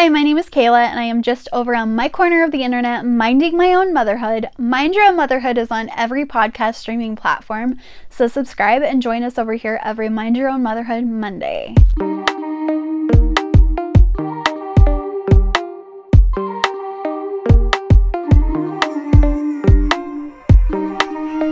Hi, 0.00 0.08
my 0.08 0.22
name 0.22 0.38
is 0.38 0.48
Kayla, 0.48 0.86
and 0.86 0.98
I 0.98 1.02
am 1.02 1.20
just 1.20 1.46
over 1.52 1.74
on 1.74 1.94
my 1.94 2.08
corner 2.08 2.42
of 2.42 2.52
the 2.52 2.62
internet 2.62 3.04
minding 3.04 3.54
my 3.54 3.74
own 3.74 3.92
motherhood. 3.92 4.48
Mind 4.56 4.94
Your 4.94 5.04
Own 5.04 5.14
Motherhood 5.14 5.58
is 5.58 5.70
on 5.70 5.90
every 5.94 6.24
podcast 6.24 6.76
streaming 6.76 7.16
platform, 7.16 7.76
so 8.08 8.26
subscribe 8.26 8.82
and 8.82 9.02
join 9.02 9.22
us 9.22 9.36
over 9.36 9.52
here 9.52 9.78
every 9.84 10.08
Mind 10.08 10.38
Your 10.38 10.48
Own 10.48 10.62
Motherhood 10.62 11.04
Monday. 11.04 11.74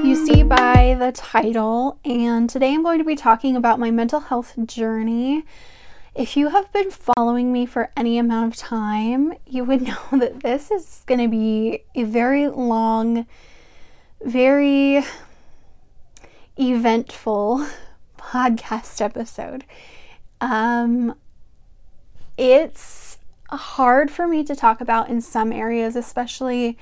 You 0.02 0.24
see 0.24 0.42
by 0.42 0.96
the 0.98 1.12
title, 1.14 1.98
and 2.02 2.48
today 2.48 2.72
I'm 2.72 2.82
going 2.82 2.98
to 2.98 3.04
be 3.04 3.14
talking 3.14 3.56
about 3.56 3.78
my 3.78 3.90
mental 3.90 4.20
health 4.20 4.54
journey 4.64 5.44
if 6.18 6.36
you 6.36 6.48
have 6.48 6.70
been 6.72 6.90
following 6.90 7.52
me 7.52 7.64
for 7.64 7.92
any 7.96 8.18
amount 8.18 8.52
of 8.52 8.58
time, 8.58 9.34
you 9.46 9.64
would 9.64 9.82
know 9.88 9.98
that 10.10 10.40
this 10.40 10.70
is 10.70 11.02
going 11.06 11.20
to 11.20 11.28
be 11.28 11.84
a 11.94 12.02
very 12.02 12.48
long, 12.48 13.24
very 14.22 15.04
eventful 16.58 17.64
podcast 18.18 19.00
episode. 19.00 19.64
Um, 20.40 21.14
it's 22.36 23.18
hard 23.50 24.10
for 24.10 24.26
me 24.26 24.42
to 24.42 24.56
talk 24.56 24.80
about 24.80 25.08
in 25.08 25.20
some 25.20 25.52
areas, 25.52 25.94
especially 25.94 26.76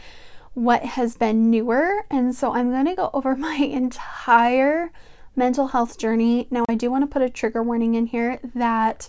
what 0.55 0.83
has 0.83 1.15
been 1.15 1.51
newer. 1.51 2.07
And 2.11 2.35
so 2.35 2.55
I'm 2.55 2.71
going 2.71 2.87
to 2.87 2.95
go 2.95 3.11
over 3.13 3.37
my 3.37 3.57
entire 3.57 4.91
mental 5.37 5.69
health 5.69 5.99
journey. 5.99 6.49
Now, 6.51 6.65
I 6.69 6.75
do 6.75 6.91
want 6.91 7.03
to 7.03 7.07
put 7.07 7.23
a 7.23 7.31
trigger 7.31 7.63
warning 7.63 7.95
in 7.95 8.07
here 8.07 8.41
that 8.55 9.09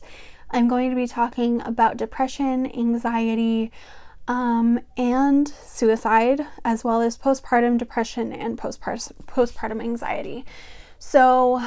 I'm 0.52 0.68
going 0.68 0.90
to 0.90 0.96
be 0.96 1.08
talking 1.08 1.62
about 1.62 1.98
depression, 1.98 2.66
anxiety, 2.78 3.72
um, 4.28 4.80
and 4.98 5.48
suicide, 5.48 6.46
as 6.66 6.84
well 6.84 7.02
as 7.02 7.18
postpartum 7.18 7.78
depression 7.78 8.34
and 8.34 8.58
postpartum 8.58 9.14
postpartum 9.26 9.82
anxiety. 9.82 10.46
So, 11.00 11.64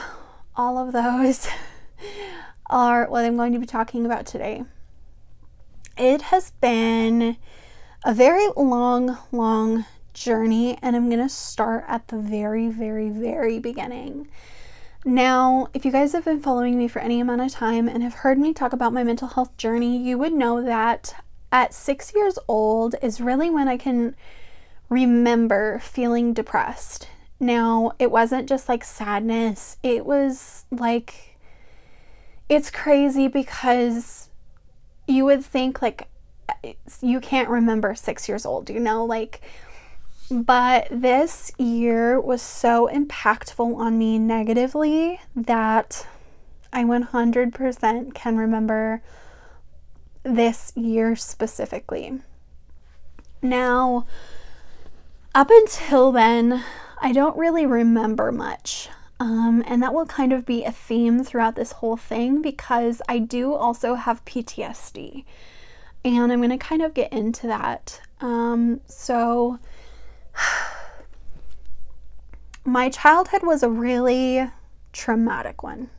all 0.56 0.78
of 0.78 0.92
those 0.92 1.48
are 2.70 3.08
what 3.08 3.24
I'm 3.24 3.36
going 3.36 3.52
to 3.52 3.58
be 3.58 3.67
talking 3.67 4.05
about 4.05 4.27
today. 4.27 4.64
It 5.97 6.22
has 6.22 6.52
been 6.52 7.36
a 8.05 8.14
very 8.14 8.48
long, 8.56 9.19
long 9.33 9.84
journey, 10.21 10.79
and 10.83 10.95
I'm 10.95 11.09
going 11.09 11.23
to 11.23 11.29
start 11.29 11.85
at 11.89 12.09
the 12.09 12.19
very, 12.19 12.69
very, 12.69 13.09
very 13.09 13.59
beginning. 13.59 14.29
Now, 15.05 15.69
if 15.73 15.87
you 15.87 15.91
guys 15.91 16.13
have 16.13 16.27
been 16.27 16.43
following 16.43 16.77
me 16.77 16.87
for 16.87 16.99
any 16.99 17.21
amount 17.21 17.41
of 17.41 17.51
time 17.51 17.89
and 17.89 18.03
have 18.03 18.15
heard 18.15 18.39
me 18.39 18.53
talk 18.53 18.75
about 18.75 18.93
my 18.93 19.03
mental 19.03 19.29
health 19.29 19.57
journey, 19.57 19.97
you 19.97 20.19
would 20.19 20.35
know 20.35 20.63
that 20.63 21.15
at 21.51 21.73
six 21.73 22.15
years 22.15 22.39
old 22.47 22.95
is 23.01 23.21
really 23.21 23.48
when 23.48 23.67
I 23.67 23.79
can 23.79 24.15
remember 24.91 25.79
feeling 25.79 26.35
depressed. 26.35 27.09
Now, 27.41 27.93
it 27.98 28.11
wasn't 28.11 28.47
just 28.47 28.69
like 28.69 28.85
sadness, 28.85 29.79
it 29.83 30.05
was 30.05 30.67
like, 30.71 31.39
it's 32.51 32.71
crazy 32.71 33.27
because 33.27 34.29
you 35.09 35.25
would 35.25 35.43
think 35.43 35.81
like 35.81 36.09
uh, 36.48 36.73
you 37.01 37.21
can't 37.21 37.48
remember 37.48 37.95
six 37.95 38.29
years 38.29 38.45
old, 38.45 38.69
you 38.69 38.81
know, 38.81 39.05
like 39.05 39.41
but 40.31 40.86
this 40.91 41.53
year 41.59 42.20
was 42.20 42.41
so 42.41 42.89
impactful 42.92 43.77
on 43.77 43.98
me 43.98 44.19
negatively 44.19 45.20
that 45.34 46.06
I 46.73 46.84
100% 46.84 48.14
can 48.14 48.36
remember 48.36 49.03
this 50.23 50.73
year 50.77 51.17
specifically. 51.17 52.20
Now, 53.42 54.06
up 55.34 55.51
until 55.51 56.12
then, 56.12 56.64
I 57.01 57.12
don't 57.12 57.36
really 57.36 57.67
remember 57.67 58.31
much. 58.31 58.89
Um, 59.18 59.62
and 59.67 59.83
that 59.83 59.92
will 59.92 60.07
kind 60.07 60.33
of 60.33 60.47
be 60.47 60.64
a 60.64 60.73
theme 60.73 61.24
throughout 61.24 61.55
this 61.55 61.73
whole 61.73 61.97
thing 61.97 62.41
because 62.41 63.02
I 63.08 63.18
do 63.18 63.55
also 63.55 63.95
have 63.95 64.24
PTSD. 64.24 65.24
And 66.05 66.33
I'm 66.33 66.39
going 66.39 66.51
to 66.51 66.57
kind 66.57 66.80
of 66.80 66.95
get 66.95 67.12
into 67.12 67.47
that. 67.47 68.01
Um, 68.23 68.80
so, 68.86 69.58
my 72.64 72.89
childhood 72.89 73.42
was 73.42 73.62
a 73.62 73.68
really 73.68 74.51
traumatic 74.92 75.62
one. 75.62 75.90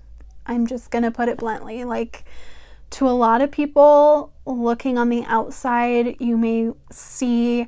I'm 0.45 0.67
just 0.67 0.91
going 0.91 1.03
to 1.03 1.11
put 1.11 1.29
it 1.29 1.37
bluntly. 1.37 1.83
Like, 1.83 2.25
to 2.91 3.07
a 3.07 3.11
lot 3.11 3.41
of 3.41 3.51
people 3.51 4.33
looking 4.45 4.97
on 4.97 5.09
the 5.09 5.23
outside, 5.25 6.17
you 6.19 6.37
may 6.37 6.71
see 6.91 7.67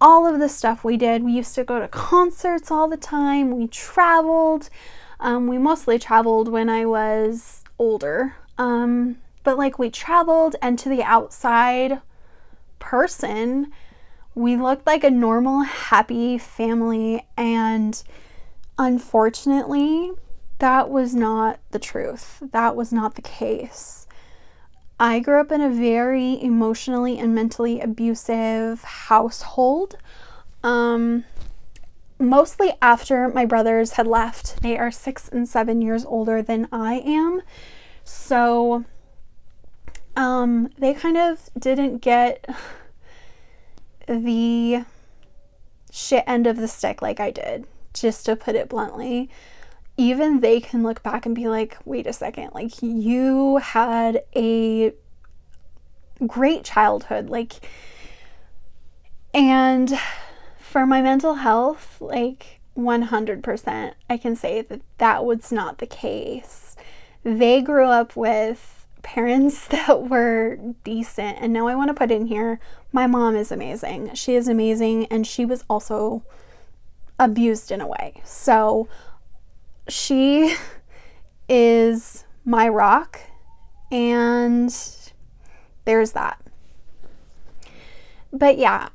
all 0.00 0.26
of 0.26 0.40
the 0.40 0.48
stuff 0.48 0.84
we 0.84 0.96
did. 0.96 1.22
We 1.22 1.32
used 1.32 1.54
to 1.54 1.64
go 1.64 1.78
to 1.78 1.88
concerts 1.88 2.70
all 2.70 2.88
the 2.88 2.96
time, 2.96 3.56
we 3.56 3.68
traveled. 3.68 4.68
Um, 5.20 5.46
we 5.46 5.58
mostly 5.58 5.98
traveled 5.98 6.48
when 6.48 6.68
I 6.68 6.84
was 6.84 7.62
older. 7.78 8.34
Um, 8.58 9.18
but 9.44 9.56
like, 9.56 9.78
we 9.78 9.90
traveled, 9.90 10.56
and 10.60 10.78
to 10.80 10.88
the 10.88 11.02
outside 11.02 12.00
person, 12.78 13.70
we 14.34 14.56
looked 14.56 14.86
like 14.86 15.04
a 15.04 15.10
normal, 15.10 15.62
happy 15.62 16.38
family, 16.38 17.26
and 17.36 18.02
unfortunately, 18.78 20.12
that 20.58 20.90
was 20.90 21.14
not 21.14 21.60
the 21.70 21.78
truth. 21.78 22.42
That 22.52 22.74
was 22.74 22.92
not 22.92 23.14
the 23.14 23.22
case. 23.22 24.06
I 24.98 25.20
grew 25.20 25.40
up 25.40 25.52
in 25.52 25.60
a 25.60 25.70
very 25.70 26.40
emotionally 26.42 27.18
and 27.18 27.34
mentally 27.34 27.80
abusive 27.80 28.82
household. 28.82 29.96
Um, 30.62 31.24
mostly 32.18 32.72
after 32.80 33.28
my 33.28 33.44
brothers 33.44 33.92
had 33.92 34.06
left. 34.06 34.62
They 34.62 34.78
are 34.78 34.90
six 34.90 35.28
and 35.28 35.48
seven 35.48 35.82
years 35.82 36.04
older 36.04 36.42
than 36.42 36.68
I 36.72 36.94
am. 37.04 37.42
So, 38.04 38.84
um, 40.16 40.70
they 40.78 40.94
kind 40.94 41.16
of 41.16 41.50
didn't 41.58 41.98
get 41.98 42.46
the 44.06 44.84
shit 45.92 46.24
end 46.26 46.46
of 46.46 46.56
the 46.56 46.68
stick 46.68 47.02
like 47.02 47.20
I 47.20 47.30
did, 47.30 47.66
just 47.92 48.26
to 48.26 48.36
put 48.36 48.54
it 48.54 48.68
bluntly. 48.68 49.30
Even 49.96 50.40
they 50.40 50.60
can 50.60 50.82
look 50.82 51.02
back 51.02 51.24
and 51.24 51.34
be 51.34 51.48
like, 51.48 51.76
wait 51.84 52.06
a 52.06 52.12
second, 52.12 52.50
like 52.52 52.82
you 52.82 53.58
had 53.58 54.24
a 54.34 54.92
great 56.26 56.64
childhood. 56.64 57.30
Like, 57.30 57.54
and 59.32 59.98
for 60.58 60.84
my 60.84 61.00
mental 61.00 61.34
health, 61.34 61.98
like 62.00 62.60
100%, 62.76 63.92
I 64.10 64.16
can 64.16 64.34
say 64.34 64.62
that 64.62 64.80
that 64.98 65.24
was 65.24 65.52
not 65.52 65.78
the 65.78 65.86
case. 65.86 66.76
They 67.22 67.62
grew 67.62 67.86
up 67.86 68.16
with 68.16 68.73
parents 69.04 69.68
that 69.68 70.08
were 70.08 70.58
decent. 70.82 71.38
And 71.40 71.52
now 71.52 71.68
I 71.68 71.76
want 71.76 71.88
to 71.88 71.94
put 71.94 72.10
in 72.10 72.26
here 72.26 72.58
my 72.92 73.06
mom 73.06 73.36
is 73.36 73.52
amazing. 73.52 74.14
She 74.14 74.34
is 74.36 74.46
amazing, 74.48 75.06
and 75.06 75.26
she 75.26 75.44
was 75.44 75.64
also 75.68 76.22
abused 77.18 77.72
in 77.72 77.80
a 77.80 77.86
way. 77.86 78.20
So 78.24 78.88
she 79.88 80.54
is 81.48 82.24
my 82.44 82.68
rock, 82.68 83.20
and 83.90 84.74
there's 85.84 86.12
that. 86.12 86.40
But 88.32 88.58
yeah, 88.58 88.90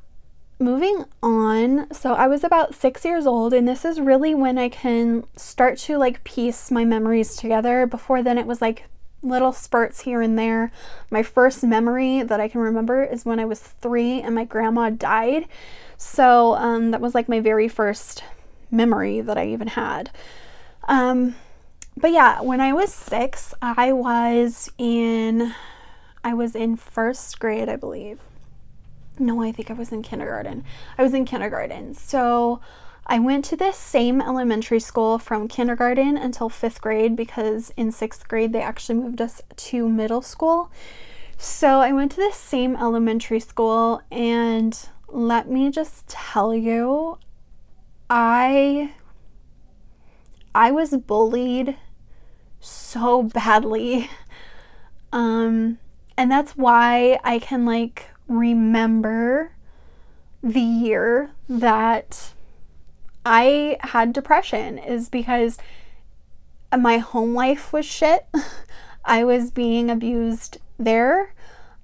moving 0.58 1.04
on. 1.22 1.92
So 1.92 2.14
I 2.14 2.26
was 2.26 2.44
about 2.44 2.74
six 2.74 3.04
years 3.04 3.26
old, 3.26 3.52
and 3.52 3.68
this 3.68 3.84
is 3.84 4.00
really 4.00 4.34
when 4.34 4.56
I 4.56 4.70
can 4.70 5.24
start 5.36 5.78
to 5.80 5.98
like 5.98 6.24
piece 6.24 6.70
my 6.70 6.86
memories 6.86 7.36
together. 7.36 7.86
Before 7.86 8.22
then, 8.22 8.38
it 8.38 8.46
was 8.46 8.62
like 8.62 8.84
little 9.22 9.52
spurts 9.52 10.00
here 10.00 10.20
and 10.20 10.38
there. 10.38 10.72
My 11.10 11.22
first 11.22 11.62
memory 11.62 12.22
that 12.22 12.40
I 12.40 12.48
can 12.48 12.60
remember 12.60 13.04
is 13.04 13.24
when 13.24 13.38
I 13.38 13.44
was 13.44 13.60
three 13.60 14.20
and 14.20 14.34
my 14.34 14.44
grandma 14.44 14.90
died. 14.90 15.46
So 15.96 16.54
um, 16.54 16.90
that 16.92 17.00
was 17.00 17.14
like 17.14 17.28
my 17.28 17.40
very 17.40 17.68
first 17.68 18.24
memory 18.70 19.20
that 19.20 19.36
I 19.36 19.46
even 19.48 19.68
had. 19.68 20.10
Um, 20.88 21.36
but 21.96 22.12
yeah, 22.12 22.40
when 22.40 22.60
I 22.60 22.72
was 22.72 22.92
six, 22.92 23.52
I 23.60 23.92
was 23.92 24.70
in 24.78 25.54
I 26.22 26.34
was 26.34 26.54
in 26.54 26.76
first 26.76 27.38
grade, 27.38 27.68
I 27.68 27.76
believe. 27.76 28.20
No, 29.18 29.42
I 29.42 29.52
think 29.52 29.70
I 29.70 29.74
was 29.74 29.92
in 29.92 30.02
kindergarten. 30.02 30.64
I 30.96 31.02
was 31.02 31.14
in 31.14 31.24
kindergarten. 31.24 31.94
So 31.94 32.60
I 33.10 33.18
went 33.18 33.44
to 33.46 33.56
this 33.56 33.76
same 33.76 34.22
elementary 34.22 34.78
school 34.78 35.18
from 35.18 35.48
kindergarten 35.48 36.16
until 36.16 36.48
fifth 36.48 36.80
grade 36.80 37.16
because 37.16 37.72
in 37.76 37.90
sixth 37.90 38.28
grade 38.28 38.52
they 38.52 38.62
actually 38.62 39.00
moved 39.00 39.20
us 39.20 39.42
to 39.56 39.88
middle 39.88 40.22
school. 40.22 40.70
So 41.36 41.80
I 41.80 41.90
went 41.90 42.12
to 42.12 42.18
this 42.18 42.36
same 42.36 42.76
elementary 42.76 43.40
school, 43.40 44.00
and 44.12 44.78
let 45.08 45.50
me 45.50 45.72
just 45.72 46.06
tell 46.06 46.54
you, 46.54 47.18
I 48.08 48.92
I 50.54 50.70
was 50.70 50.90
bullied 50.96 51.76
so 52.60 53.24
badly. 53.24 54.08
Um, 55.12 55.78
and 56.16 56.30
that's 56.30 56.52
why 56.52 57.18
I 57.24 57.40
can 57.40 57.64
like 57.66 58.10
remember 58.28 59.50
the 60.40 60.60
year 60.60 61.32
that 61.48 62.32
I 63.24 63.76
had 63.80 64.12
depression 64.12 64.78
is 64.78 65.08
because 65.08 65.58
my 66.76 66.98
home 66.98 67.34
life 67.34 67.72
was 67.72 67.84
shit. 67.84 68.26
I 69.04 69.24
was 69.24 69.50
being 69.50 69.90
abused 69.90 70.58
there. 70.78 71.34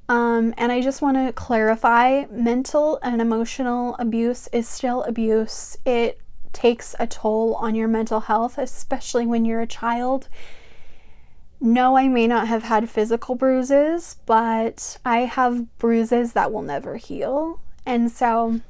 Um, 0.09 0.55
and 0.56 0.71
I 0.71 0.81
just 0.81 1.03
want 1.03 1.17
to 1.17 1.33
clarify 1.33 2.27
mental 2.31 2.99
and 3.03 3.21
emotional 3.21 3.97
abuse 3.99 4.49
is 4.53 4.69
still 4.69 5.03
abuse. 5.03 5.77
It 5.85 6.21
takes 6.53 6.94
a 6.99 7.06
toll 7.06 7.55
on 7.56 7.75
your 7.75 7.88
mental 7.88 8.21
health, 8.21 8.56
especially 8.56 9.27
when 9.27 9.44
you're 9.44 9.61
a 9.61 9.67
child. 9.67 10.29
No, 11.61 11.97
I 11.97 12.06
may 12.06 12.27
not 12.27 12.49
have 12.49 12.65
had 12.65 12.88
physical 12.88 13.35
bruises, 13.35 14.17
but 14.27 14.99
I 15.05 15.21
have 15.21 15.77
bruises 15.79 16.35
that 16.35 16.53
will 16.53 16.62
never 16.62 16.97
heal. 16.97 17.61
And 17.85 18.11
so, 18.11 18.61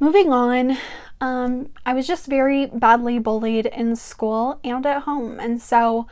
moving 0.00 0.32
on, 0.32 0.76
um, 1.20 1.68
I 1.84 1.94
was 1.94 2.06
just 2.06 2.26
very 2.26 2.66
badly 2.66 3.18
bullied 3.18 3.66
in 3.66 3.96
school 3.96 4.60
and 4.62 4.84
at 4.86 5.02
home. 5.02 5.40
And 5.40 5.60
so, 5.60 6.06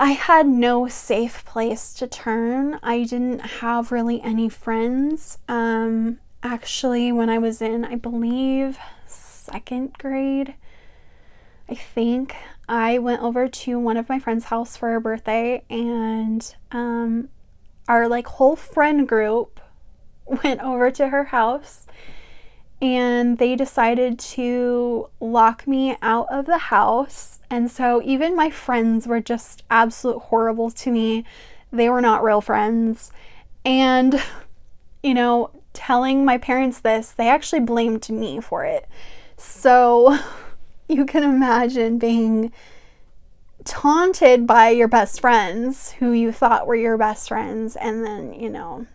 I 0.00 0.12
had 0.12 0.46
no 0.46 0.86
safe 0.86 1.44
place 1.44 1.92
to 1.94 2.06
turn. 2.06 2.78
I 2.84 3.02
didn't 3.02 3.40
have 3.40 3.90
really 3.90 4.22
any 4.22 4.48
friends. 4.48 5.38
Um, 5.48 6.20
actually, 6.40 7.10
when 7.10 7.28
I 7.28 7.38
was 7.38 7.60
in, 7.60 7.84
I 7.84 7.96
believe, 7.96 8.78
second 9.06 9.98
grade, 9.98 10.54
I 11.68 11.74
think, 11.74 12.36
I 12.68 12.98
went 12.98 13.22
over 13.22 13.48
to 13.48 13.78
one 13.80 13.96
of 13.96 14.08
my 14.08 14.20
friend's 14.20 14.44
house 14.44 14.76
for 14.76 14.88
her 14.90 15.00
birthday, 15.00 15.64
and 15.68 16.54
um, 16.70 17.28
our 17.88 18.06
like 18.06 18.28
whole 18.28 18.54
friend 18.54 19.08
group 19.08 19.60
went 20.44 20.60
over 20.60 20.92
to 20.92 21.08
her 21.08 21.24
house 21.24 21.88
and 22.80 23.38
they 23.38 23.56
decided 23.56 24.18
to 24.18 25.08
lock 25.20 25.66
me 25.66 25.96
out 26.00 26.26
of 26.30 26.46
the 26.46 26.58
house. 26.58 27.40
And 27.50 27.70
so 27.70 28.00
even 28.04 28.36
my 28.36 28.50
friends 28.50 29.06
were 29.06 29.20
just 29.20 29.64
absolute 29.70 30.18
horrible 30.18 30.70
to 30.70 30.90
me. 30.90 31.24
They 31.72 31.88
were 31.88 32.00
not 32.00 32.22
real 32.22 32.40
friends. 32.40 33.10
And, 33.64 34.22
you 35.02 35.14
know, 35.14 35.50
telling 35.72 36.24
my 36.24 36.38
parents 36.38 36.80
this, 36.80 37.10
they 37.10 37.28
actually 37.28 37.60
blamed 37.60 38.08
me 38.10 38.40
for 38.40 38.64
it. 38.64 38.86
So 39.36 40.18
you 40.88 41.04
can 41.04 41.24
imagine 41.24 41.98
being 41.98 42.52
taunted 43.64 44.46
by 44.46 44.70
your 44.70 44.88
best 44.88 45.20
friends 45.20 45.92
who 45.92 46.12
you 46.12 46.32
thought 46.32 46.66
were 46.66 46.76
your 46.76 46.96
best 46.96 47.28
friends 47.28 47.76
and 47.76 48.04
then, 48.04 48.32
you 48.32 48.48
know, 48.48 48.86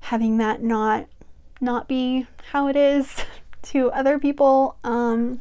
having 0.00 0.36
that 0.38 0.62
not 0.62 1.06
not 1.60 1.88
be 1.88 2.26
how 2.52 2.68
it 2.68 2.76
is 2.76 3.24
to 3.62 3.90
other 3.92 4.18
people. 4.18 4.76
Um, 4.84 5.40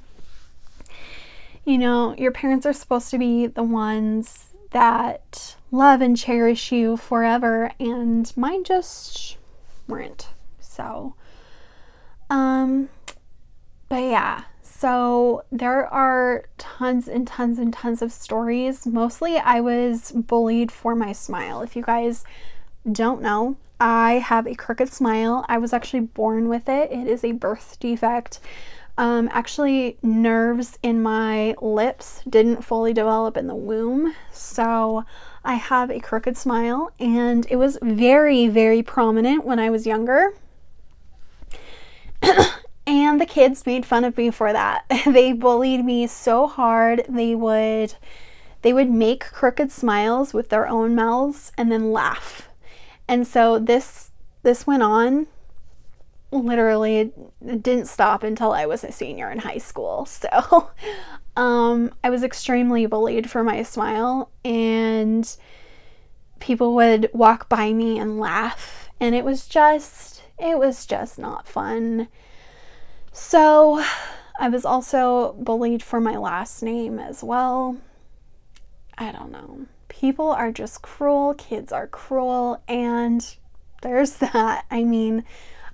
you 1.66 1.78
know, 1.78 2.16
your 2.18 2.32
parents 2.32 2.66
are 2.66 2.74
supposed 2.74 3.10
to 3.12 3.18
be 3.18 3.48
the 3.48 3.64
ones 3.64 4.50
that 4.72 5.56
love 5.72 6.02
and 6.02 6.16
cherish 6.18 6.72
you 6.72 6.98
forever, 6.98 7.72
and 7.80 8.32
mine 8.38 8.64
just 8.64 9.38
weren't. 9.88 10.30
So, 10.60 11.16
um, 12.30 12.90
but 13.90 14.04
yeah, 14.04 14.44
so 14.62 15.44
there 15.52 15.88
are 15.88 16.46
tons 16.58 17.08
and 17.08 17.26
tons 17.26 17.58
and 17.58 17.74
tons 17.74 18.02
of 18.02 18.12
stories. 18.12 18.86
Mostly, 18.86 19.38
I 19.38 19.62
was 19.62 20.12
bullied 20.12 20.72
for 20.72 20.96
my 20.96 21.14
smile. 21.14 21.62
If 21.62 21.76
you 21.76 21.82
guys 21.82 22.24
don't 22.92 23.22
know, 23.22 23.56
I 23.80 24.14
have 24.14 24.48
a 24.48 24.56
crooked 24.56 24.92
smile. 24.92 25.46
I 25.48 25.58
was 25.58 25.74
actually 25.74 26.02
born 26.02 26.48
with 26.48 26.70
it, 26.70 26.92
it 26.92 27.08
is 27.08 27.24
a 27.24 27.34
birth 27.34 27.78
defect. 27.80 28.40
Um, 28.98 29.30
actually, 29.34 29.98
nerves 30.02 30.80
in 30.82 31.04
my 31.04 31.54
lips 31.62 32.22
didn't 32.30 32.64
fully 32.64 32.94
develop 32.94 33.36
in 33.36 33.48
the 33.48 33.56
womb, 33.56 34.16
so 34.32 35.04
I 35.44 35.56
have 35.56 35.92
a 35.92 36.00
crooked 36.00 36.38
smile, 36.38 36.92
and 36.98 37.46
it 37.50 37.58
was 37.58 37.78
very, 37.82 38.48
very 38.48 38.82
prominent 38.82 39.44
when 39.44 39.60
I 39.60 39.70
was 39.70 39.86
younger. 39.86 40.34
and 42.88 43.20
the 43.20 43.26
kids 43.26 43.66
made 43.66 43.86
fun 43.86 44.06
of 44.06 44.18
me 44.18 44.32
for 44.32 44.54
that. 44.54 44.86
they 45.06 45.34
bullied 45.34 45.84
me 45.84 46.08
so 46.08 46.48
hard. 46.48 47.06
They 47.10 47.36
would 47.36 47.96
they 48.62 48.74
would 48.74 48.90
make 48.90 49.32
crooked 49.32 49.72
smiles 49.72 50.34
with 50.34 50.50
their 50.50 50.68
own 50.68 50.96
mouths 50.96 51.52
and 51.56 51.72
then 51.72 51.92
laugh 51.92 52.50
and 53.08 53.26
so 53.28 53.60
this 53.60 54.12
this 54.44 54.68
went 54.68 54.84
on 54.84 55.28
literally 56.32 56.98
it 56.98 57.64
didn't 57.64 57.88
stop 57.88 58.24
until 58.24 58.52
I 58.52 58.66
was 58.66 58.84
a 58.84 58.92
senior 58.92 59.32
in 59.32 59.40
high 59.40 59.58
school. 59.58 60.08
So 60.16 60.70
um, 61.36 61.94
I 62.04 62.10
was 62.10 62.24
extremely 62.24 62.86
bullied 62.86 63.30
for 63.30 63.44
my 63.44 63.62
smile 63.64 64.32
and 64.46 65.36
people 66.40 66.76
would 66.76 67.10
walk 67.14 67.50
by 67.50 67.74
me 67.74 68.00
and 68.00 68.20
laugh 68.20 68.90
and 69.00 69.14
it 69.14 69.26
was 69.26 69.48
just 69.48 70.24
it 70.40 70.58
was 70.58 70.86
just 70.86 71.20
not 71.20 71.48
fun. 71.48 72.08
So 73.12 73.84
I 74.40 74.50
was 74.50 74.66
also 74.66 75.34
bullied 75.34 75.84
for 75.84 76.00
my 76.02 76.18
last 76.18 76.64
name 76.64 77.00
as 77.00 77.24
well. 77.24 77.78
I 78.98 79.12
don't 79.12 79.32
know 79.32 79.66
people 80.00 80.30
are 80.30 80.52
just 80.52 80.82
cruel, 80.82 81.34
kids 81.36 81.72
are 81.72 81.88
cruel, 81.88 82.62
and 82.68 83.36
there's 83.82 84.14
that. 84.18 84.66
I 84.70 84.84
mean, 84.84 85.24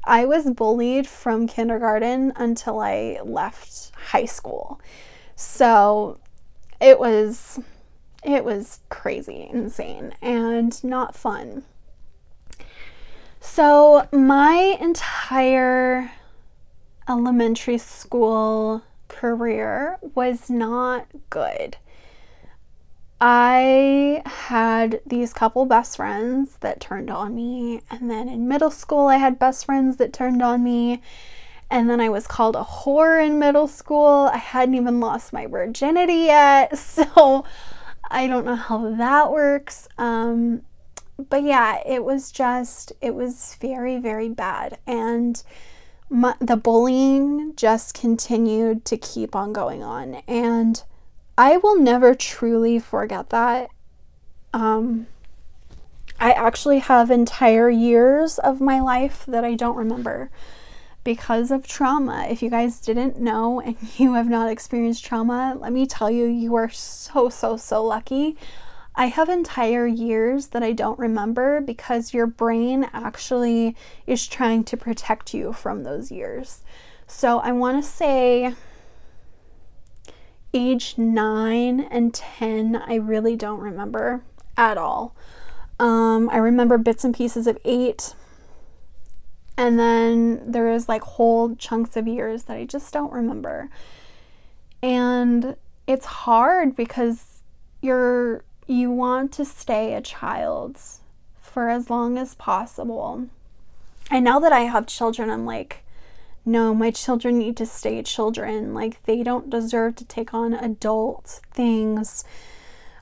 I 0.04 0.26
was 0.26 0.50
bullied 0.52 1.08
from 1.08 1.48
kindergarten 1.48 2.34
until 2.36 2.80
I 2.80 3.20
left 3.24 3.92
high 3.96 4.26
school. 4.26 4.80
So 5.36 6.20
it 6.80 7.00
was 7.00 7.60
it 8.24 8.46
was 8.46 8.82
crazy, 8.90 9.50
insane, 9.52 10.14
and 10.22 10.84
not 10.84 11.16
fun. 11.16 11.64
So 13.40 14.08
my 14.12 14.78
entire 14.80 16.12
elementary 17.10 17.80
school 17.80 18.84
career 19.08 19.98
was 20.14 20.52
not 20.52 21.08
good. 21.32 21.78
I 23.24 24.24
had 24.26 25.00
these 25.06 25.32
couple 25.32 25.66
best 25.66 25.98
friends 25.98 26.58
that 26.62 26.82
turned 26.82 27.12
on 27.12 27.36
me. 27.36 27.82
And 27.92 28.10
then 28.10 28.28
in 28.28 28.48
middle 28.48 28.72
school, 28.72 29.08
I 29.08 29.18
had 29.18 29.38
best 29.38 29.64
friends 29.66 29.98
that 29.98 30.12
turned 30.12 30.42
on 30.42 30.64
me. 30.64 31.04
And 31.70 31.88
then 31.88 32.02
I 32.02 32.10
was 32.10 32.26
called 32.26 32.56
a 32.56 32.64
whore 32.64 33.24
in 33.24 33.38
middle 33.38 33.68
school. 33.68 34.32
I 34.34 34.38
hadn't 34.38 34.74
even 34.74 35.00
lost 35.00 35.34
my 35.34 35.46
virginity 35.46 36.26
yet. 36.26 36.78
So 36.80 37.46
I 38.10 38.26
don't 38.26 38.44
know 38.44 38.56
how 38.56 38.96
that 38.96 39.32
works. 39.32 39.88
Um, 40.00 40.64
but 41.30 41.44
yeah, 41.44 41.80
it 41.86 42.04
was 42.04 42.32
just, 42.32 42.92
it 43.02 43.14
was 43.14 43.56
very, 43.62 44.00
very 44.00 44.30
bad. 44.30 44.80
And 44.88 45.42
my, 46.10 46.34
the 46.40 46.58
bullying 46.58 47.54
just 47.56 47.94
continued 47.94 48.84
to 48.86 48.98
keep 48.98 49.36
on 49.36 49.54
going 49.54 49.84
on. 49.84 50.16
And 50.28 50.84
I 51.38 51.58
will 51.58 51.80
never 51.80 52.14
truly 52.14 52.80
forget 52.80 53.30
that. 53.30 53.70
Um, 54.54 55.08
I 56.20 56.32
actually 56.34 56.80
have 56.80 57.10
entire 57.10 57.70
years 57.70 58.38
of 58.38 58.62
my 58.62 58.80
life 58.80 59.26
that 59.28 59.44
I 59.44 59.56
don't 59.56 59.76
remember 59.76 60.30
because 61.04 61.50
of 61.50 61.68
trauma. 61.68 62.28
If 62.30 62.44
you 62.44 62.50
guys 62.50 62.80
didn't 62.80 63.20
know 63.20 63.60
and 63.66 63.76
you 63.98 64.14
have 64.14 64.30
not 64.30 64.50
experienced 64.50 65.06
trauma, 65.06 65.58
let 65.60 65.74
me 65.74 65.86
tell 65.86 66.12
you, 66.12 66.26
you 66.26 66.56
are 66.56 66.70
so, 66.70 67.30
so, 67.30 67.58
so 67.58 67.84
lucky. 67.84 68.38
I 68.94 69.06
have 69.06 69.30
entire 69.30 69.88
years 69.88 70.48
that 70.48 70.64
I 70.64 70.74
don't 70.74 71.00
remember 71.00 71.62
because 71.62 72.14
your 72.14 72.28
brain 72.28 72.90
actually 72.94 73.76
is 74.06 74.28
trying 74.28 74.66
to 74.66 74.78
protect 74.78 75.34
you 75.34 75.54
from 75.54 75.84
those 75.84 76.12
years. 76.12 76.62
So 77.08 77.40
I 77.40 77.54
want 77.54 77.82
to 77.82 77.90
say 77.90 78.54
age 80.54 80.98
9 80.98 81.80
and 81.80 82.14
10, 82.14 82.76
I 82.76 82.96
really 82.96 83.36
don't 83.36 83.60
remember 83.60 84.24
at 84.58 84.78
all. 84.78 85.16
Um, 85.80 86.30
I 86.30 86.38
remember 86.38 86.78
bits 86.78 87.04
and 87.04 87.16
pieces 87.16 87.48
of 87.48 87.58
8. 87.66 88.16
And 89.58 89.80
then 89.80 90.52
there 90.52 90.72
is 90.72 90.90
like 90.90 91.02
whole 91.02 91.56
chunks 91.56 91.96
of 91.96 92.08
years 92.08 92.44
that 92.44 92.58
I 92.58 92.66
just 92.66 92.92
don't 92.94 93.12
remember. 93.12 93.70
And 94.82 95.56
it's 95.88 96.06
hard 96.06 96.76
because 96.76 97.42
you're 97.82 98.44
you 98.68 98.90
want 98.90 99.34
to 99.34 99.44
stay 99.44 99.94
a 99.94 100.02
child 100.02 100.80
for 101.42 101.70
as 101.70 101.90
long 101.90 102.18
as 102.18 102.36
possible. 102.36 103.28
And 104.10 104.24
now 104.24 104.40
that 104.40 104.54
I 104.54 104.62
have 104.62 104.88
children, 104.88 105.30
I'm 105.30 105.46
like, 105.46 105.84
no, 106.46 106.74
my 106.74 106.92
children 106.92 107.38
need 107.38 107.58
to 107.58 107.66
stay 107.66 108.02
children. 108.04 108.74
Like, 108.74 109.04
they 109.04 109.24
don't 109.24 109.50
deserve 109.50 109.96
to 109.98 110.06
take 110.06 110.34
on 110.34 110.54
adult 110.54 111.42
things. 111.52 112.24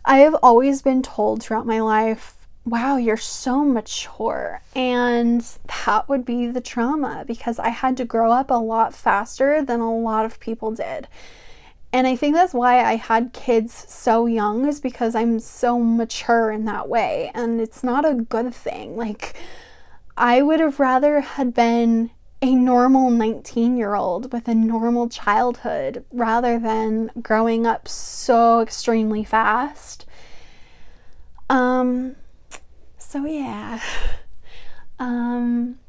I 0.05 0.19
have 0.19 0.36
always 0.41 0.81
been 0.81 1.01
told 1.01 1.41
throughout 1.41 1.65
my 1.65 1.79
life 1.79 2.36
wow, 2.65 2.98
you're 2.98 3.17
so 3.17 3.63
mature. 3.63 4.62
And 4.75 5.46
that 5.86 6.08
would 6.08 6.25
be 6.25 6.48
the 6.48 6.62
trauma 6.62 7.24
because 7.27 7.60
I 7.60 7.69
had 7.69 7.98
to 7.98 8.05
grow 8.05 8.31
up 8.31 8.51
a 8.51 8.55
lot 8.55 8.93
faster 8.93 9.63
than 9.63 9.79
a 9.79 9.98
lot 9.98 10.25
of 10.25 10.39
people 10.39 10.72
did. 10.72 11.08
And 11.91 12.05
I 12.05 12.15
think 12.15 12.36
that's 12.36 12.53
why 12.53 12.84
I 12.84 12.98
had 12.98 13.34
kids 13.34 13.74
so 13.88 14.27
young, 14.27 14.67
is 14.67 14.79
because 14.79 15.15
I'm 15.15 15.39
so 15.39 15.79
mature 15.79 16.51
in 16.51 16.65
that 16.65 16.88
way. 16.88 17.31
And 17.34 17.60
it's 17.60 17.84
not 17.84 18.05
a 18.05 18.13
good 18.13 18.53
thing. 18.53 18.96
Like, 18.96 19.36
I 20.15 20.43
would 20.43 20.60
have 20.60 20.79
rather 20.79 21.22
had 21.22 21.53
been 21.53 22.12
a 22.41 22.55
normal 22.55 23.10
19 23.10 23.75
year 23.75 23.96
old 23.96 24.31
with 24.31 24.48
a 24.48 24.55
normal 24.55 25.10
childhood 25.10 26.05
rather 26.12 26.58
than 26.58 27.12
growing 27.22 27.67
up 27.67 27.88
so 27.88 28.62
extremely 28.62 29.24
fast. 29.24 30.05
Um, 31.50 32.15
so 32.98 33.25
yeah. 33.25 33.81
Um, 35.01 35.79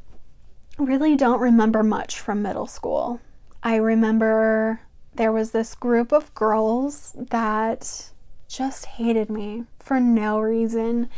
really 0.79 1.17
don't 1.17 1.41
remember 1.41 1.83
much 1.83 2.21
from 2.21 2.43
middle 2.43 2.69
school. 2.69 3.21
I 3.61 3.75
remember 3.75 4.83
there 5.15 5.33
was 5.33 5.51
this 5.51 5.75
group 5.75 6.13
of 6.13 6.33
girls 6.35 7.17
that 7.19 8.11
just 8.49 8.87
hated 8.87 9.29
me 9.29 9.65
for 9.81 9.99
no 9.99 10.39
reason. 10.39 11.11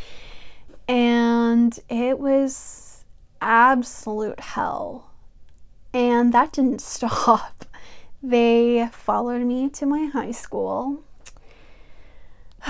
And 0.88 1.78
it 1.88 2.18
was 2.18 3.04
absolute 3.40 4.40
hell. 4.40 5.11
And 5.94 6.32
that 6.32 6.52
didn't 6.52 6.80
stop. 6.82 7.64
They 8.22 8.88
followed 8.92 9.42
me 9.42 9.68
to 9.70 9.86
my 9.86 10.06
high 10.06 10.30
school. 10.30 11.02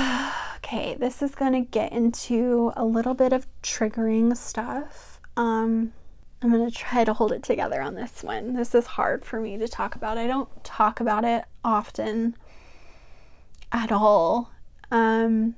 okay, 0.56 0.94
this 0.94 1.20
is 1.20 1.34
going 1.34 1.52
to 1.52 1.60
get 1.60 1.92
into 1.92 2.72
a 2.76 2.84
little 2.84 3.14
bit 3.14 3.32
of 3.32 3.46
triggering 3.62 4.36
stuff. 4.36 5.20
Um, 5.36 5.92
I'm 6.42 6.50
going 6.50 6.68
to 6.68 6.76
try 6.76 7.04
to 7.04 7.12
hold 7.12 7.32
it 7.32 7.42
together 7.42 7.80
on 7.82 7.94
this 7.94 8.22
one. 8.22 8.54
This 8.54 8.74
is 8.74 8.86
hard 8.86 9.24
for 9.24 9.38
me 9.38 9.58
to 9.58 9.68
talk 9.68 9.94
about. 9.94 10.18
I 10.18 10.26
don't 10.26 10.64
talk 10.64 10.98
about 10.98 11.24
it 11.24 11.44
often 11.64 12.36
at 13.70 13.92
all. 13.92 14.50
Um, 14.90 15.54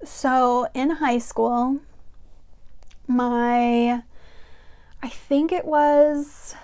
so, 0.04 0.68
in 0.74 0.90
high 0.90 1.18
school, 1.18 1.80
my, 3.06 4.02
I 5.02 5.08
think 5.08 5.52
it 5.52 5.64
was 5.64 6.54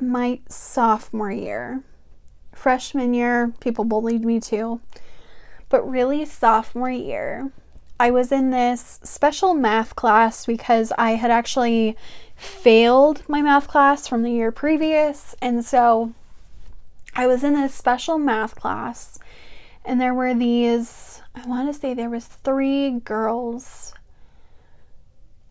my 0.00 0.40
sophomore 0.48 1.30
year. 1.30 1.82
Freshman 2.54 3.14
year, 3.14 3.52
people 3.60 3.84
bullied 3.84 4.24
me 4.24 4.40
too. 4.40 4.80
But 5.68 5.88
really, 5.88 6.24
sophomore 6.24 6.90
year, 6.90 7.50
I 7.98 8.10
was 8.10 8.32
in 8.32 8.50
this 8.50 8.98
special 9.04 9.54
math 9.54 9.94
class 9.94 10.44
because 10.44 10.92
I 10.98 11.12
had 11.12 11.30
actually 11.30 11.96
failed 12.34 13.22
my 13.28 13.40
math 13.42 13.68
class 13.68 14.08
from 14.08 14.22
the 14.22 14.32
year 14.32 14.50
previous. 14.50 15.36
And 15.40 15.64
so 15.64 16.12
I 17.14 17.26
was 17.26 17.44
in 17.44 17.54
this 17.54 17.74
special 17.74 18.18
math 18.18 18.56
class 18.56 19.18
and 19.84 20.00
there 20.00 20.14
were 20.14 20.34
these 20.34 21.22
I 21.34 21.46
want 21.46 21.72
to 21.72 21.78
say 21.78 21.94
there 21.94 22.10
was 22.10 22.26
3 22.26 23.00
girls 23.00 23.94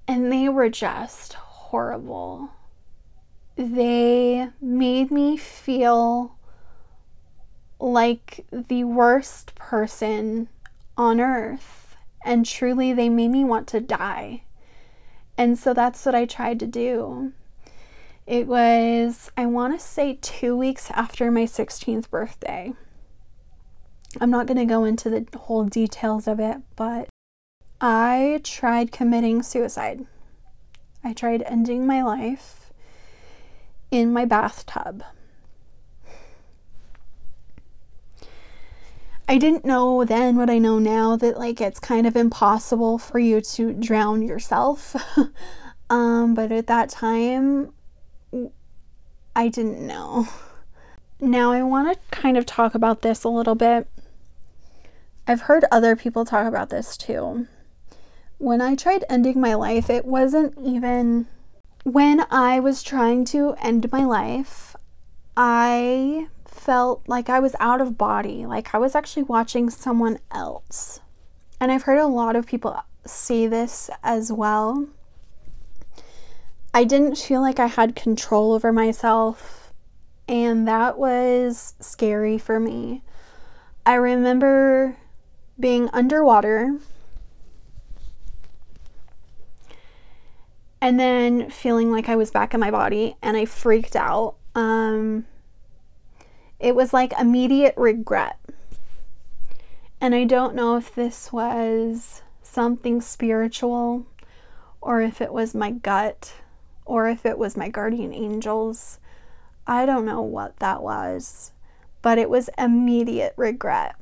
and 0.07 0.31
they 0.31 0.49
were 0.49 0.69
just 0.69 1.33
horrible. 1.33 2.49
They 3.55 4.49
made 4.61 5.11
me 5.11 5.37
feel 5.37 6.35
like 7.79 8.45
the 8.51 8.83
worst 8.83 9.55
person 9.55 10.49
on 10.97 11.19
earth 11.19 11.81
and 12.23 12.45
truly, 12.45 12.93
they 12.93 13.09
made 13.09 13.29
me 13.29 13.43
want 13.43 13.67
to 13.69 13.79
die. 13.79 14.43
And 15.37 15.57
so 15.57 15.73
that's 15.73 16.05
what 16.05 16.15
I 16.15 16.25
tried 16.25 16.59
to 16.59 16.67
do. 16.67 17.33
It 18.27 18.47
was, 18.47 19.31
I 19.35 19.47
want 19.47 19.73
to 19.73 19.85
say, 19.85 20.19
two 20.21 20.55
weeks 20.55 20.91
after 20.91 21.31
my 21.31 21.45
16th 21.45 22.09
birthday. 22.09 22.73
I'm 24.19 24.29
not 24.29 24.45
going 24.45 24.57
to 24.57 24.65
go 24.65 24.83
into 24.83 25.09
the 25.09 25.25
whole 25.37 25.63
details 25.63 26.27
of 26.27 26.39
it, 26.39 26.57
but 26.75 27.09
I 27.83 28.41
tried 28.43 28.91
committing 28.91 29.41
suicide. 29.41 30.05
I 31.03 31.13
tried 31.13 31.41
ending 31.41 31.87
my 31.87 32.03
life 32.03 32.71
in 33.89 34.13
my 34.13 34.23
bathtub. 34.23 35.03
I 39.27 39.39
didn't 39.39 39.65
know 39.65 40.05
then 40.05 40.35
what 40.35 40.49
I 40.49 40.59
know 40.59 40.77
now 40.77 41.15
that 41.15 41.39
like 41.39 41.59
it's 41.59 41.79
kind 41.79 42.05
of 42.05 42.15
impossible 42.15 42.99
for 42.99 43.17
you 43.17 43.41
to 43.41 43.73
drown 43.73 44.21
yourself. 44.21 44.95
um, 45.89 46.35
but 46.35 46.51
at 46.51 46.67
that 46.67 46.89
time, 46.89 47.73
I 49.35 49.47
didn't 49.47 49.79
know. 49.87 50.27
Now 51.19 51.51
I 51.51 51.63
want 51.63 51.93
to 51.93 51.99
kind 52.15 52.37
of 52.37 52.45
talk 52.45 52.75
about 52.75 53.01
this 53.01 53.23
a 53.23 53.29
little 53.29 53.55
bit. 53.55 53.87
I've 55.25 55.41
heard 55.41 55.65
other 55.71 55.95
people 55.95 56.25
talk 56.25 56.45
about 56.45 56.69
this 56.69 56.95
too. 56.95 57.47
When 58.41 58.59
I 58.59 58.73
tried 58.73 59.05
ending 59.07 59.39
my 59.39 59.53
life, 59.53 59.87
it 59.87 60.03
wasn't 60.03 60.57
even 60.57 61.27
when 61.83 62.25
I 62.31 62.59
was 62.59 62.81
trying 62.81 63.23
to 63.25 63.53
end 63.61 63.91
my 63.91 64.03
life, 64.03 64.75
I 65.37 66.25
felt 66.45 67.07
like 67.07 67.29
I 67.29 67.39
was 67.39 67.55
out 67.59 67.81
of 67.81 67.99
body, 67.99 68.47
like 68.47 68.73
I 68.73 68.79
was 68.79 68.95
actually 68.95 69.21
watching 69.21 69.69
someone 69.69 70.17
else. 70.31 71.01
And 71.59 71.71
I've 71.71 71.83
heard 71.83 71.99
a 71.99 72.07
lot 72.07 72.35
of 72.35 72.47
people 72.47 72.81
say 73.05 73.45
this 73.45 73.91
as 74.01 74.31
well. 74.31 74.87
I 76.73 76.83
didn't 76.83 77.19
feel 77.19 77.41
like 77.41 77.59
I 77.59 77.67
had 77.67 77.95
control 77.95 78.53
over 78.53 78.73
myself, 78.73 79.71
and 80.27 80.67
that 80.67 80.97
was 80.97 81.75
scary 81.79 82.39
for 82.39 82.59
me. 82.59 83.03
I 83.85 83.93
remember 83.93 84.97
being 85.59 85.91
underwater 85.93 86.79
and 90.81 90.99
then 90.99 91.49
feeling 91.49 91.91
like 91.91 92.09
I 92.09 92.15
was 92.15 92.31
back 92.31 92.53
in 92.53 92.59
my 92.59 92.71
body, 92.71 93.15
and 93.21 93.37
I 93.37 93.45
freaked 93.45 93.95
out. 93.95 94.35
Um, 94.55 95.25
it 96.59 96.75
was 96.75 96.93
like 96.93 97.13
immediate 97.19 97.75
regret. 97.77 98.37
And 99.99 100.15
I 100.15 100.23
don't 100.23 100.55
know 100.55 100.77
if 100.77 100.93
this 100.93 101.31
was 101.31 102.23
something 102.41 103.01
spiritual 103.01 104.05
or 104.81 105.01
if 105.01 105.21
it 105.21 105.31
was 105.31 105.53
my 105.53 105.71
gut 105.71 106.33
or 106.85 107.07
if 107.07 107.25
it 107.25 107.37
was 107.37 107.55
my 107.55 107.69
guardian 107.69 108.13
angels. 108.13 108.99
I 109.67 109.85
don't 109.85 110.05
know 110.05 110.21
what 110.21 110.57
that 110.57 110.81
was, 110.81 111.51
but 112.01 112.17
it 112.17 112.29
was 112.29 112.49
immediate 112.57 113.33
regret. 113.37 113.95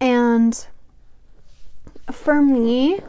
And 0.00 0.66
for 2.10 2.40
me, 2.40 3.00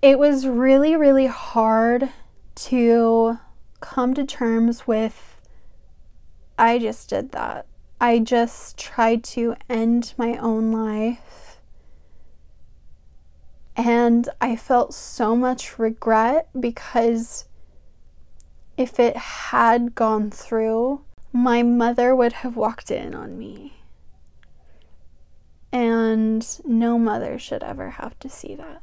it 0.00 0.18
was 0.18 0.46
really, 0.46 0.96
really 0.96 1.26
hard 1.26 2.10
to 2.54 3.38
come 3.80 4.14
to 4.14 4.24
terms 4.24 4.86
with 4.86 5.38
I 6.58 6.78
just 6.80 7.08
did 7.08 7.30
that. 7.32 7.66
I 8.00 8.18
just 8.18 8.76
tried 8.76 9.22
to 9.24 9.54
end 9.70 10.14
my 10.16 10.36
own 10.36 10.72
life. 10.72 11.60
And 13.76 14.28
I 14.40 14.56
felt 14.56 14.92
so 14.92 15.36
much 15.36 15.78
regret 15.78 16.48
because 16.58 17.44
if 18.76 18.98
it 18.98 19.16
had 19.16 19.94
gone 19.94 20.32
through, 20.32 21.02
my 21.32 21.62
mother 21.62 22.14
would 22.14 22.32
have 22.32 22.56
walked 22.56 22.90
in 22.90 23.14
on 23.14 23.38
me. 23.38 23.74
And 25.70 26.44
no 26.64 26.98
mother 26.98 27.38
should 27.38 27.62
ever 27.62 27.90
have 27.90 28.18
to 28.20 28.28
see 28.28 28.56
that. 28.56 28.82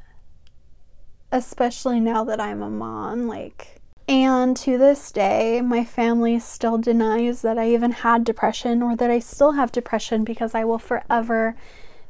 Especially 1.31 1.99
now 1.99 2.23
that 2.23 2.39
I'm 2.39 2.61
a 2.61 2.69
mom, 2.69 3.27
like, 3.27 3.81
and 4.07 4.55
to 4.57 4.77
this 4.77 5.11
day, 5.11 5.61
my 5.61 5.83
family 5.83 6.37
still 6.39 6.77
denies 6.77 7.41
that 7.41 7.57
I 7.57 7.69
even 7.71 7.91
had 7.91 8.23
depression 8.23 8.83
or 8.83 8.95
that 8.95 9.09
I 9.09 9.19
still 9.19 9.53
have 9.53 9.71
depression 9.71 10.23
because 10.23 10.53
I 10.53 10.63
will 10.63 10.77
forever 10.77 11.55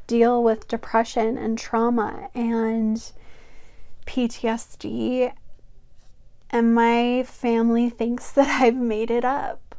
deal 0.05 0.43
with 0.43 0.67
depression 0.67 1.37
and 1.37 1.57
trauma 1.57 2.29
and 2.35 3.11
PTSD. 4.05 5.33
And 6.49 6.75
my 6.75 7.23
family 7.23 7.89
thinks 7.89 8.31
that 8.31 8.47
I've 8.61 8.75
made 8.75 9.09
it 9.09 9.23
up, 9.23 9.75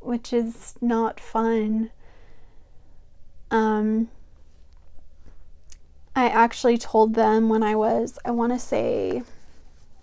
which 0.00 0.32
is 0.32 0.74
not 0.80 1.20
fun. 1.20 1.90
Um, 3.52 4.08
I 6.18 6.28
actually 6.28 6.78
told 6.78 7.14
them 7.14 7.48
when 7.48 7.62
I 7.62 7.76
was, 7.76 8.18
I 8.24 8.32
want 8.32 8.52
to 8.52 8.58
say, 8.58 9.22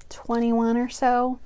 21 0.09 0.77
or 0.77 0.87
so 0.87 1.39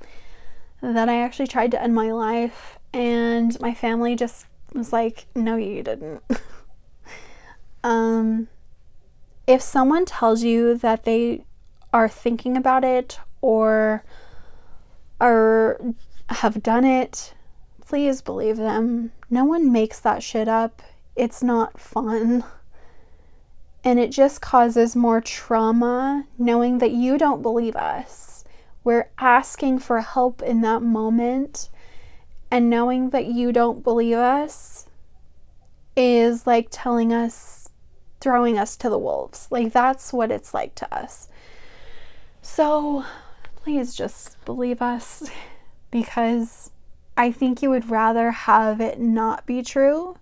that 0.81 1.09
I 1.09 1.21
actually 1.21 1.47
tried 1.47 1.71
to 1.71 1.81
end 1.81 1.95
my 1.95 2.11
life, 2.11 2.77
and 2.93 3.59
my 3.59 3.73
family 3.73 4.15
just 4.15 4.45
was 4.73 4.93
like, 4.93 5.25
No, 5.35 5.55
you 5.55 5.83
didn't. 5.83 6.23
Um, 7.81 8.49
if 9.47 9.61
someone 9.61 10.03
tells 10.03 10.43
you 10.43 10.77
that 10.77 11.05
they 11.05 11.45
are 11.93 12.09
thinking 12.09 12.57
about 12.57 12.83
it 12.83 13.19
or 13.39 14.03
are 15.21 15.79
have 16.29 16.61
done 16.61 16.83
it, 16.83 17.33
please 17.79 18.21
believe 18.21 18.57
them. 18.57 19.13
No 19.29 19.45
one 19.45 19.71
makes 19.71 19.99
that 20.01 20.21
shit 20.21 20.49
up. 20.49 20.81
It's 21.15 21.41
not 21.41 21.79
fun. 21.79 22.43
And 23.83 23.99
it 23.99 24.11
just 24.11 24.41
causes 24.41 24.95
more 24.95 25.21
trauma 25.21 26.25
knowing 26.37 26.79
that 26.79 26.91
you 26.91 27.17
don't 27.17 27.41
believe 27.41 27.75
us. 27.75 28.43
We're 28.83 29.09
asking 29.19 29.79
for 29.79 30.01
help 30.01 30.41
in 30.41 30.61
that 30.61 30.81
moment, 30.81 31.69
and 32.51 32.69
knowing 32.69 33.11
that 33.11 33.25
you 33.25 33.51
don't 33.51 33.83
believe 33.83 34.17
us 34.17 34.87
is 35.95 36.47
like 36.47 36.67
telling 36.71 37.13
us, 37.13 37.69
throwing 38.19 38.57
us 38.57 38.75
to 38.77 38.89
the 38.89 38.97
wolves. 38.97 39.47
Like, 39.51 39.71
that's 39.71 40.11
what 40.11 40.31
it's 40.31 40.53
like 40.53 40.75
to 40.75 40.93
us. 40.93 41.29
So, 42.41 43.05
please 43.55 43.95
just 43.95 44.43
believe 44.45 44.81
us 44.81 45.29
because 45.91 46.71
I 47.17 47.31
think 47.31 47.61
you 47.61 47.69
would 47.69 47.89
rather 47.89 48.31
have 48.31 48.79
it 48.79 48.99
not 48.99 49.45
be 49.45 49.61
true 49.61 50.17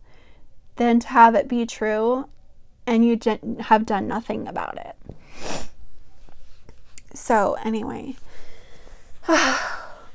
than 0.78 1.00
to 1.00 1.08
have 1.10 1.36
it 1.36 1.48
be 1.48 1.66
true 1.66 2.28
and 2.88 3.06
you 3.06 3.20
have 3.60 3.86
done 3.86 4.08
nothing 4.08 4.48
about 4.48 4.77
it. 4.77 4.96
So, 7.13 7.58
anyway, 7.63 8.15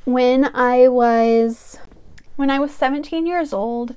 when 0.05 0.51
I 0.55 0.89
was 0.89 1.79
when 2.37 2.51
I 2.51 2.59
was 2.59 2.73
17 2.73 3.27
years 3.27 3.53
old, 3.53 3.95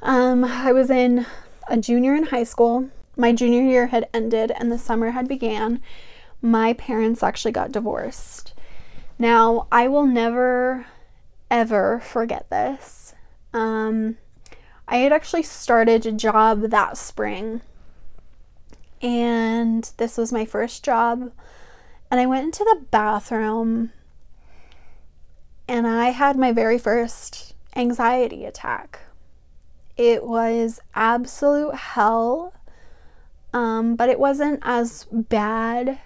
um, 0.00 0.44
I 0.44 0.72
was 0.72 0.88
in 0.88 1.26
a 1.68 1.76
junior 1.76 2.14
in 2.14 2.26
high 2.26 2.44
school. 2.44 2.88
My 3.16 3.32
junior 3.32 3.62
year 3.62 3.88
had 3.88 4.08
ended 4.14 4.52
and 4.52 4.70
the 4.70 4.78
summer 4.78 5.10
had 5.10 5.26
began. 5.28 5.80
My 6.40 6.74
parents 6.74 7.22
actually 7.22 7.52
got 7.52 7.72
divorced. 7.72 8.54
Now, 9.18 9.66
I 9.72 9.88
will 9.88 10.06
never 10.06 10.86
ever 11.50 12.00
forget 12.00 12.48
this. 12.50 13.14
Um, 13.52 14.16
I 14.86 14.98
had 14.98 15.12
actually 15.12 15.42
started 15.42 16.04
a 16.04 16.12
job 16.12 16.60
that 16.62 16.96
spring, 16.98 17.62
and 19.00 19.90
this 19.96 20.16
was 20.16 20.32
my 20.32 20.44
first 20.44 20.84
job. 20.84 21.32
And 22.10 22.20
I 22.20 22.26
went 22.26 22.44
into 22.44 22.64
the 22.64 22.84
bathroom, 22.90 23.92
and 25.66 25.86
I 25.86 26.10
had 26.10 26.36
my 26.36 26.52
very 26.52 26.78
first 26.78 27.54
anxiety 27.74 28.44
attack. 28.44 29.00
It 29.96 30.24
was 30.24 30.80
absolute 30.94 31.74
hell, 31.74 32.52
um, 33.52 33.96
but 33.96 34.08
it 34.08 34.18
wasn't 34.18 34.60
as 34.62 35.06
bad 35.10 35.98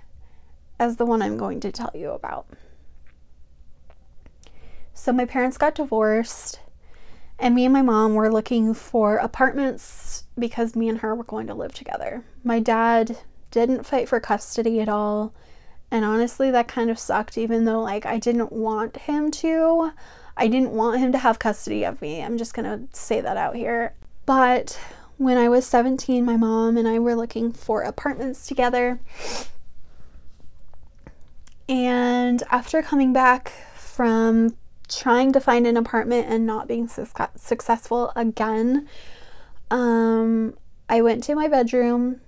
as 0.79 0.97
the 0.97 1.07
one 1.07 1.23
I'm 1.23 1.37
going 1.37 1.61
to 1.61 1.73
tell 1.73 1.91
you 1.95 2.11
about. 2.11 2.47
So, 4.95 5.13
my 5.13 5.25
parents 5.25 5.59
got 5.59 5.75
divorced 5.75 6.61
and 7.39 7.55
me 7.55 7.65
and 7.65 7.73
my 7.73 7.83
mom 7.83 8.15
were 8.15 8.33
looking 8.33 8.75
for 8.75 9.17
apartments 9.17 10.25
because 10.39 10.75
me 10.75 10.89
and 10.89 10.99
her 10.99 11.15
were 11.15 11.25
going 11.25 11.47
to 11.47 11.55
live 11.55 11.73
together. 11.73 12.25
My 12.43 12.59
dad 12.59 13.19
didn't 13.51 13.87
fight 13.87 14.09
for 14.09 14.21
custody 14.21 14.81
at 14.81 14.89
all. 14.89 15.33
And 15.91 16.05
honestly, 16.05 16.51
that 16.51 16.69
kind 16.69 16.91
of 16.91 16.99
sucked, 16.99 17.39
even 17.39 17.65
though, 17.65 17.81
like, 17.81 18.05
I 18.05 18.19
didn't 18.19 18.53
want 18.53 18.97
him 18.97 19.31
to. 19.33 19.93
I 20.37 20.49
didn't 20.49 20.73
want 20.73 21.01
him 21.01 21.13
to 21.13 21.19
have 21.19 21.39
custody 21.39 21.85
of 21.85 22.03
me. 22.03 22.23
I'm 22.23 22.37
just 22.37 22.55
gonna 22.55 22.83
say 22.93 23.21
that 23.21 23.37
out 23.37 23.57
here. 23.57 23.95
But 24.27 24.79
when 25.17 25.39
I 25.39 25.49
was 25.49 25.67
17, 25.67 26.25
my 26.25 26.37
mom 26.37 26.77
and 26.77 26.87
I 26.87 26.99
were 26.99 27.15
looking 27.15 27.53
for 27.53 27.83
apartments 27.83 28.47
together. 28.47 29.01
And 31.69 32.43
after 32.51 32.83
coming 32.83 33.13
back 33.13 33.53
from 33.75 34.57
trying 34.89 35.33
to 35.33 35.41
find 35.41 35.67
an 35.67 35.77
apartment 35.77 36.27
and 36.29 36.47
not 36.47 36.69
being 36.69 36.89
su- 36.89 37.07
successful 37.37 38.13
again. 38.17 38.89
Um, 39.71 40.57
I 40.89 41.03
went 41.03 41.23
to 41.25 41.35
my 41.35 41.49
bedroom 41.49 42.21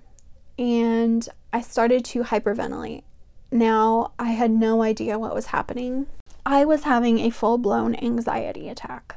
and 0.57 1.27
I 1.51 1.61
started 1.61 2.05
to 2.05 2.23
hyperventilate. 2.23 3.03
Now, 3.51 4.13
I 4.17 4.31
had 4.31 4.51
no 4.51 4.81
idea 4.81 5.19
what 5.19 5.35
was 5.35 5.47
happening. 5.47 6.07
I 6.45 6.65
was 6.65 6.83
having 6.83 7.19
a 7.19 7.29
full 7.29 7.57
blown 7.57 7.95
anxiety 7.95 8.69
attack. 8.69 9.15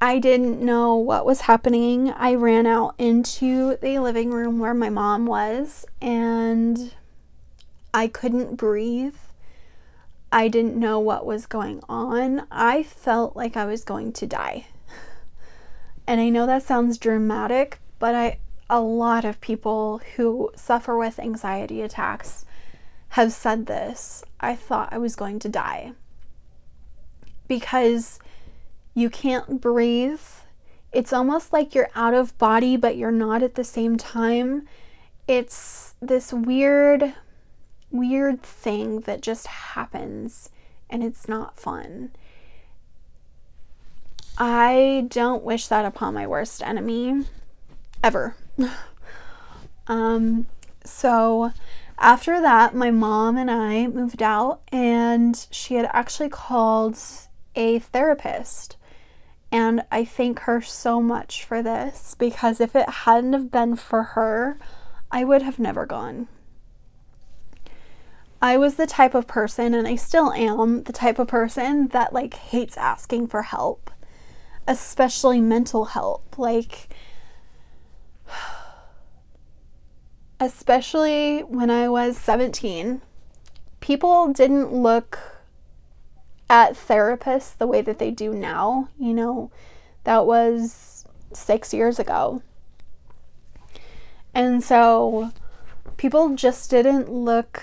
I 0.00 0.18
didn't 0.18 0.60
know 0.60 0.94
what 0.96 1.24
was 1.24 1.42
happening. 1.42 2.10
I 2.10 2.34
ran 2.34 2.66
out 2.66 2.94
into 2.98 3.78
the 3.80 3.98
living 3.98 4.30
room 4.30 4.58
where 4.58 4.74
my 4.74 4.90
mom 4.90 5.24
was 5.24 5.86
and 6.02 6.92
I 7.94 8.08
couldn't 8.08 8.56
breathe. 8.56 9.14
I 10.36 10.48
didn't 10.48 10.76
know 10.76 11.00
what 11.00 11.24
was 11.24 11.46
going 11.46 11.80
on. 11.88 12.46
I 12.50 12.82
felt 12.82 13.36
like 13.36 13.56
I 13.56 13.64
was 13.64 13.84
going 13.84 14.12
to 14.12 14.26
die. 14.26 14.66
And 16.06 16.20
I 16.20 16.28
know 16.28 16.44
that 16.44 16.62
sounds 16.62 16.98
dramatic, 16.98 17.80
but 17.98 18.14
I 18.14 18.40
a 18.68 18.78
lot 18.82 19.24
of 19.24 19.40
people 19.40 20.02
who 20.16 20.50
suffer 20.54 20.94
with 20.98 21.18
anxiety 21.18 21.80
attacks 21.80 22.44
have 23.10 23.32
said 23.32 23.64
this. 23.64 24.24
I 24.38 24.54
thought 24.54 24.92
I 24.92 24.98
was 24.98 25.16
going 25.16 25.38
to 25.38 25.48
die. 25.48 25.92
Because 27.48 28.18
you 28.92 29.08
can't 29.08 29.58
breathe. 29.58 30.20
It's 30.92 31.14
almost 31.14 31.50
like 31.50 31.74
you're 31.74 31.88
out 31.94 32.12
of 32.12 32.36
body, 32.36 32.76
but 32.76 32.98
you're 32.98 33.10
not 33.10 33.42
at 33.42 33.54
the 33.54 33.64
same 33.64 33.96
time. 33.96 34.68
It's 35.26 35.94
this 36.02 36.30
weird 36.30 37.14
weird 37.90 38.42
thing 38.42 39.00
that 39.00 39.20
just 39.20 39.46
happens 39.46 40.50
and 40.88 41.02
it's 41.02 41.28
not 41.28 41.58
fun. 41.58 42.10
I 44.38 45.06
don't 45.08 45.42
wish 45.42 45.66
that 45.68 45.84
upon 45.84 46.14
my 46.14 46.26
worst 46.26 46.62
enemy 46.62 47.24
ever. 48.02 48.36
um, 49.86 50.46
so 50.84 51.52
after 51.98 52.40
that, 52.40 52.74
my 52.74 52.90
mom 52.90 53.38
and 53.38 53.50
I 53.50 53.86
moved 53.86 54.22
out, 54.22 54.60
and 54.70 55.46
she 55.50 55.74
had 55.74 55.88
actually 55.92 56.28
called 56.28 56.98
a 57.54 57.78
therapist. 57.78 58.76
And 59.50 59.82
I 59.90 60.04
thank 60.04 60.40
her 60.40 60.60
so 60.60 61.00
much 61.00 61.44
for 61.44 61.62
this 61.62 62.14
because 62.18 62.60
if 62.60 62.76
it 62.76 62.88
hadn't 62.88 63.32
have 63.32 63.50
been 63.50 63.76
for 63.76 64.02
her, 64.02 64.58
I 65.10 65.24
would 65.24 65.42
have 65.42 65.58
never 65.58 65.86
gone. 65.86 66.28
I 68.40 68.56
was 68.58 68.74
the 68.74 68.86
type 68.86 69.14
of 69.14 69.26
person, 69.26 69.74
and 69.74 69.88
I 69.88 69.96
still 69.96 70.32
am 70.32 70.82
the 70.82 70.92
type 70.92 71.18
of 71.18 71.28
person 71.28 71.88
that 71.88 72.12
like 72.12 72.34
hates 72.34 72.76
asking 72.76 73.28
for 73.28 73.42
help, 73.42 73.90
especially 74.66 75.40
mental 75.40 75.86
help. 75.86 76.38
Like, 76.38 76.88
especially 80.40 81.40
when 81.40 81.70
I 81.70 81.88
was 81.88 82.18
17, 82.18 83.00
people 83.80 84.32
didn't 84.32 84.72
look 84.72 85.18
at 86.50 86.74
therapists 86.74 87.56
the 87.56 87.66
way 87.66 87.80
that 87.80 87.98
they 87.98 88.10
do 88.10 88.34
now. 88.34 88.88
You 88.98 89.14
know, 89.14 89.50
that 90.04 90.26
was 90.26 91.06
six 91.32 91.72
years 91.72 91.98
ago. 91.98 92.42
And 94.34 94.62
so 94.62 95.32
people 95.96 96.34
just 96.34 96.68
didn't 96.68 97.10
look 97.10 97.62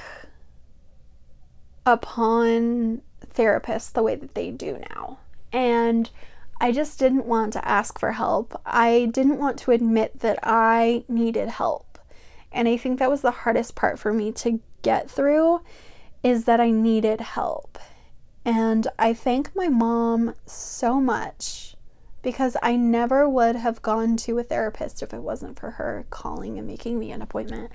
upon 1.86 3.02
therapists 3.34 3.92
the 3.92 4.04
way 4.04 4.16
that 4.16 4.36
they 4.36 4.52
do 4.52 4.80
now. 4.90 5.20
And 5.52 6.10
I 6.60 6.72
just 6.72 7.00
didn't 7.00 7.26
want 7.26 7.54
to 7.54 7.68
ask 7.68 8.00
for 8.00 8.14
help. 8.14 8.60
I 8.66 9.10
didn't 9.12 9.40
want 9.40 9.60
to 9.60 9.72
admit 9.72 10.20
that 10.20 10.40
I 10.44 11.04
needed 11.08 11.50
help. 11.50 12.00
And 12.52 12.68
I 12.68 12.78
think 12.78 13.00
that 13.00 13.10
was 13.10 13.22
the 13.22 13.32
hardest 13.32 13.76
part 13.76 14.00
for 14.00 14.14
me 14.14 14.32
to 14.34 14.62
get 14.82 15.10
through 15.10 15.62
is 16.24 16.46
that 16.46 16.62
I 16.62 16.70
needed 16.70 17.20
help. 17.20 17.78
And 18.46 18.88
I 19.00 19.14
thank 19.14 19.56
my 19.56 19.68
mom 19.68 20.36
so 20.46 21.02
much 21.02 21.76
because 22.22 22.56
I 22.62 22.76
never 22.76 23.28
would 23.28 23.56
have 23.56 23.82
gone 23.82 24.16
to 24.18 24.40
a 24.40 24.44
therapist 24.44 25.04
if 25.04 25.14
it 25.14 25.22
wasn't 25.22 25.60
for 25.60 25.72
her 25.72 26.06
calling 26.10 26.58
and 26.58 26.68
making 26.68 27.00
me 27.00 27.12
an 27.12 27.22
appointment 27.22 27.72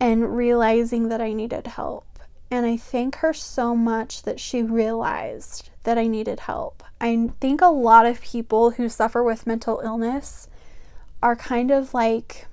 and 0.00 0.36
realizing 0.36 1.08
that 1.10 1.20
I 1.20 1.32
needed 1.32 1.66
help. 1.66 2.11
And 2.52 2.66
I 2.66 2.76
thank 2.76 3.16
her 3.16 3.32
so 3.32 3.74
much 3.74 4.24
that 4.24 4.38
she 4.38 4.62
realized 4.62 5.70
that 5.84 5.96
I 5.96 6.06
needed 6.06 6.40
help. 6.40 6.82
I 7.00 7.30
think 7.40 7.62
a 7.62 7.68
lot 7.68 8.04
of 8.04 8.20
people 8.20 8.72
who 8.72 8.90
suffer 8.90 9.22
with 9.22 9.46
mental 9.46 9.80
illness 9.82 10.48
are 11.22 11.34
kind 11.34 11.70
of 11.70 11.94
like 11.94 12.46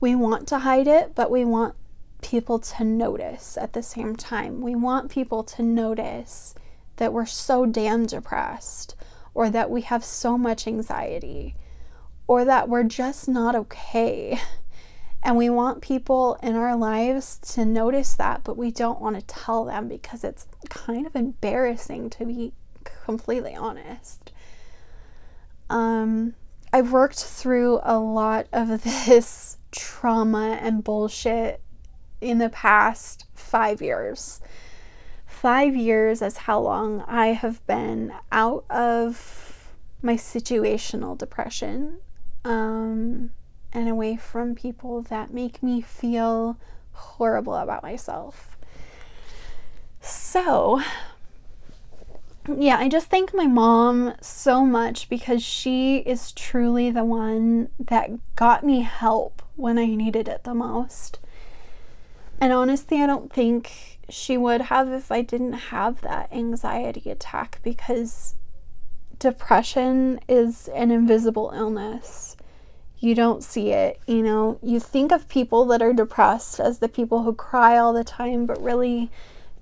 we 0.00 0.14
want 0.14 0.46
to 0.48 0.58
hide 0.58 0.86
it, 0.86 1.14
but 1.14 1.30
we 1.30 1.46
want 1.46 1.74
people 2.20 2.58
to 2.58 2.84
notice 2.84 3.56
at 3.56 3.72
the 3.72 3.82
same 3.82 4.14
time. 4.14 4.60
We 4.60 4.74
want 4.74 5.10
people 5.10 5.42
to 5.44 5.62
notice 5.62 6.54
that 6.96 7.14
we're 7.14 7.24
so 7.24 7.64
damn 7.64 8.04
depressed 8.04 8.96
or 9.32 9.48
that 9.48 9.70
we 9.70 9.80
have 9.80 10.04
so 10.04 10.36
much 10.36 10.66
anxiety 10.66 11.54
or 12.26 12.44
that 12.44 12.68
we're 12.68 12.84
just 12.84 13.30
not 13.30 13.56
okay. 13.56 14.38
And 15.22 15.36
we 15.36 15.50
want 15.50 15.82
people 15.82 16.38
in 16.42 16.56
our 16.56 16.76
lives 16.76 17.38
to 17.54 17.64
notice 17.64 18.14
that, 18.14 18.42
but 18.42 18.56
we 18.56 18.70
don't 18.70 19.00
want 19.00 19.16
to 19.16 19.26
tell 19.26 19.64
them 19.64 19.86
because 19.86 20.24
it's 20.24 20.46
kind 20.70 21.06
of 21.06 21.14
embarrassing 21.14 22.10
to 22.10 22.24
be 22.24 22.52
completely 23.04 23.54
honest. 23.54 24.32
Um, 25.68 26.34
I've 26.72 26.92
worked 26.92 27.22
through 27.22 27.80
a 27.82 27.98
lot 27.98 28.46
of 28.52 28.82
this 29.06 29.58
trauma 29.70 30.58
and 30.60 30.82
bullshit 30.82 31.60
in 32.20 32.38
the 32.38 32.48
past 32.48 33.26
five 33.34 33.82
years. 33.82 34.40
Five 35.26 35.76
years 35.76 36.22
is 36.22 36.38
how 36.38 36.60
long 36.60 37.02
I 37.06 37.28
have 37.28 37.64
been 37.66 38.12
out 38.32 38.64
of 38.68 39.70
my 40.02 40.14
situational 40.14 41.16
depression 41.16 41.98
um, 42.44 43.30
and 43.72 43.88
away 43.88 44.16
from 44.16 44.54
people 44.54 45.02
that 45.02 45.32
make 45.32 45.62
me 45.62 45.80
feel 45.80 46.56
horrible 46.92 47.54
about 47.54 47.82
myself. 47.82 48.56
So, 50.00 50.82
yeah, 52.48 52.78
I 52.78 52.88
just 52.88 53.08
thank 53.08 53.34
my 53.34 53.46
mom 53.46 54.14
so 54.20 54.64
much 54.64 55.08
because 55.08 55.42
she 55.42 55.98
is 55.98 56.32
truly 56.32 56.90
the 56.90 57.04
one 57.04 57.68
that 57.78 58.10
got 58.36 58.64
me 58.64 58.82
help 58.82 59.42
when 59.56 59.78
I 59.78 59.86
needed 59.86 60.26
it 60.26 60.44
the 60.44 60.54
most. 60.54 61.18
And 62.40 62.52
honestly, 62.52 63.02
I 63.02 63.06
don't 63.06 63.32
think 63.32 63.98
she 64.08 64.36
would 64.36 64.62
have 64.62 64.90
if 64.90 65.12
I 65.12 65.22
didn't 65.22 65.52
have 65.52 66.00
that 66.00 66.32
anxiety 66.32 67.10
attack 67.10 67.60
because 67.62 68.34
depression 69.18 70.18
is 70.28 70.68
an 70.68 70.90
invisible 70.90 71.52
illness. 71.54 72.36
You 73.00 73.14
don't 73.14 73.42
see 73.42 73.72
it, 73.72 73.98
you 74.06 74.22
know. 74.22 74.58
You 74.62 74.78
think 74.78 75.10
of 75.10 75.28
people 75.28 75.64
that 75.66 75.80
are 75.80 75.94
depressed 75.94 76.60
as 76.60 76.78
the 76.78 76.88
people 76.88 77.22
who 77.22 77.32
cry 77.32 77.78
all 77.78 77.94
the 77.94 78.04
time, 78.04 78.44
but 78.44 78.62
really, 78.62 79.10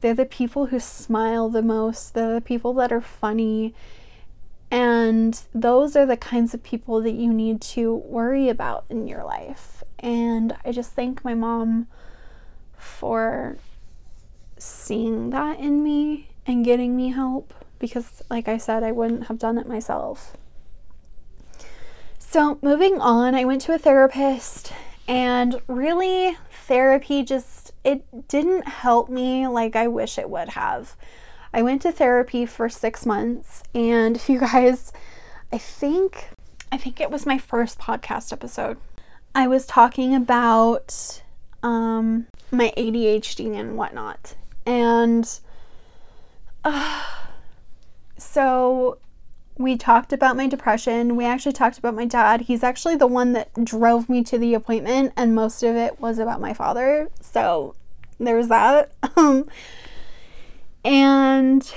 they're 0.00 0.12
the 0.12 0.24
people 0.24 0.66
who 0.66 0.80
smile 0.80 1.48
the 1.48 1.62
most, 1.62 2.14
they're 2.14 2.34
the 2.34 2.40
people 2.40 2.74
that 2.74 2.92
are 2.92 3.00
funny. 3.00 3.74
And 4.70 5.40
those 5.54 5.96
are 5.96 6.04
the 6.04 6.16
kinds 6.16 6.52
of 6.52 6.62
people 6.62 7.00
that 7.02 7.12
you 7.12 7.32
need 7.32 7.60
to 7.62 7.94
worry 7.94 8.48
about 8.48 8.84
in 8.90 9.06
your 9.06 9.24
life. 9.24 9.82
And 10.00 10.56
I 10.64 10.72
just 10.72 10.92
thank 10.92 11.24
my 11.24 11.34
mom 11.34 11.86
for 12.76 13.56
seeing 14.58 15.30
that 15.30 15.58
in 15.58 15.82
me 15.82 16.28
and 16.44 16.64
getting 16.64 16.96
me 16.96 17.10
help 17.10 17.54
because, 17.78 18.22
like 18.28 18.48
I 18.48 18.58
said, 18.58 18.82
I 18.82 18.92
wouldn't 18.92 19.28
have 19.28 19.38
done 19.38 19.58
it 19.58 19.66
myself. 19.66 20.36
So, 22.30 22.58
moving 22.60 23.00
on, 23.00 23.34
I 23.34 23.46
went 23.46 23.62
to 23.62 23.72
a 23.72 23.78
therapist, 23.78 24.70
and 25.08 25.62
really, 25.66 26.36
therapy 26.50 27.22
just 27.22 27.72
it 27.84 28.28
didn't 28.28 28.68
help 28.68 29.08
me 29.08 29.46
like 29.46 29.74
I 29.74 29.88
wish 29.88 30.18
it 30.18 30.28
would 30.28 30.50
have. 30.50 30.94
I 31.54 31.62
went 31.62 31.80
to 31.82 31.90
therapy 31.90 32.44
for 32.44 32.68
6 32.68 33.06
months 33.06 33.62
and 33.74 34.16
if 34.16 34.28
you 34.28 34.40
guys 34.40 34.92
I 35.50 35.56
think 35.56 36.28
I 36.70 36.76
think 36.76 37.00
it 37.00 37.10
was 37.10 37.24
my 37.24 37.38
first 37.38 37.78
podcast 37.78 38.30
episode. 38.30 38.76
I 39.34 39.48
was 39.48 39.64
talking 39.64 40.14
about 40.14 41.22
um, 41.62 42.26
my 42.50 42.74
ADHD 42.76 43.58
and 43.58 43.78
whatnot. 43.78 44.34
And 44.66 45.26
uh, 46.62 47.02
so 48.18 48.98
we 49.58 49.76
talked 49.76 50.12
about 50.12 50.36
my 50.36 50.46
depression. 50.46 51.16
We 51.16 51.24
actually 51.24 51.52
talked 51.52 51.78
about 51.78 51.94
my 51.94 52.04
dad. 52.04 52.42
He's 52.42 52.62
actually 52.62 52.94
the 52.94 53.08
one 53.08 53.32
that 53.32 53.52
drove 53.64 54.08
me 54.08 54.22
to 54.24 54.38
the 54.38 54.54
appointment, 54.54 55.12
and 55.16 55.34
most 55.34 55.64
of 55.64 55.74
it 55.74 56.00
was 56.00 56.20
about 56.20 56.40
my 56.40 56.54
father. 56.54 57.08
So 57.20 57.74
there 58.18 58.36
was 58.36 58.48
that. 58.48 58.92
Um, 59.16 59.48
and 60.84 61.74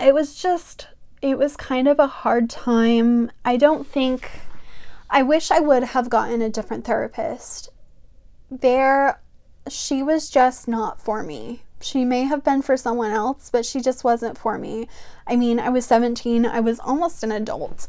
it 0.00 0.14
was 0.14 0.40
just, 0.40 0.88
it 1.20 1.36
was 1.36 1.54
kind 1.54 1.86
of 1.86 1.98
a 1.98 2.06
hard 2.06 2.48
time. 2.48 3.30
I 3.44 3.58
don't 3.58 3.86
think, 3.86 4.30
I 5.10 5.22
wish 5.22 5.50
I 5.50 5.60
would 5.60 5.84
have 5.84 6.08
gotten 6.08 6.40
a 6.40 6.48
different 6.48 6.86
therapist. 6.86 7.68
There, 8.50 9.20
she 9.68 10.02
was 10.02 10.30
just 10.30 10.66
not 10.66 10.98
for 10.98 11.22
me. 11.22 11.62
She 11.80 12.04
may 12.04 12.22
have 12.22 12.44
been 12.44 12.62
for 12.62 12.76
someone 12.76 13.12
else, 13.12 13.50
but 13.50 13.64
she 13.64 13.80
just 13.80 14.04
wasn't 14.04 14.38
for 14.38 14.58
me. 14.58 14.88
I 15.26 15.36
mean, 15.36 15.60
I 15.60 15.68
was 15.68 15.86
17, 15.86 16.44
I 16.46 16.60
was 16.60 16.80
almost 16.80 17.22
an 17.22 17.32
adult. 17.32 17.86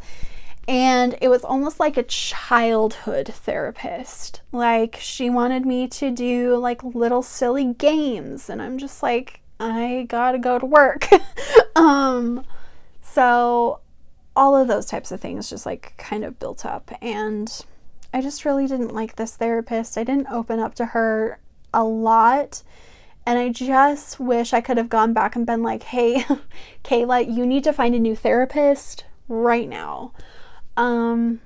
And 0.67 1.17
it 1.19 1.29
was 1.29 1.43
almost 1.43 1.79
like 1.79 1.97
a 1.97 2.03
childhood 2.03 3.27
therapist. 3.27 4.41
Like, 4.51 4.97
she 5.01 5.29
wanted 5.29 5.65
me 5.65 5.87
to 5.87 6.11
do 6.11 6.57
like 6.57 6.83
little 6.83 7.23
silly 7.23 7.73
games. 7.73 8.49
And 8.49 8.61
I'm 8.61 8.77
just 8.77 9.01
like, 9.01 9.41
I 9.59 10.05
gotta 10.07 10.37
go 10.37 10.59
to 10.59 10.65
work. 10.65 11.07
um, 11.75 12.45
so, 13.01 13.79
all 14.35 14.55
of 14.55 14.67
those 14.67 14.85
types 14.85 15.11
of 15.11 15.19
things 15.19 15.49
just 15.49 15.65
like 15.65 15.95
kind 15.97 16.23
of 16.23 16.37
built 16.37 16.65
up. 16.65 16.91
And 17.01 17.65
I 18.13 18.21
just 18.21 18.45
really 18.45 18.67
didn't 18.67 18.93
like 18.93 19.15
this 19.15 19.35
therapist. 19.35 19.97
I 19.97 20.03
didn't 20.03 20.27
open 20.29 20.59
up 20.59 20.75
to 20.75 20.85
her 20.87 21.39
a 21.73 21.83
lot 21.83 22.63
and 23.25 23.37
I 23.37 23.49
just 23.49 24.19
wish 24.19 24.53
I 24.53 24.61
could 24.61 24.77
have 24.77 24.89
gone 24.89 25.13
back 25.13 25.35
and 25.35 25.45
been 25.45 25.61
like, 25.61 25.83
hey, 25.83 26.25
Kayla, 26.83 27.33
you 27.33 27.45
need 27.45 27.63
to 27.65 27.73
find 27.73 27.95
a 27.95 27.99
new 27.99 28.15
therapist 28.15 29.05
right 29.27 29.67
now. 29.67 30.13
Um, 30.75 31.41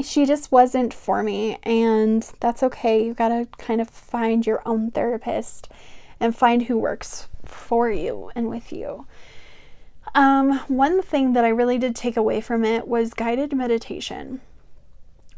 she 0.00 0.24
just 0.24 0.50
wasn't 0.50 0.94
for 0.94 1.22
me, 1.22 1.58
and 1.62 2.22
that's 2.40 2.62
okay. 2.62 3.04
You 3.04 3.14
gotta 3.14 3.48
kind 3.58 3.80
of 3.80 3.88
find 3.90 4.46
your 4.46 4.62
own 4.66 4.90
therapist 4.90 5.68
and 6.18 6.36
find 6.36 6.62
who 6.62 6.78
works 6.78 7.28
for 7.44 7.90
you 7.90 8.30
and 8.34 8.48
with 8.48 8.72
you. 8.72 9.06
Um, 10.14 10.58
one 10.68 11.02
thing 11.02 11.32
that 11.32 11.44
I 11.44 11.48
really 11.48 11.78
did 11.78 11.96
take 11.96 12.16
away 12.16 12.40
from 12.40 12.64
it 12.64 12.86
was 12.86 13.14
guided 13.14 13.52
meditation 13.54 14.40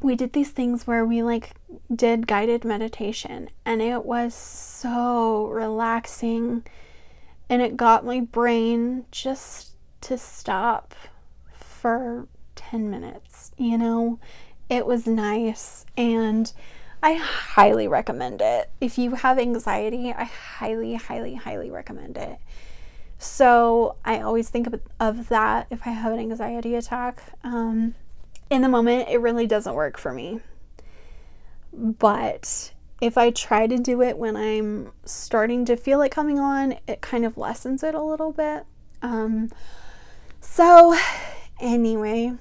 we 0.04 0.14
did 0.14 0.34
these 0.34 0.50
things 0.50 0.86
where 0.86 1.04
we 1.04 1.22
like 1.22 1.52
did 1.94 2.26
guided 2.26 2.62
meditation 2.62 3.48
and 3.64 3.80
it 3.80 4.04
was 4.04 4.34
so 4.34 5.46
relaxing 5.46 6.62
and 7.48 7.62
it 7.62 7.74
got 7.74 8.04
my 8.04 8.20
brain 8.20 9.06
just 9.10 9.72
to 10.02 10.18
stop 10.18 10.94
for 11.54 12.28
10 12.54 12.90
minutes 12.90 13.52
you 13.56 13.78
know 13.78 14.18
it 14.68 14.84
was 14.84 15.06
nice 15.06 15.86
and 15.96 16.52
I 17.02 17.14
highly 17.14 17.86
recommend 17.86 18.40
it. 18.40 18.70
If 18.80 18.96
you 18.96 19.14
have 19.16 19.38
anxiety, 19.38 20.10
I 20.10 20.24
highly, 20.24 20.94
highly, 20.94 21.34
highly 21.34 21.70
recommend 21.70 22.16
it. 22.16 22.38
So 23.18 23.96
I 24.06 24.20
always 24.20 24.48
think 24.48 24.66
of, 24.68 24.80
of 24.98 25.28
that 25.28 25.66
if 25.68 25.86
I 25.86 25.90
have 25.90 26.14
an 26.14 26.18
anxiety 26.18 26.74
attack. 26.74 27.22
Um, 27.42 27.94
in 28.50 28.62
the 28.62 28.68
moment, 28.68 29.08
it 29.08 29.20
really 29.20 29.46
doesn't 29.46 29.74
work 29.74 29.98
for 29.98 30.12
me. 30.12 30.40
But 31.72 32.72
if 33.00 33.18
I 33.18 33.30
try 33.30 33.66
to 33.66 33.78
do 33.78 34.02
it 34.02 34.16
when 34.16 34.36
I'm 34.36 34.92
starting 35.04 35.64
to 35.66 35.76
feel 35.76 36.02
it 36.02 36.10
coming 36.10 36.38
on, 36.38 36.76
it 36.86 37.00
kind 37.00 37.24
of 37.24 37.36
lessens 37.36 37.82
it 37.82 37.94
a 37.94 38.02
little 38.02 38.32
bit. 38.32 38.64
Um, 39.02 39.50
so, 40.40 40.96
anyway, 41.60 42.34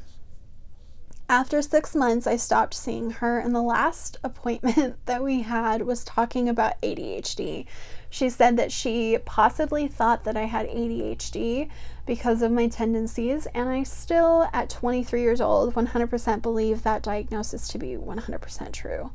after 1.27 1.61
six 1.61 1.95
months, 1.95 2.27
I 2.27 2.35
stopped 2.35 2.73
seeing 2.73 3.11
her, 3.11 3.39
and 3.39 3.55
the 3.55 3.61
last 3.61 4.17
appointment 4.23 4.97
that 5.05 5.23
we 5.23 5.41
had 5.41 5.81
was 5.81 6.03
talking 6.03 6.47
about 6.47 6.79
ADHD. 6.81 7.65
She 8.09 8.29
said 8.29 8.57
that 8.57 8.71
she 8.71 9.17
possibly 9.25 9.87
thought 9.87 10.23
that 10.25 10.37
I 10.37 10.43
had 10.43 10.67
ADHD 10.67 11.69
because 12.05 12.41
of 12.41 12.51
my 12.51 12.67
tendencies, 12.67 13.45
and 13.53 13.69
I 13.69 13.83
still, 13.83 14.49
at 14.51 14.69
23 14.69 15.21
years 15.21 15.39
old, 15.39 15.73
100% 15.73 16.41
believe 16.41 16.83
that 16.83 17.01
diagnosis 17.01 17.67
to 17.69 17.77
be 17.77 17.95
100% 17.95 18.71
true. 18.73 19.11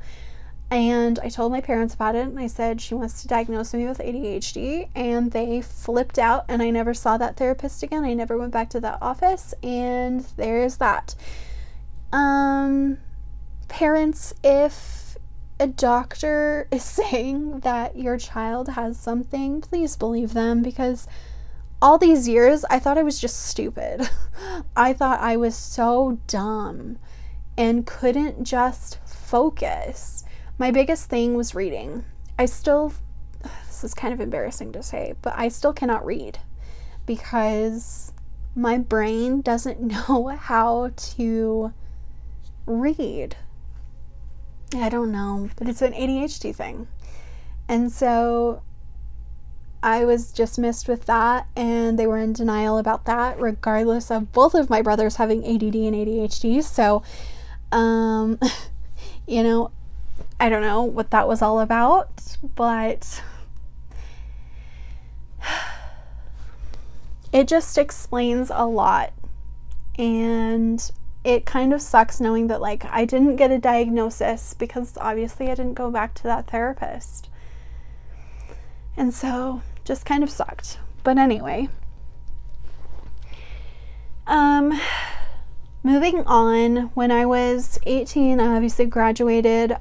And 0.71 1.19
I 1.21 1.29
told 1.29 1.53
my 1.53 1.61
parents 1.61 1.95
about 1.95 2.15
it, 2.15 2.27
and 2.27 2.39
I 2.39 2.47
said 2.47 2.81
she 2.81 2.95
wants 2.95 3.23
to 3.23 3.29
diagnose 3.29 3.73
me 3.73 3.87
with 3.87 3.99
ADHD, 3.99 4.89
and 4.95 5.33
they 5.33 5.63
flipped 5.63 6.19
out, 6.19 6.45
and 6.49 6.63
I 6.63 6.71
never 6.71 6.93
saw 6.93 7.17
that 7.17 7.37
therapist 7.37 7.83
again. 7.83 8.05
I 8.05 8.13
never 8.13 8.37
went 8.37 8.53
back 8.53 8.71
to 8.71 8.81
that 8.81 8.99
office, 9.01 9.55
and 9.63 10.21
there's 10.37 10.77
that. 10.77 11.15
Um, 12.13 12.99
parents, 13.69 14.35
if 14.43 15.17
a 15.61 15.67
doctor 15.67 16.69
is 16.73 16.85
saying 16.85 17.61
that 17.61 17.97
your 17.97 18.19
child 18.19 18.71
has 18.71 18.99
something, 18.99 19.63
please 19.63 19.97
believe 19.97 20.35
them 20.35 20.63
because 20.63 21.07
all 21.81 21.99
these 21.99 22.27
years 22.29 22.65
I 22.71 22.79
thought 22.79 22.99
I 22.99 23.03
was 23.03 23.21
just 23.21 23.41
stupid. 23.47 24.09
I 24.77 24.93
thought 24.93 25.21
I 25.21 25.37
was 25.37 25.55
so 25.57 26.19
dumb 26.27 26.99
and 27.57 27.87
couldn't 27.87 28.45
just 28.45 28.99
focus. 29.07 30.25
My 30.59 30.71
biggest 30.71 31.09
thing 31.09 31.35
was 31.35 31.55
reading. 31.55 32.05
I 32.39 32.47
still, 32.47 32.93
this 33.67 33.85
is 33.85 33.95
kind 33.95 34.13
of 34.15 34.21
embarrassing 34.21 34.73
to 34.73 34.83
say, 34.83 35.15
but 35.23 35.35
I 35.37 35.49
still 35.49 35.73
cannot 35.73 36.05
read. 36.05 36.39
because 37.07 38.13
my 38.55 38.77
brain 38.77 39.41
doesn't 39.41 39.81
know 40.09 40.29
how 40.29 40.91
to 40.97 41.73
read. 42.67 43.37
I 44.75 44.89
don't 44.91 45.11
know, 45.13 45.49
but 45.57 45.69
it's 45.69 45.81
an 45.83 45.93
ADHD 45.95 46.55
thing. 46.55 46.89
And 47.69 47.91
so 47.91 48.63
I 49.83 50.05
was 50.05 50.33
dismissed 50.33 50.89
with 50.89 51.07
that, 51.07 51.47
and 51.55 51.99
they 51.99 52.07
were 52.07 52.19
in 52.19 52.33
denial 52.33 52.79
about 52.79 53.05
that, 53.05 53.41
regardless 53.41 54.11
of 54.11 54.33
both 54.33 54.55
of 54.55 54.69
my 54.69 54.83
brothers 54.83 55.17
having 55.17 55.45
ADD 55.45 55.75
and 55.75 55.95
ADHD. 55.95 56.63
So, 56.65 57.03
um, 57.71 58.41
you 59.27 59.43
know, 59.43 59.71
I 60.41 60.49
don't 60.49 60.63
know 60.63 60.83
what 60.83 61.11
that 61.11 61.29
was 61.29 61.43
all 61.43 61.61
about, 61.61 62.37
but 62.57 63.23
it 67.33 67.47
just 67.47 67.79
explains 67.79 68.51
a 68.53 68.67
lot. 68.67 69.13
And 69.97 70.91
it 71.23 71.45
kind 71.45 71.73
of 71.73 71.83
sucks 71.83 72.21
knowing 72.21 72.49
that, 72.49 72.61
like, 72.61 72.85
I 72.87 73.05
didn't 73.05 73.37
get 73.37 73.53
a 73.53 73.59
diagnosis 73.59 74.55
because 74.55 74.97
obviously 75.01 75.51
I 75.51 75.55
didn't 75.55 75.75
go 75.75 75.91
back 75.91 76.15
to 76.15 76.23
that 76.25 76.51
therapist. 76.51 77.29
And 78.97 79.15
so 79.15 79.63
just 79.89 80.05
kind 80.05 80.23
of 80.23 80.31
sucked. 80.31 80.79
But 81.03 81.17
anyway, 81.17 81.71
um, 84.27 84.79
moving 85.83 86.23
on, 86.27 86.91
when 86.93 87.11
I 87.11 87.25
was 87.25 87.79
18, 87.87 88.39
I 88.39 88.55
obviously 88.55 88.85
graduated. 88.85 89.77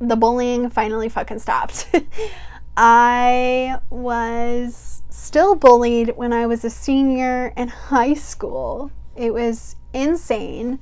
The 0.00 0.16
bullying 0.16 0.68
finally 0.68 1.08
fucking 1.08 1.38
stopped. 1.38 1.88
I 2.76 3.78
was 3.88 5.02
still 5.08 5.56
bullied 5.56 6.10
when 6.16 6.32
I 6.32 6.46
was 6.46 6.64
a 6.64 6.70
senior 6.70 7.52
in 7.56 7.68
high 7.68 8.14
school. 8.14 8.92
It 9.16 9.32
was 9.32 9.76
insane. 9.94 10.78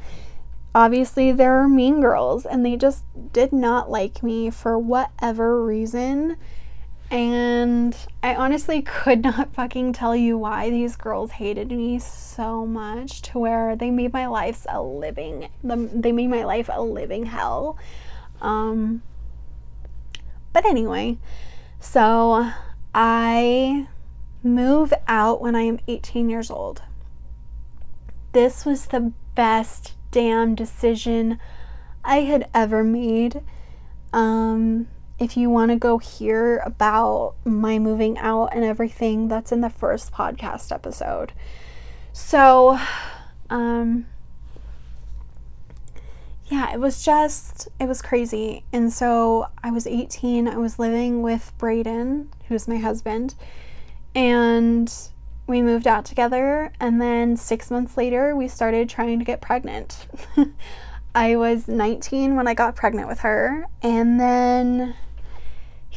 Obviously, 0.75 1.31
there 1.33 1.55
are 1.55 1.69
mean 1.69 2.01
girls, 2.01 2.45
and 2.45 2.67
they 2.67 2.77
just 2.77 3.05
did 3.33 3.53
not 3.53 3.91
like 3.91 4.23
me 4.23 4.51
for 4.51 4.77
whatever 4.77 5.65
reason. 5.65 6.37
And 7.11 7.97
I 8.23 8.35
honestly 8.35 8.83
could 8.83 9.23
not 9.25 9.55
fucking 9.55 9.93
tell 9.93 10.17
you 10.17 10.37
why 10.37 10.71
these 10.71 10.97
girls 10.97 11.33
hated 11.33 11.71
me 11.71 11.99
so 11.99 12.67
much 12.67 13.23
to 13.23 13.39
where 13.39 13.77
they 13.77 13.91
made 13.91 14.13
my 14.13 14.27
life 14.27 14.67
a 14.69 14.83
living 14.83 15.49
they 15.63 16.13
made 16.13 16.29
my 16.29 16.45
life 16.45 16.69
a 16.73 16.83
living 16.83 17.27
hell. 17.27 17.79
Um 18.41 19.03
but 20.53 20.65
anyway, 20.65 21.19
so 21.79 22.51
I 22.95 23.89
move 24.43 24.93
out 25.07 25.41
when 25.41 25.55
I 25.55 25.63
am 25.63 25.79
18 25.87 26.31
years 26.31 26.51
old. 26.51 26.83
This 28.33 28.65
was 28.65 28.87
the 28.87 29.13
best 29.35 29.95
damn 30.11 30.55
decision 30.55 31.39
I 32.05 32.21
had 32.23 32.49
ever 32.55 32.83
made. 32.83 33.43
Um 34.13 34.89
if 35.19 35.37
you 35.37 35.49
want 35.49 35.71
to 35.71 35.77
go 35.77 35.99
hear 35.99 36.59
about 36.59 37.35
my 37.45 37.79
moving 37.79 38.19
out 38.19 38.49
and 38.49 38.65
everything, 38.65 39.29
that's 39.29 39.51
in 39.51 39.63
the 39.63 39.71
first 39.71 40.13
podcast 40.13 40.71
episode. 40.73 41.33
So, 42.13 42.79
um, 43.49 44.07
yeah, 46.49 46.73
it 46.73 46.81
was 46.81 47.03
just, 47.03 47.69
it 47.81 47.89
was 47.89 48.03
crazy. 48.03 48.65
And 48.73 48.93
so 48.93 49.49
I 49.63 49.71
was 49.71 49.87
18, 49.87 50.47
I 50.47 50.59
was 50.59 50.79
living 50.79 51.23
with 51.23 51.53
Braden, 51.59 52.31
who's 52.49 52.69
my 52.69 52.77
husband, 52.77 53.35
and 54.15 54.93
we 55.47 55.63
moved 55.63 55.87
out 55.87 56.05
together. 56.05 56.73
And 56.79 57.01
then 57.01 57.37
six 57.37 57.71
months 57.71 57.97
later, 57.97 58.37
we 58.37 58.49
started 58.49 58.89
trying 58.89 59.19
to 59.19 59.25
get 59.25 59.41
pregnant. 59.41 60.07
I 61.15 61.37
was 61.37 61.69
19 61.69 62.37
when 62.37 62.47
I 62.47 62.55
got 62.55 62.77
pregnant 62.77 63.09
with 63.09 63.21
her. 63.21 63.67
And 63.83 64.21
then 64.21 64.95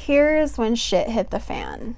Here's 0.06 0.58
when 0.58 0.76
shit 0.76 1.10
hit 1.10 1.30
the 1.30 1.42
fan. 1.42 1.98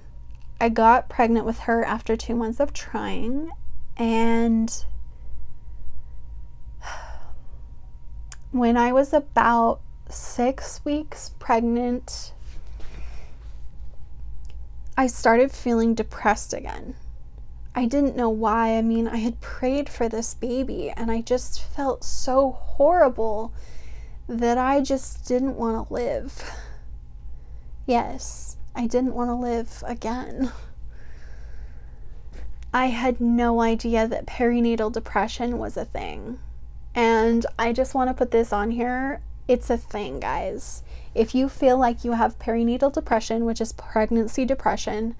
I 0.59 0.69
got 0.69 1.07
pregnant 1.07 1.45
with 1.45 1.59
her 1.59 1.85
after 1.85 2.17
two 2.17 2.35
months 2.35 2.59
of 2.59 2.73
trying, 2.73 3.51
and 3.95 4.83
when 8.51 8.75
I 8.75 8.91
was 8.91 9.13
about 9.13 9.81
six 10.09 10.83
weeks 10.83 11.31
pregnant, 11.37 12.33
I 14.97 15.05
started 15.05 15.51
feeling 15.51 15.93
depressed 15.93 16.53
again. 16.53 16.95
I 17.75 17.85
didn't 17.85 18.17
know 18.17 18.29
why. 18.29 18.77
I 18.77 18.81
mean, 18.81 19.07
I 19.07 19.17
had 19.17 19.41
prayed 19.41 19.87
for 19.87 20.09
this 20.09 20.33
baby 20.33 20.89
and 20.89 21.11
I 21.11 21.21
just 21.21 21.63
felt 21.63 22.03
so 22.03 22.51
horrible 22.51 23.53
that 24.27 24.57
I 24.57 24.81
just 24.81 25.25
didn't 25.27 25.55
want 25.55 25.87
to 25.87 25.93
live. 25.93 26.43
Yes, 27.91 28.55
I 28.73 28.87
didn't 28.87 29.15
want 29.15 29.31
to 29.31 29.33
live 29.33 29.83
again. 29.85 30.53
I 32.73 32.85
had 32.85 33.19
no 33.19 33.59
idea 33.59 34.07
that 34.07 34.25
perinatal 34.25 34.93
depression 34.93 35.57
was 35.57 35.75
a 35.75 35.83
thing. 35.83 36.39
And 36.95 37.45
I 37.59 37.73
just 37.73 37.93
want 37.93 38.09
to 38.09 38.13
put 38.13 38.31
this 38.31 38.53
on 38.53 38.71
here. 38.71 39.19
It's 39.45 39.69
a 39.69 39.75
thing, 39.75 40.21
guys. 40.21 40.83
If 41.13 41.35
you 41.35 41.49
feel 41.49 41.77
like 41.77 42.05
you 42.05 42.13
have 42.13 42.39
perinatal 42.39 42.93
depression, 42.93 43.43
which 43.43 43.59
is 43.59 43.73
pregnancy 43.73 44.45
depression, 44.45 45.13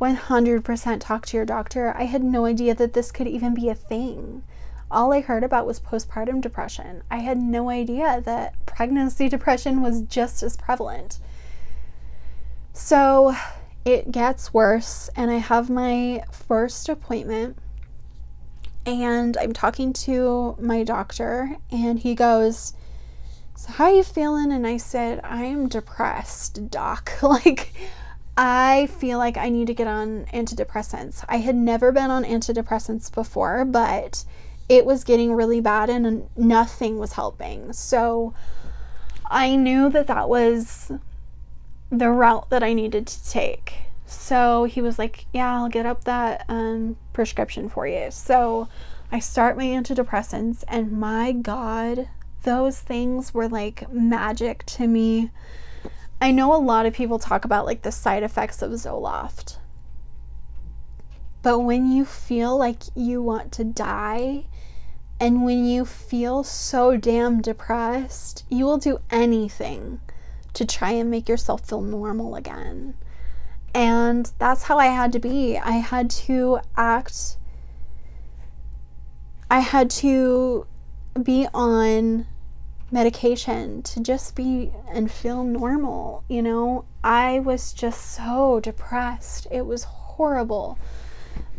100% 0.00 1.00
talk 1.00 1.26
to 1.26 1.36
your 1.36 1.44
doctor. 1.44 1.92
I 1.98 2.04
had 2.04 2.22
no 2.22 2.44
idea 2.44 2.76
that 2.76 2.92
this 2.92 3.10
could 3.10 3.26
even 3.26 3.52
be 3.52 3.68
a 3.68 3.74
thing. 3.74 4.44
All 4.92 5.12
I 5.12 5.22
heard 5.22 5.42
about 5.42 5.66
was 5.66 5.80
postpartum 5.80 6.40
depression. 6.40 7.02
I 7.10 7.16
had 7.16 7.38
no 7.38 7.68
idea 7.68 8.20
that 8.20 8.54
pregnancy 8.64 9.28
depression 9.36 9.82
was 9.82 10.02
just 10.02 10.44
as 10.44 10.56
prevalent. 10.56 11.18
So 12.76 13.34
it 13.86 14.12
gets 14.12 14.52
worse, 14.52 15.08
and 15.16 15.30
I 15.30 15.36
have 15.36 15.70
my 15.70 16.22
first 16.30 16.90
appointment, 16.90 17.56
and 18.84 19.34
I'm 19.38 19.54
talking 19.54 19.94
to 19.94 20.56
my 20.60 20.84
doctor, 20.84 21.56
and 21.72 21.98
he 21.98 22.14
goes, 22.14 22.74
So, 23.56 23.72
how 23.72 23.84
are 23.86 23.92
you 23.92 24.02
feeling? 24.02 24.52
And 24.52 24.66
I 24.66 24.76
said, 24.76 25.22
I 25.24 25.44
am 25.44 25.68
depressed, 25.68 26.70
doc. 26.70 27.12
like, 27.22 27.72
I 28.36 28.88
feel 28.98 29.16
like 29.16 29.38
I 29.38 29.48
need 29.48 29.68
to 29.68 29.74
get 29.74 29.86
on 29.86 30.26
antidepressants. 30.26 31.24
I 31.30 31.38
had 31.38 31.56
never 31.56 31.92
been 31.92 32.10
on 32.10 32.24
antidepressants 32.24 33.10
before, 33.10 33.64
but 33.64 34.22
it 34.68 34.84
was 34.84 35.02
getting 35.02 35.32
really 35.32 35.62
bad 35.62 35.88
and 35.88 36.28
nothing 36.36 36.98
was 36.98 37.14
helping. 37.14 37.72
So 37.72 38.34
I 39.30 39.56
knew 39.56 39.88
that 39.88 40.08
that 40.08 40.28
was 40.28 40.92
the 41.90 42.10
route 42.10 42.50
that 42.50 42.62
I 42.62 42.72
needed 42.72 43.06
to 43.06 43.30
take. 43.30 43.74
So 44.06 44.64
he 44.64 44.80
was 44.80 44.98
like, 44.98 45.26
Yeah, 45.32 45.54
I'll 45.54 45.68
get 45.68 45.86
up 45.86 46.04
that 46.04 46.44
um, 46.48 46.96
prescription 47.12 47.68
for 47.68 47.86
you. 47.86 48.10
So 48.10 48.68
I 49.10 49.18
start 49.18 49.56
my 49.56 49.64
antidepressants, 49.64 50.64
and 50.68 50.92
my 50.92 51.32
God, 51.32 52.08
those 52.42 52.80
things 52.80 53.32
were 53.32 53.48
like 53.48 53.92
magic 53.92 54.64
to 54.66 54.86
me. 54.86 55.30
I 56.20 56.30
know 56.30 56.54
a 56.54 56.58
lot 56.58 56.86
of 56.86 56.94
people 56.94 57.18
talk 57.18 57.44
about 57.44 57.66
like 57.66 57.82
the 57.82 57.92
side 57.92 58.22
effects 58.22 58.62
of 58.62 58.72
Zoloft. 58.72 59.58
But 61.42 61.60
when 61.60 61.92
you 61.92 62.04
feel 62.04 62.56
like 62.56 62.82
you 62.94 63.22
want 63.22 63.52
to 63.52 63.64
die 63.64 64.46
and 65.20 65.44
when 65.44 65.64
you 65.64 65.84
feel 65.84 66.42
so 66.42 66.96
damn 66.96 67.40
depressed, 67.40 68.44
you 68.50 68.64
will 68.64 68.78
do 68.78 68.98
anything 69.10 70.00
to 70.56 70.64
try 70.64 70.90
and 70.90 71.10
make 71.10 71.28
yourself 71.28 71.68
feel 71.68 71.80
normal 71.80 72.34
again. 72.34 72.94
And 73.74 74.30
that's 74.38 74.64
how 74.64 74.78
I 74.78 74.86
had 74.86 75.12
to 75.12 75.18
be. 75.18 75.58
I 75.58 75.72
had 75.72 76.08
to 76.10 76.60
act, 76.76 77.36
I 79.50 79.60
had 79.60 79.90
to 79.90 80.66
be 81.22 81.46
on 81.52 82.26
medication 82.90 83.82
to 83.82 84.00
just 84.00 84.34
be 84.34 84.72
and 84.88 85.10
feel 85.10 85.44
normal. 85.44 86.24
You 86.28 86.42
know, 86.42 86.84
I 87.04 87.40
was 87.40 87.74
just 87.74 88.12
so 88.12 88.60
depressed. 88.60 89.46
It 89.50 89.66
was 89.66 89.84
horrible. 89.84 90.78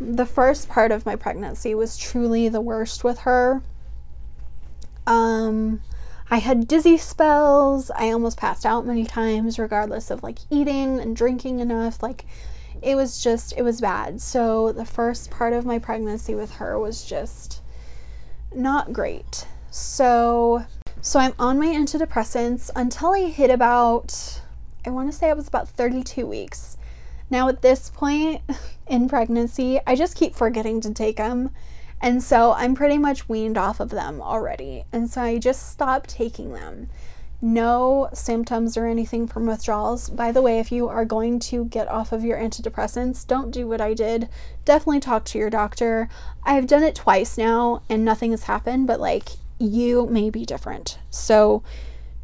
The 0.00 0.26
first 0.26 0.68
part 0.68 0.90
of 0.90 1.06
my 1.06 1.14
pregnancy 1.14 1.74
was 1.74 1.96
truly 1.96 2.48
the 2.48 2.60
worst 2.60 3.04
with 3.04 3.20
her. 3.20 3.62
Um, 5.06 5.82
I 6.30 6.38
had 6.38 6.68
dizzy 6.68 6.98
spells. 6.98 7.90
I 7.90 8.10
almost 8.10 8.36
passed 8.36 8.66
out 8.66 8.86
many 8.86 9.04
times, 9.04 9.58
regardless 9.58 10.10
of 10.10 10.22
like 10.22 10.38
eating 10.50 11.00
and 11.00 11.16
drinking 11.16 11.60
enough. 11.60 12.02
Like, 12.02 12.26
it 12.82 12.94
was 12.94 13.22
just, 13.22 13.54
it 13.56 13.62
was 13.62 13.80
bad. 13.80 14.20
So, 14.20 14.72
the 14.72 14.84
first 14.84 15.30
part 15.30 15.52
of 15.52 15.64
my 15.64 15.78
pregnancy 15.78 16.34
with 16.34 16.56
her 16.56 16.78
was 16.78 17.04
just 17.04 17.62
not 18.54 18.92
great. 18.92 19.46
So, 19.70 20.64
so 21.00 21.18
I'm 21.18 21.34
on 21.38 21.58
my 21.58 21.66
antidepressants 21.66 22.70
until 22.76 23.14
I 23.14 23.28
hit 23.28 23.50
about, 23.50 24.42
I 24.86 24.90
want 24.90 25.10
to 25.10 25.16
say 25.16 25.30
I 25.30 25.34
was 25.34 25.48
about 25.48 25.68
32 25.68 26.26
weeks. 26.26 26.76
Now, 27.30 27.48
at 27.48 27.62
this 27.62 27.90
point 27.90 28.42
in 28.86 29.08
pregnancy, 29.08 29.80
I 29.86 29.94
just 29.94 30.16
keep 30.16 30.34
forgetting 30.34 30.80
to 30.82 30.92
take 30.92 31.16
them. 31.16 31.50
And 32.00 32.22
so 32.22 32.52
I'm 32.52 32.74
pretty 32.74 32.98
much 32.98 33.28
weaned 33.28 33.58
off 33.58 33.80
of 33.80 33.90
them 33.90 34.20
already. 34.20 34.84
And 34.92 35.10
so 35.10 35.22
I 35.22 35.38
just 35.38 35.68
stopped 35.68 36.10
taking 36.10 36.52
them. 36.52 36.88
No 37.40 38.08
symptoms 38.12 38.76
or 38.76 38.86
anything 38.86 39.28
from 39.28 39.46
withdrawals. 39.46 40.10
By 40.10 40.32
the 40.32 40.42
way, 40.42 40.58
if 40.58 40.72
you 40.72 40.88
are 40.88 41.04
going 41.04 41.38
to 41.40 41.66
get 41.66 41.88
off 41.88 42.12
of 42.12 42.24
your 42.24 42.38
antidepressants, 42.38 43.26
don't 43.26 43.52
do 43.52 43.68
what 43.68 43.80
I 43.80 43.94
did. 43.94 44.28
Definitely 44.64 45.00
talk 45.00 45.24
to 45.26 45.38
your 45.38 45.50
doctor. 45.50 46.08
I've 46.42 46.66
done 46.66 46.82
it 46.82 46.96
twice 46.96 47.38
now 47.38 47.82
and 47.88 48.04
nothing 48.04 48.32
has 48.32 48.44
happened, 48.44 48.86
but 48.88 49.00
like 49.00 49.30
you 49.58 50.06
may 50.06 50.30
be 50.30 50.44
different. 50.44 50.98
So 51.10 51.62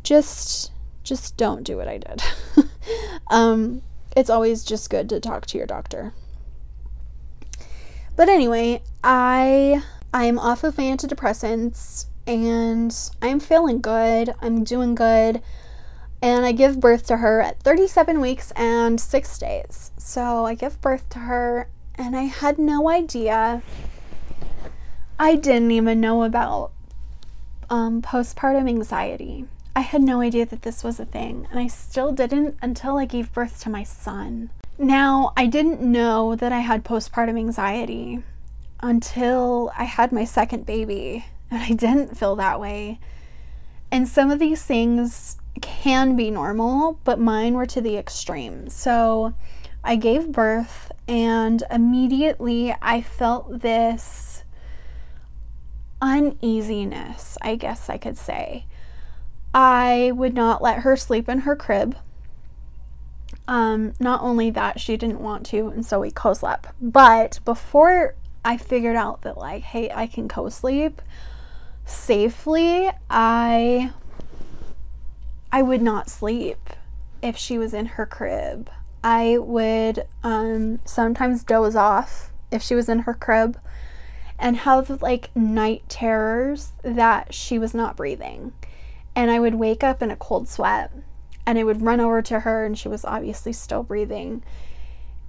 just 0.02 0.72
just 1.04 1.36
don't 1.36 1.64
do 1.64 1.76
what 1.76 1.86
I 1.86 1.98
did. 1.98 2.22
um, 3.30 3.82
it's 4.16 4.30
always 4.30 4.64
just 4.64 4.90
good 4.90 5.08
to 5.10 5.20
talk 5.20 5.46
to 5.46 5.58
your 5.58 5.66
doctor. 5.66 6.12
But 8.16 8.28
anyway, 8.28 8.82
I 9.02 9.82
I 10.12 10.24
am 10.24 10.38
off 10.38 10.64
of 10.64 10.78
my 10.78 10.84
antidepressants 10.84 12.06
and 12.26 12.96
I'm 13.20 13.40
feeling 13.40 13.80
good. 13.80 14.34
I'm 14.40 14.64
doing 14.64 14.94
good. 14.94 15.42
And 16.22 16.46
I 16.46 16.52
give 16.52 16.80
birth 16.80 17.06
to 17.08 17.18
her 17.18 17.42
at 17.42 17.60
37 17.60 18.20
weeks 18.20 18.50
and 18.52 18.98
6 18.98 19.38
days. 19.38 19.90
So 19.98 20.46
I 20.46 20.54
give 20.54 20.80
birth 20.80 21.08
to 21.10 21.18
her 21.18 21.68
and 21.96 22.16
I 22.16 22.22
had 22.22 22.58
no 22.58 22.88
idea. 22.88 23.62
I 25.18 25.36
didn't 25.36 25.70
even 25.70 26.00
know 26.00 26.22
about 26.22 26.72
um, 27.70 28.02
postpartum 28.02 28.68
anxiety. 28.68 29.46
I 29.76 29.80
had 29.80 30.02
no 30.02 30.20
idea 30.20 30.46
that 30.46 30.62
this 30.62 30.84
was 30.84 31.00
a 31.00 31.04
thing, 31.04 31.48
and 31.50 31.58
I 31.58 31.66
still 31.66 32.12
didn't 32.12 32.56
until 32.62 32.96
I 32.96 33.06
gave 33.06 33.32
birth 33.32 33.60
to 33.62 33.70
my 33.70 33.82
son. 33.82 34.50
Now, 34.76 35.32
I 35.36 35.46
didn't 35.46 35.80
know 35.80 36.34
that 36.34 36.52
I 36.52 36.58
had 36.58 36.84
postpartum 36.84 37.38
anxiety 37.38 38.22
until 38.80 39.72
I 39.78 39.84
had 39.84 40.10
my 40.10 40.24
second 40.24 40.66
baby, 40.66 41.24
and 41.50 41.62
I 41.62 41.70
didn't 41.70 42.16
feel 42.18 42.36
that 42.36 42.60
way. 42.60 42.98
And 43.92 44.08
some 44.08 44.30
of 44.30 44.40
these 44.40 44.62
things 44.62 45.36
can 45.60 46.16
be 46.16 46.30
normal, 46.30 46.98
but 47.04 47.20
mine 47.20 47.54
were 47.54 47.66
to 47.66 47.80
the 47.80 47.96
extreme. 47.96 48.68
So 48.68 49.34
I 49.84 49.94
gave 49.94 50.32
birth, 50.32 50.90
and 51.06 51.62
immediately 51.70 52.74
I 52.82 53.00
felt 53.00 53.60
this 53.60 54.42
uneasiness, 56.02 57.38
I 57.40 57.54
guess 57.54 57.88
I 57.88 57.96
could 57.96 58.18
say. 58.18 58.66
I 59.54 60.10
would 60.16 60.34
not 60.34 60.62
let 60.62 60.80
her 60.80 60.96
sleep 60.96 61.28
in 61.28 61.40
her 61.40 61.54
crib. 61.54 61.96
Um, 63.46 63.92
not 64.00 64.22
only 64.22 64.50
that, 64.50 64.80
she 64.80 64.96
didn't 64.96 65.20
want 65.20 65.44
to, 65.46 65.68
and 65.68 65.84
so 65.84 66.00
we 66.00 66.10
co 66.10 66.32
slept. 66.34 66.68
But 66.80 67.40
before 67.44 68.14
I 68.44 68.56
figured 68.56 68.96
out 68.96 69.22
that, 69.22 69.36
like, 69.36 69.62
hey, 69.62 69.90
I 69.90 70.06
can 70.06 70.28
co 70.28 70.48
sleep 70.48 71.02
safely, 71.84 72.90
I 73.10 73.92
I 75.52 75.62
would 75.62 75.82
not 75.82 76.10
sleep 76.10 76.70
if 77.22 77.36
she 77.36 77.58
was 77.58 77.74
in 77.74 77.86
her 77.86 78.06
crib. 78.06 78.70
I 79.02 79.38
would 79.38 80.06
um, 80.22 80.80
sometimes 80.84 81.44
doze 81.44 81.76
off 81.76 82.32
if 82.50 82.62
she 82.62 82.74
was 82.74 82.88
in 82.88 83.00
her 83.00 83.14
crib 83.14 83.58
and 84.38 84.56
have 84.58 85.02
like 85.02 85.34
night 85.36 85.82
terrors 85.88 86.72
that 86.82 87.34
she 87.34 87.58
was 87.58 87.74
not 87.74 87.96
breathing 87.96 88.52
and 89.14 89.30
I 89.30 89.38
would 89.38 89.54
wake 89.54 89.84
up 89.84 90.02
in 90.02 90.10
a 90.10 90.16
cold 90.16 90.48
sweat 90.48 90.90
and 91.46 91.58
I 91.58 91.64
would 91.64 91.82
run 91.82 92.00
over 92.00 92.22
to 92.22 92.40
her 92.40 92.64
and 92.64 92.78
she 92.78 92.88
was 92.88 93.04
obviously 93.04 93.52
still 93.52 93.82
breathing. 93.82 94.42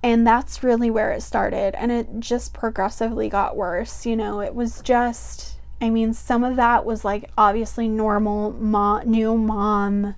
And 0.03 0.25
that's 0.25 0.63
really 0.63 0.91
where 0.91 1.11
it 1.11 1.23
started. 1.23 1.75
And 1.75 1.91
it 1.91 2.07
just 2.19 2.53
progressively 2.53 3.27
got 3.27 3.57
worse. 3.57 4.05
You 4.05 4.15
know, 4.15 4.39
it 4.39 4.53
was 4.53 4.81
just, 4.81 5.57
I 5.81 5.89
mean, 5.89 6.13
some 6.13 6.43
of 6.43 6.57
that 6.57 6.85
was 6.85 7.03
like 7.03 7.29
obviously 7.37 7.87
normal 7.87 8.51
mom, 8.51 9.09
new 9.09 9.35
mom 9.35 10.15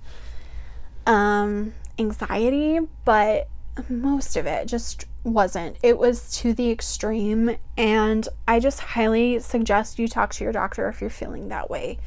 um, 1.06 1.72
anxiety, 1.98 2.80
but 3.04 3.48
most 3.88 4.36
of 4.36 4.46
it 4.46 4.66
just 4.66 5.06
wasn't. 5.24 5.76
It 5.82 5.98
was 5.98 6.30
to 6.38 6.52
the 6.52 6.70
extreme. 6.70 7.56
And 7.76 8.28
I 8.46 8.60
just 8.60 8.80
highly 8.80 9.38
suggest 9.38 9.98
you 9.98 10.06
talk 10.06 10.34
to 10.34 10.44
your 10.44 10.52
doctor 10.52 10.88
if 10.88 11.00
you're 11.00 11.10
feeling 11.10 11.48
that 11.48 11.70
way 11.70 11.98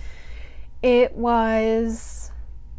it 0.81 1.13
was 1.13 2.30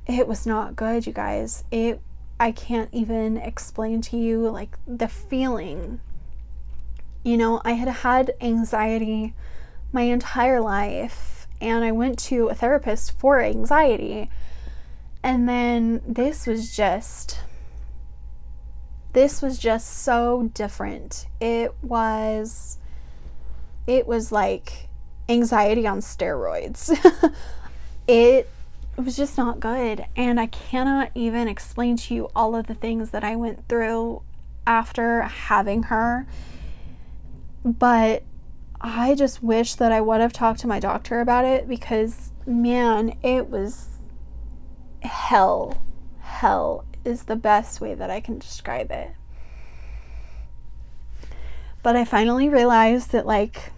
it 0.07 0.27
was 0.27 0.47
not 0.47 0.77
good 0.77 1.07
you 1.07 1.13
guys. 1.13 1.65
It 1.71 2.01
i 2.41 2.51
can't 2.51 2.89
even 2.93 3.37
explain 3.37 4.01
to 4.03 4.17
you 4.17 4.49
like 4.51 4.77
the 4.87 5.09
feeling. 5.09 6.01
You 7.25 7.37
know 7.37 7.61
i 7.65 7.73
had 7.73 7.89
had 7.89 8.35
anxiety 8.41 9.35
my 9.93 10.03
entire 10.03 10.61
life 10.61 11.47
and 11.61 11.85
i 11.85 11.93
went 11.93 12.19
to 12.19 12.49
a 12.49 12.55
therapist 12.55 13.19
for 13.19 13.41
anxiety. 13.41 14.31
And 15.23 15.49
then 15.49 16.03
this 16.07 16.47
was 16.47 16.75
just 16.75 17.41
this 19.13 19.43
was 19.43 19.59
just 19.59 20.03
so 20.03 20.51
different. 20.55 21.27
It 21.41 21.75
was 21.83 22.79
it 23.87 24.07
was 24.07 24.33
like 24.33 24.89
anxiety 25.29 25.87
on 25.87 26.01
steroids. 26.01 26.91
It 28.09 28.51
was 29.01 29.17
just 29.17 29.39
not 29.39 29.61
good. 29.61 30.05
And 30.17 30.39
I 30.39 30.47
cannot 30.47 31.11
even 31.15 31.49
explain 31.49 31.97
to 31.99 32.15
you 32.15 32.29
all 32.37 32.55
of 32.55 32.67
the 32.67 32.75
things 32.75 33.11
that 33.11 33.25
I 33.25 33.37
went 33.37 33.69
through 33.69 34.23
after 34.67 35.23
having 35.23 35.85
her. 35.85 36.27
But 37.65 38.23
I 38.81 39.15
just 39.15 39.43
wish 39.43 39.75
that 39.77 39.93
I 39.93 40.01
would 40.01 40.21
have 40.21 40.33
talked 40.33 40.61
to 40.61 40.67
my 40.67 40.81
doctor 40.81 41.21
about 41.21 41.45
it 41.45 41.69
because, 41.69 42.33
man, 42.45 43.17
it 43.23 43.49
was 43.49 43.89
hell. 45.03 45.81
Hell 46.21 46.85
is 47.05 47.25
the 47.25 47.37
best 47.37 47.81
way 47.81 47.95
that 47.95 48.11
I 48.11 48.21
can 48.21 48.39
describe 48.39 48.91
it. 48.91 49.13
But 51.83 51.97
I 51.97 52.05
finally 52.05 52.49
realized 52.49 53.11
that, 53.13 53.27
like, 53.27 53.73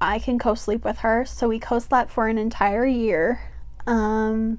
I 0.00 0.18
can 0.18 0.38
co 0.38 0.54
sleep 0.54 0.84
with 0.84 0.98
her. 0.98 1.24
So 1.24 1.48
we 1.48 1.58
co 1.58 1.78
slept 1.78 2.10
for 2.10 2.28
an 2.28 2.38
entire 2.38 2.86
year. 2.86 3.40
Um, 3.86 4.58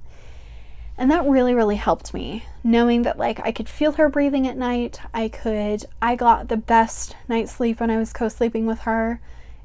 and 0.98 1.12
that 1.12 1.26
really, 1.26 1.54
really 1.54 1.76
helped 1.76 2.14
me 2.14 2.46
knowing 2.64 3.04
that 3.04 3.18
like 3.18 3.40
I 3.40 3.52
could 3.52 3.70
feel 3.70 3.94
her 3.94 4.10
breathing 4.10 4.48
at 4.48 4.58
night. 4.58 5.00
I 5.14 5.30
could, 5.30 5.86
I 6.02 6.16
got 6.16 6.48
the 6.48 6.58
best 6.58 7.16
night's 7.28 7.52
sleep 7.52 7.80
when 7.80 7.92
I 7.92 7.98
was 7.98 8.14
co 8.14 8.30
sleeping 8.30 8.66
with 8.66 8.80
her. 8.80 9.22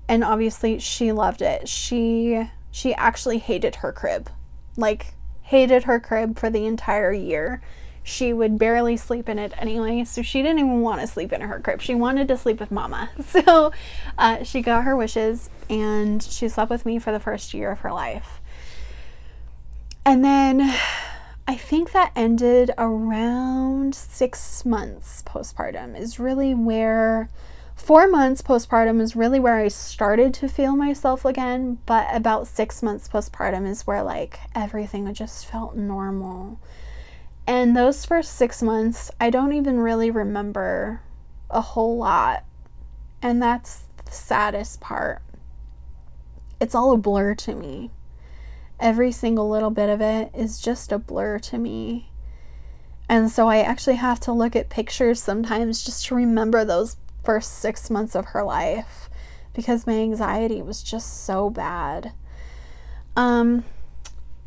And 0.08 0.22
obviously 0.24 0.78
she 0.78 1.12
loved 1.12 1.42
it. 1.42 1.68
She, 1.68 2.48
she 2.70 2.94
actually 2.94 3.38
hated 3.38 3.76
her 3.76 3.92
crib. 3.92 4.30
Like, 4.76 5.14
hated 5.42 5.84
her 5.84 6.00
crib 6.00 6.38
for 6.38 6.50
the 6.50 6.66
entire 6.66 7.12
year 7.12 7.60
she 8.04 8.32
would 8.32 8.58
barely 8.58 8.96
sleep 8.96 9.28
in 9.28 9.38
it 9.38 9.52
anyway, 9.58 10.04
so 10.04 10.22
she 10.22 10.42
didn't 10.42 10.58
even 10.58 10.80
want 10.80 11.00
to 11.00 11.06
sleep 11.06 11.32
in 11.32 11.40
her 11.40 11.60
crib. 11.60 11.80
She 11.80 11.94
wanted 11.94 12.28
to 12.28 12.36
sleep 12.36 12.60
with 12.60 12.70
mama. 12.70 13.10
So 13.22 13.72
uh, 14.18 14.42
she 14.42 14.60
got 14.60 14.84
her 14.84 14.94
wishes 14.94 15.48
and 15.70 16.22
she 16.22 16.48
slept 16.48 16.70
with 16.70 16.84
me 16.84 16.98
for 16.98 17.12
the 17.12 17.20
first 17.20 17.54
year 17.54 17.70
of 17.70 17.80
her 17.80 17.92
life. 17.92 18.41
And 20.04 20.24
then 20.24 20.74
I 21.46 21.56
think 21.56 21.92
that 21.92 22.12
ended 22.16 22.70
around 22.76 23.94
six 23.94 24.64
months 24.64 25.22
postpartum, 25.26 25.98
is 25.98 26.18
really 26.18 26.54
where 26.54 27.28
four 27.76 28.08
months 28.08 28.42
postpartum 28.42 29.00
is 29.00 29.16
really 29.16 29.40
where 29.40 29.58
I 29.58 29.68
started 29.68 30.34
to 30.34 30.48
feel 30.48 30.76
myself 30.76 31.24
again, 31.24 31.78
but 31.86 32.08
about 32.14 32.46
six 32.46 32.82
months 32.82 33.08
postpartum 33.08 33.66
is 33.68 33.86
where 33.86 34.02
like 34.02 34.40
everything 34.54 35.12
just 35.14 35.46
felt 35.46 35.76
normal 35.76 36.58
and 37.46 37.76
those 37.76 38.04
first 38.04 38.34
six 38.34 38.62
months, 38.62 39.10
I 39.20 39.30
don't 39.30 39.52
even 39.52 39.80
really 39.80 40.10
remember 40.10 41.00
a 41.50 41.60
whole 41.60 41.96
lot. 41.96 42.44
And 43.20 43.42
that's 43.42 43.84
the 44.04 44.12
saddest 44.12 44.80
part. 44.80 45.22
It's 46.60 46.74
all 46.74 46.92
a 46.92 46.96
blur 46.96 47.34
to 47.36 47.54
me. 47.54 47.90
Every 48.82 49.12
single 49.12 49.48
little 49.48 49.70
bit 49.70 49.88
of 49.88 50.00
it 50.00 50.32
is 50.34 50.60
just 50.60 50.90
a 50.90 50.98
blur 50.98 51.38
to 51.38 51.56
me. 51.56 52.10
And 53.08 53.30
so 53.30 53.48
I 53.48 53.58
actually 53.58 53.94
have 53.96 54.18
to 54.20 54.32
look 54.32 54.56
at 54.56 54.70
pictures 54.70 55.22
sometimes 55.22 55.84
just 55.84 56.06
to 56.06 56.16
remember 56.16 56.64
those 56.64 56.96
first 57.22 57.58
six 57.58 57.90
months 57.90 58.16
of 58.16 58.26
her 58.26 58.42
life 58.42 59.08
because 59.54 59.86
my 59.86 59.94
anxiety 59.94 60.62
was 60.62 60.82
just 60.82 61.24
so 61.24 61.48
bad. 61.48 62.12
Um, 63.14 63.64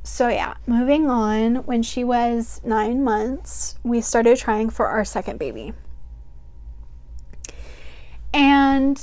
so, 0.03 0.27
yeah, 0.27 0.55
moving 0.67 1.09
on, 1.09 1.57
when 1.65 1.81
she 1.81 2.03
was 2.03 2.59
nine 2.65 3.03
months, 3.03 3.79
we 3.83 4.01
started 4.01 4.37
trying 4.37 4.69
for 4.69 4.87
our 4.87 5.05
second 5.05 5.39
baby. 5.39 5.73
And 8.33 9.01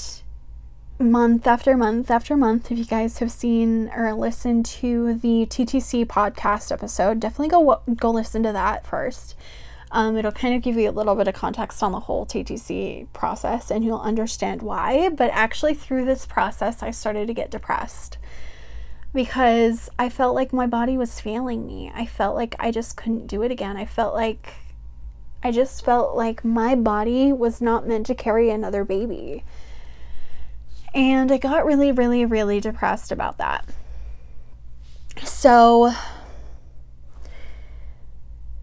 month 1.02 1.46
after 1.46 1.76
month 1.76 2.10
after 2.10 2.36
month, 2.36 2.70
if 2.70 2.78
you 2.78 2.84
guys 2.84 3.18
have 3.18 3.30
seen 3.30 3.90
or 3.94 4.12
listened 4.14 4.64
to 4.66 5.14
the 5.14 5.46
TTC 5.46 6.06
podcast 6.06 6.72
episode, 6.72 7.20
definitely 7.20 7.48
go 7.48 7.82
go 7.96 8.10
listen 8.10 8.42
to 8.42 8.52
that 8.52 8.86
first. 8.86 9.34
Um, 9.90 10.16
it'll 10.16 10.32
kind 10.32 10.54
of 10.54 10.62
give 10.62 10.76
you 10.76 10.88
a 10.88 10.92
little 10.92 11.14
bit 11.14 11.28
of 11.28 11.34
context 11.34 11.82
on 11.82 11.92
the 11.92 12.00
whole 12.00 12.24
TTC 12.24 13.08
process 13.12 13.70
and 13.70 13.84
you'll 13.84 14.00
understand 14.00 14.62
why. 14.62 15.10
But 15.10 15.30
actually, 15.32 15.74
through 15.74 16.06
this 16.06 16.24
process, 16.24 16.82
I 16.82 16.90
started 16.90 17.26
to 17.26 17.34
get 17.34 17.50
depressed 17.50 18.16
because 19.12 19.90
I 19.98 20.08
felt 20.08 20.34
like 20.34 20.52
my 20.52 20.66
body 20.66 20.96
was 20.96 21.20
failing 21.20 21.66
me. 21.66 21.92
I 21.94 22.06
felt 22.06 22.34
like 22.34 22.56
I 22.58 22.70
just 22.70 22.96
couldn't 22.96 23.26
do 23.26 23.42
it 23.42 23.50
again. 23.50 23.76
I 23.76 23.84
felt 23.84 24.14
like 24.14 24.54
I 25.42 25.50
just 25.50 25.84
felt 25.84 26.16
like 26.16 26.44
my 26.44 26.74
body 26.74 27.32
was 27.32 27.60
not 27.60 27.86
meant 27.86 28.06
to 28.06 28.14
carry 28.14 28.48
another 28.48 28.84
baby. 28.84 29.44
And 30.94 31.32
I 31.32 31.38
got 31.38 31.64
really, 31.64 31.92
really, 31.92 32.24
really 32.24 32.60
depressed 32.60 33.10
about 33.12 33.38
that. 33.38 33.64
So 35.24 35.92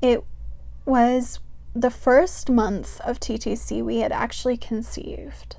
it 0.02 0.24
was 0.86 1.40
the 1.74 1.90
first 1.90 2.50
month 2.50 3.00
of 3.02 3.20
TTC 3.20 3.84
we 3.84 3.98
had 3.98 4.12
actually 4.12 4.58
conceived. 4.58 5.58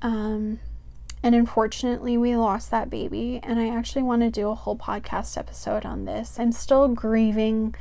Um, 0.00 0.60
and 1.22 1.34
unfortunately, 1.34 2.16
we 2.16 2.36
lost 2.36 2.70
that 2.70 2.90
baby. 2.90 3.40
And 3.42 3.60
I 3.60 3.68
actually 3.68 4.02
want 4.02 4.22
to 4.22 4.30
do 4.30 4.48
a 4.48 4.54
whole 4.54 4.76
podcast 4.76 5.38
episode 5.38 5.86
on 5.86 6.04
this. 6.04 6.38
I'm 6.38 6.52
still 6.52 6.88
grieving 6.88 7.74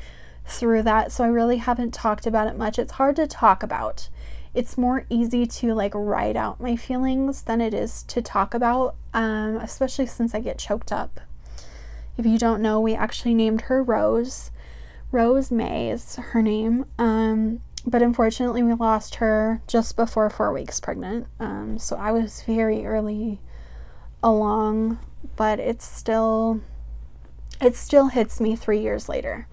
through 0.45 0.83
that, 0.83 1.11
so 1.11 1.23
I 1.23 1.27
really 1.27 1.57
haven't 1.57 1.93
talked 1.93 2.27
about 2.27 2.47
it 2.47 2.57
much. 2.57 2.77
It's 2.77 2.93
hard 2.93 3.15
to 3.15 3.27
talk 3.27 3.63
about. 3.63 4.09
It's 4.53 4.77
more 4.77 5.05
easy 5.09 5.45
to 5.45 5.73
like 5.73 5.93
write 5.95 6.35
out 6.35 6.59
my 6.59 6.75
feelings 6.75 7.43
than 7.43 7.61
it 7.61 7.73
is 7.73 8.03
to 8.03 8.21
talk 8.21 8.53
about, 8.53 8.95
um, 9.13 9.57
especially 9.57 10.05
since 10.05 10.35
I 10.35 10.39
get 10.39 10.57
choked 10.57 10.91
up. 10.91 11.21
If 12.17 12.25
you 12.25 12.37
don't 12.37 12.61
know, 12.61 12.79
we 12.79 12.93
actually 12.93 13.33
named 13.33 13.61
her 13.61 13.81
Rose. 13.81 14.51
Rose 15.11 15.51
May 15.51 15.89
is 15.89 16.15
her 16.15 16.41
name. 16.41 16.85
Um, 16.97 17.61
but 17.85 18.01
unfortunately, 18.01 18.61
we 18.61 18.73
lost 18.73 19.15
her 19.15 19.61
just 19.67 19.95
before 19.95 20.29
four 20.29 20.53
weeks 20.53 20.79
pregnant. 20.79 21.27
Um, 21.39 21.79
so 21.79 21.95
I 21.95 22.11
was 22.11 22.43
very 22.43 22.85
early 22.85 23.39
along, 24.21 24.99
but 25.35 25.59
it's 25.59 25.85
still 25.85 26.61
it 27.59 27.75
still 27.75 28.07
hits 28.07 28.39
me 28.39 28.55
three 28.55 28.81
years 28.81 29.07
later. 29.07 29.47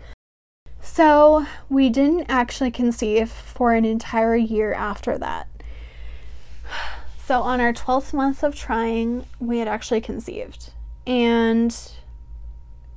So 0.91 1.47
we 1.69 1.91
didn't 1.91 2.27
actually 2.29 2.73
conceive 2.73 3.31
for 3.31 3.73
an 3.73 3.85
entire 3.85 4.35
year 4.35 4.73
after 4.73 5.17
that. 5.19 5.47
So 7.25 7.43
on 7.43 7.61
our 7.61 7.73
12th 7.73 8.13
month 8.13 8.43
of 8.43 8.57
trying, 8.57 9.25
we 9.39 9.59
had 9.59 9.69
actually 9.69 10.01
conceived. 10.01 10.73
And 11.07 11.77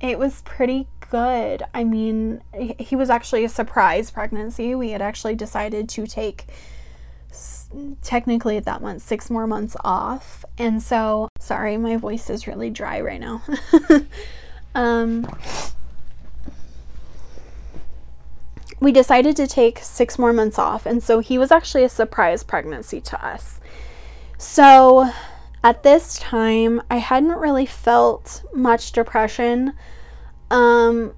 it 0.00 0.18
was 0.18 0.42
pretty 0.42 0.88
good. 1.10 1.62
I 1.72 1.84
mean, 1.84 2.42
he 2.80 2.96
was 2.96 3.08
actually 3.08 3.44
a 3.44 3.48
surprise 3.48 4.10
pregnancy. 4.10 4.74
We 4.74 4.90
had 4.90 5.02
actually 5.02 5.36
decided 5.36 5.88
to 5.90 6.06
take 6.06 6.46
technically 8.00 8.56
at 8.56 8.64
that 8.64 8.82
month 8.82 9.02
six 9.02 9.30
more 9.30 9.46
months 9.46 9.76
off. 9.84 10.44
And 10.58 10.82
so, 10.82 11.28
sorry, 11.38 11.76
my 11.76 11.98
voice 11.98 12.30
is 12.30 12.48
really 12.48 12.70
dry 12.70 13.00
right 13.00 13.20
now. 13.20 13.42
um 14.74 15.28
we 18.82 18.90
decided 18.90 19.36
to 19.36 19.46
take 19.46 19.78
six 19.78 20.18
more 20.18 20.32
months 20.32 20.58
off, 20.58 20.86
and 20.86 21.02
so 21.02 21.20
he 21.20 21.38
was 21.38 21.52
actually 21.52 21.84
a 21.84 21.88
surprise 21.88 22.42
pregnancy 22.42 23.00
to 23.00 23.24
us. 23.24 23.60
So 24.38 25.12
at 25.62 25.84
this 25.84 26.18
time, 26.18 26.82
I 26.90 26.96
hadn't 26.96 27.38
really 27.38 27.66
felt 27.66 28.42
much 28.52 28.90
depression, 28.90 29.74
um, 30.50 31.14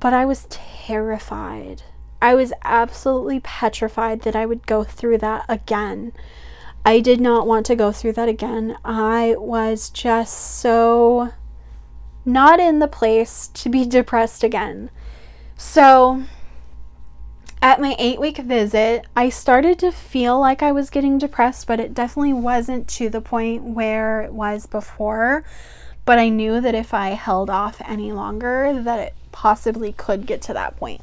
but 0.00 0.14
I 0.14 0.24
was 0.24 0.46
terrified. 0.48 1.82
I 2.22 2.34
was 2.34 2.54
absolutely 2.62 3.40
petrified 3.40 4.22
that 4.22 4.34
I 4.34 4.46
would 4.46 4.66
go 4.66 4.82
through 4.82 5.18
that 5.18 5.44
again. 5.46 6.14
I 6.86 7.00
did 7.00 7.20
not 7.20 7.46
want 7.46 7.66
to 7.66 7.76
go 7.76 7.92
through 7.92 8.12
that 8.12 8.30
again. 8.30 8.78
I 8.82 9.34
was 9.38 9.90
just 9.90 10.34
so 10.58 11.32
not 12.24 12.60
in 12.60 12.78
the 12.78 12.88
place 12.88 13.48
to 13.48 13.68
be 13.68 13.84
depressed 13.98 14.42
again. 14.42 14.90
So, 15.58 16.22
at 17.64 17.80
my 17.80 17.96
eight 17.98 18.20
week 18.20 18.36
visit, 18.36 19.06
I 19.16 19.30
started 19.30 19.78
to 19.78 19.90
feel 19.90 20.38
like 20.38 20.62
I 20.62 20.70
was 20.70 20.90
getting 20.90 21.16
depressed, 21.16 21.66
but 21.66 21.80
it 21.80 21.94
definitely 21.94 22.34
wasn't 22.34 22.86
to 22.88 23.08
the 23.08 23.22
point 23.22 23.62
where 23.62 24.20
it 24.20 24.34
was 24.34 24.66
before. 24.66 25.44
But 26.04 26.18
I 26.18 26.28
knew 26.28 26.60
that 26.60 26.74
if 26.74 26.92
I 26.92 27.10
held 27.12 27.48
off 27.48 27.80
any 27.86 28.12
longer, 28.12 28.78
that 28.82 28.98
it 28.98 29.14
possibly 29.32 29.92
could 29.92 30.26
get 30.26 30.42
to 30.42 30.52
that 30.52 30.76
point. 30.76 31.00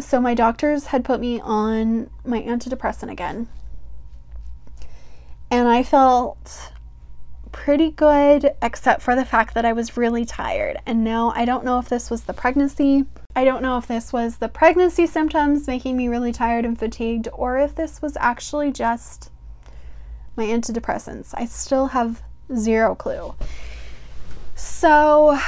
So 0.00 0.20
my 0.20 0.34
doctors 0.34 0.86
had 0.86 1.04
put 1.04 1.20
me 1.20 1.40
on 1.40 2.10
my 2.24 2.42
antidepressant 2.42 3.12
again. 3.12 3.46
And 5.48 5.68
I 5.68 5.84
felt 5.84 6.72
pretty 7.52 7.92
good, 7.92 8.52
except 8.60 9.00
for 9.00 9.14
the 9.14 9.24
fact 9.24 9.54
that 9.54 9.64
I 9.64 9.72
was 9.72 9.96
really 9.96 10.24
tired. 10.24 10.78
And 10.84 11.04
now 11.04 11.32
I 11.36 11.44
don't 11.44 11.64
know 11.64 11.78
if 11.78 11.88
this 11.88 12.10
was 12.10 12.22
the 12.22 12.34
pregnancy. 12.34 13.06
I 13.36 13.44
don't 13.44 13.62
know 13.62 13.78
if 13.78 13.86
this 13.86 14.12
was 14.12 14.36
the 14.36 14.48
pregnancy 14.48 15.06
symptoms 15.06 15.66
making 15.66 15.96
me 15.96 16.08
really 16.08 16.32
tired 16.32 16.64
and 16.64 16.78
fatigued, 16.78 17.28
or 17.32 17.58
if 17.58 17.74
this 17.74 18.00
was 18.00 18.16
actually 18.20 18.70
just 18.70 19.30
my 20.36 20.44
antidepressants. 20.44 21.34
I 21.34 21.46
still 21.46 21.88
have 21.88 22.22
zero 22.54 22.94
clue. 22.94 23.34
So, 24.54 25.38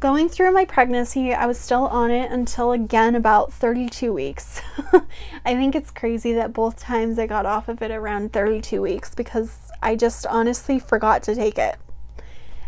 going 0.00 0.30
through 0.30 0.52
my 0.52 0.64
pregnancy, 0.64 1.34
I 1.34 1.44
was 1.44 1.58
still 1.58 1.86
on 1.88 2.10
it 2.10 2.30
until 2.30 2.72
again 2.72 3.14
about 3.14 3.52
32 3.52 4.12
weeks. 4.12 4.62
I 5.44 5.54
think 5.54 5.74
it's 5.74 5.90
crazy 5.90 6.32
that 6.34 6.54
both 6.54 6.78
times 6.78 7.18
I 7.18 7.26
got 7.26 7.44
off 7.44 7.68
of 7.68 7.82
it 7.82 7.90
around 7.90 8.32
32 8.32 8.80
weeks 8.80 9.14
because 9.14 9.70
I 9.82 9.96
just 9.96 10.26
honestly 10.26 10.78
forgot 10.78 11.22
to 11.24 11.34
take 11.34 11.58
it. 11.58 11.76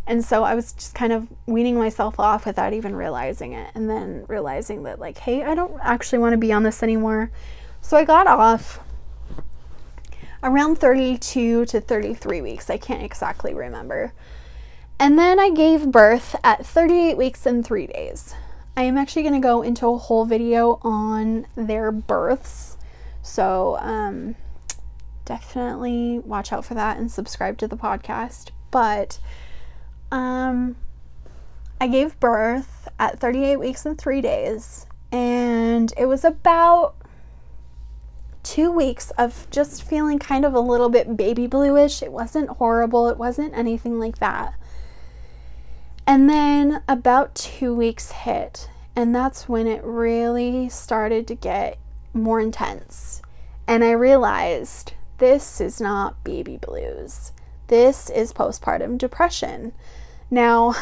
And 0.07 0.25
so 0.25 0.45
I 0.45 0.55
was 0.55 0.73
just 0.73 0.95
kind 0.95 1.13
of 1.13 1.27
weaning 1.47 1.77
myself 1.77 2.21
off 2.21 2.47
without 2.47 2.73
even 2.73 2.95
realizing 2.95 3.53
it. 3.53 3.71
And 3.75 3.91
then 3.91 4.25
realizing 4.29 4.85
that, 4.85 5.01
like, 5.01 5.19
hey, 5.19 5.43
I 5.43 5.55
don't 5.55 5.79
actually 5.83 6.19
want 6.19 6.33
to 6.33 6.39
be 6.39 6.53
on 6.53 6.63
this 6.63 6.83
anymore. 6.83 7.31
So 7.81 7.97
I 7.97 8.05
got 8.05 8.27
off 8.27 8.81
around 10.43 10.77
32 10.77 11.67
to 11.67 11.81
33 11.81 12.41
weeks. 12.41 12.71
I 12.71 12.79
can't 12.79 13.03
exactly 13.03 13.53
remember. 13.53 14.13
And 14.99 15.19
then 15.19 15.39
I 15.41 15.51
gave 15.51 15.91
birth 15.91 16.37
at 16.45 16.65
38 16.65 17.17
weeks 17.17 17.45
and 17.45 17.65
three 17.65 17.87
days. 17.87 18.35
I 18.77 18.83
am 18.83 18.97
actually 18.97 19.23
going 19.23 19.41
to 19.41 19.47
go 19.47 19.63
into 19.63 19.89
a 19.89 19.99
whole 19.99 20.25
video 20.25 20.79
on 20.83 21.47
their 21.57 21.91
births. 21.91 22.77
So, 23.23 23.77
um, 23.81 24.37
definitely 25.25 26.21
watch 26.21 26.53
out 26.53 26.65
for 26.65 26.75
that 26.75 26.97
and 26.97 27.11
subscribe 27.11 27.59
to 27.59 27.69
the 27.69 27.77
podcast. 27.77 28.51
But 28.71 29.19
um, 30.11 30.77
I 31.81 31.89
gave 31.89 32.19
birth 32.21 32.89
at 32.99 33.19
38 33.21 33.57
weeks 33.57 33.85
and 33.85 33.99
three 33.99 34.21
days, 34.21 34.87
and 35.13 35.93
it 35.97 36.07
was 36.07 36.25
about 36.25 36.95
two 38.43 38.71
weeks 38.71 39.11
of 39.19 39.49
just 39.51 39.83
feeling 39.83 40.19
kind 40.19 40.45
of 40.45 40.55
a 40.55 40.61
little 40.61 40.89
bit 40.89 41.17
baby 41.17 41.47
bluish. 41.47 42.03
It 42.03 42.13
wasn't 42.13 42.49
horrible, 42.49 43.09
it 43.09 43.19
wasn't 43.19 43.55
anything 43.55 43.99
like 43.99 44.19
that. 44.19 44.55
And 46.07 46.31
then 46.31 46.83
about 46.87 47.35
two 47.35 47.75
weeks 47.75 48.13
hit, 48.13 48.71
and 48.95 49.15
that's 49.15 49.49
when 49.49 49.67
it 49.67 49.83
really 49.83 50.69
started 50.69 51.27
to 51.27 51.35
get 51.35 51.79
more 52.15 52.41
intense. 52.41 53.21
And 53.67 53.83
I 53.83 53.91
realized 53.91 54.93
this 55.19 55.61
is 55.61 55.81
not 55.81 56.23
baby 56.23 56.57
blues. 56.57 57.33
This 57.69 58.11
is 58.11 58.33
postpartum 58.33 58.97
depression. 58.97 59.73
Now, 60.31 60.75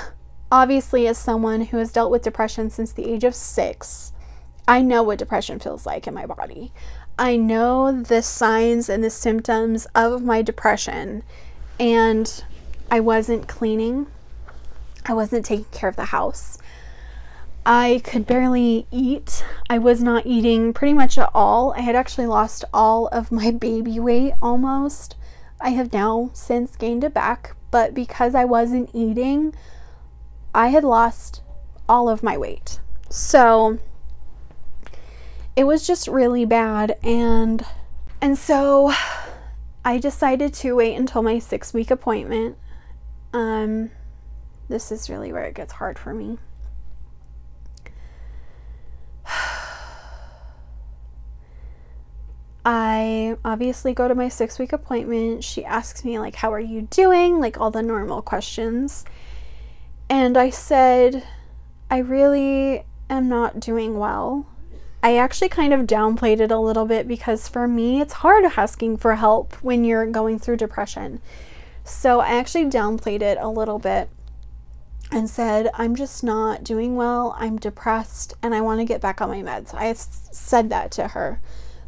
obviously, 0.52 1.06
as 1.06 1.16
someone 1.16 1.62
who 1.66 1.78
has 1.78 1.92
dealt 1.92 2.10
with 2.10 2.22
depression 2.22 2.68
since 2.68 2.92
the 2.92 3.10
age 3.10 3.24
of 3.24 3.34
six, 3.34 4.12
I 4.68 4.82
know 4.82 5.02
what 5.02 5.18
depression 5.18 5.58
feels 5.58 5.86
like 5.86 6.06
in 6.06 6.14
my 6.14 6.26
body. 6.26 6.72
I 7.18 7.36
know 7.36 8.02
the 8.02 8.22
signs 8.22 8.88
and 8.88 9.02
the 9.02 9.10
symptoms 9.10 9.86
of 9.94 10.22
my 10.22 10.42
depression, 10.42 11.22
and 11.80 12.44
I 12.90 13.00
wasn't 13.00 13.48
cleaning. 13.48 14.06
I 15.06 15.14
wasn't 15.14 15.46
taking 15.46 15.66
care 15.66 15.88
of 15.88 15.96
the 15.96 16.06
house. 16.06 16.58
I 17.66 18.02
could 18.04 18.26
barely 18.26 18.86
eat. 18.90 19.42
I 19.70 19.78
was 19.78 20.02
not 20.02 20.26
eating 20.26 20.74
pretty 20.74 20.92
much 20.92 21.16
at 21.16 21.30
all. 21.34 21.72
I 21.72 21.80
had 21.80 21.96
actually 21.96 22.26
lost 22.26 22.64
all 22.74 23.06
of 23.08 23.32
my 23.32 23.50
baby 23.50 23.98
weight 23.98 24.34
almost. 24.42 25.16
I 25.64 25.70
have 25.70 25.94
now 25.94 26.28
since 26.34 26.76
gained 26.76 27.04
it 27.04 27.14
back, 27.14 27.56
but 27.70 27.94
because 27.94 28.34
I 28.34 28.44
wasn't 28.44 28.90
eating, 28.92 29.54
I 30.54 30.68
had 30.68 30.84
lost 30.84 31.40
all 31.88 32.10
of 32.10 32.22
my 32.22 32.36
weight. 32.36 32.80
So 33.08 33.78
it 35.56 35.64
was 35.64 35.86
just 35.86 36.06
really 36.06 36.44
bad 36.44 36.98
and 37.02 37.64
and 38.20 38.36
so 38.36 38.92
I 39.86 39.98
decided 39.98 40.52
to 40.54 40.76
wait 40.76 40.96
until 40.96 41.22
my 41.22 41.38
6 41.38 41.72
week 41.72 41.90
appointment. 41.90 42.58
Um 43.32 43.90
this 44.68 44.92
is 44.92 45.08
really 45.08 45.32
where 45.32 45.44
it 45.44 45.54
gets 45.54 45.72
hard 45.72 45.98
for 45.98 46.12
me. 46.12 46.38
I 52.64 53.36
obviously 53.44 53.92
go 53.92 54.08
to 54.08 54.14
my 54.14 54.28
six 54.28 54.58
week 54.58 54.72
appointment. 54.72 55.44
She 55.44 55.64
asks 55.64 56.04
me, 56.04 56.18
like, 56.18 56.36
how 56.36 56.52
are 56.52 56.60
you 56.60 56.82
doing? 56.82 57.38
Like, 57.38 57.60
all 57.60 57.70
the 57.70 57.82
normal 57.82 58.22
questions. 58.22 59.04
And 60.08 60.36
I 60.36 60.50
said, 60.50 61.24
I 61.90 61.98
really 61.98 62.84
am 63.10 63.28
not 63.28 63.60
doing 63.60 63.98
well. 63.98 64.46
I 65.02 65.18
actually 65.18 65.50
kind 65.50 65.74
of 65.74 65.86
downplayed 65.86 66.40
it 66.40 66.50
a 66.50 66.58
little 66.58 66.86
bit 66.86 67.06
because 67.06 67.46
for 67.46 67.68
me, 67.68 68.00
it's 68.00 68.14
hard 68.14 68.44
asking 68.56 68.96
for 68.96 69.16
help 69.16 69.52
when 69.62 69.84
you're 69.84 70.06
going 70.06 70.38
through 70.38 70.56
depression. 70.56 71.20
So 71.84 72.20
I 72.20 72.36
actually 72.38 72.64
downplayed 72.70 73.20
it 73.20 73.36
a 73.38 73.50
little 73.50 73.78
bit 73.78 74.08
and 75.12 75.28
said, 75.28 75.70
I'm 75.74 75.94
just 75.94 76.24
not 76.24 76.64
doing 76.64 76.96
well. 76.96 77.36
I'm 77.38 77.58
depressed 77.58 78.32
and 78.42 78.54
I 78.54 78.62
want 78.62 78.80
to 78.80 78.86
get 78.86 79.02
back 79.02 79.20
on 79.20 79.28
my 79.28 79.42
meds. 79.42 79.74
I 79.74 79.92
said 79.92 80.70
that 80.70 80.90
to 80.92 81.08
her. 81.08 81.40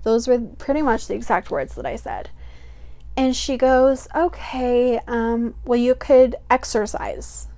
Those 0.06 0.28
were 0.28 0.38
pretty 0.38 0.82
much 0.82 1.08
the 1.08 1.14
exact 1.14 1.50
words 1.50 1.74
that 1.74 1.84
I 1.84 1.96
said. 1.96 2.30
And 3.16 3.34
she 3.34 3.56
goes, 3.56 4.06
Okay, 4.14 5.00
um, 5.08 5.56
well, 5.64 5.80
you 5.80 5.96
could 5.96 6.36
exercise. 6.48 7.48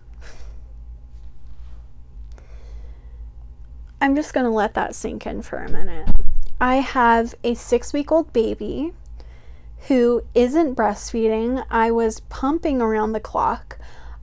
I'm 4.01 4.17
just 4.17 4.33
going 4.33 4.45
to 4.45 4.51
let 4.51 4.73
that 4.73 4.95
sink 4.95 5.27
in 5.27 5.43
for 5.43 5.59
a 5.59 5.71
minute. 5.71 6.09
I 6.59 6.77
have 6.77 7.35
a 7.45 7.53
six 7.53 7.93
week 7.93 8.11
old 8.11 8.33
baby 8.33 8.95
who 9.89 10.23
isn't 10.33 10.75
breastfeeding. 10.75 11.67
I 11.71 11.91
was 11.91 12.21
pumping 12.31 12.81
around 12.81 13.13
the 13.13 13.21
clock. 13.21 13.77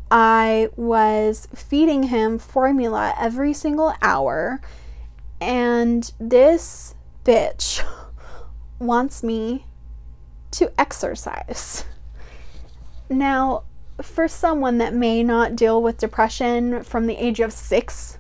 I 0.10 0.70
was 0.76 1.48
feeding 1.54 2.04
him 2.04 2.40
formula 2.40 3.14
every 3.20 3.54
single 3.54 3.94
hour. 4.02 4.62
And 5.40 6.12
this 6.20 6.96
bitch 7.24 7.86
wants 8.80 9.24
me 9.24 9.66
to 10.52 10.72
exercise. 10.80 11.86
Now, 13.10 13.64
for 14.02 14.28
someone 14.28 14.78
that 14.80 14.94
may 14.94 15.24
not 15.24 15.56
deal 15.56 15.82
with 15.82 15.98
depression 15.98 16.84
from 16.84 17.08
the 17.08 17.16
age 17.16 17.40
of 17.40 17.54
six, 17.54 18.18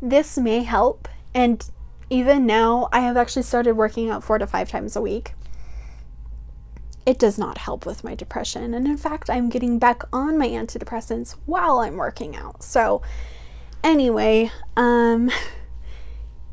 this 0.00 0.38
may 0.38 0.62
help. 0.62 1.08
And 1.34 1.64
even 2.10 2.46
now, 2.46 2.88
I 2.92 3.00
have 3.00 3.16
actually 3.16 3.42
started 3.42 3.74
working 3.74 4.10
out 4.10 4.24
four 4.24 4.38
to 4.38 4.46
five 4.46 4.68
times 4.68 4.96
a 4.96 5.00
week 5.00 5.34
it 7.04 7.18
does 7.18 7.38
not 7.38 7.58
help 7.58 7.84
with 7.84 8.04
my 8.04 8.14
depression. 8.14 8.74
And 8.74 8.86
in 8.86 8.96
fact, 8.96 9.28
I'm 9.28 9.48
getting 9.48 9.78
back 9.78 10.02
on 10.12 10.38
my 10.38 10.48
antidepressants 10.48 11.36
while 11.46 11.78
I'm 11.78 11.96
working 11.96 12.36
out. 12.36 12.62
So, 12.62 13.02
anyway, 13.82 14.50
um, 14.76 15.30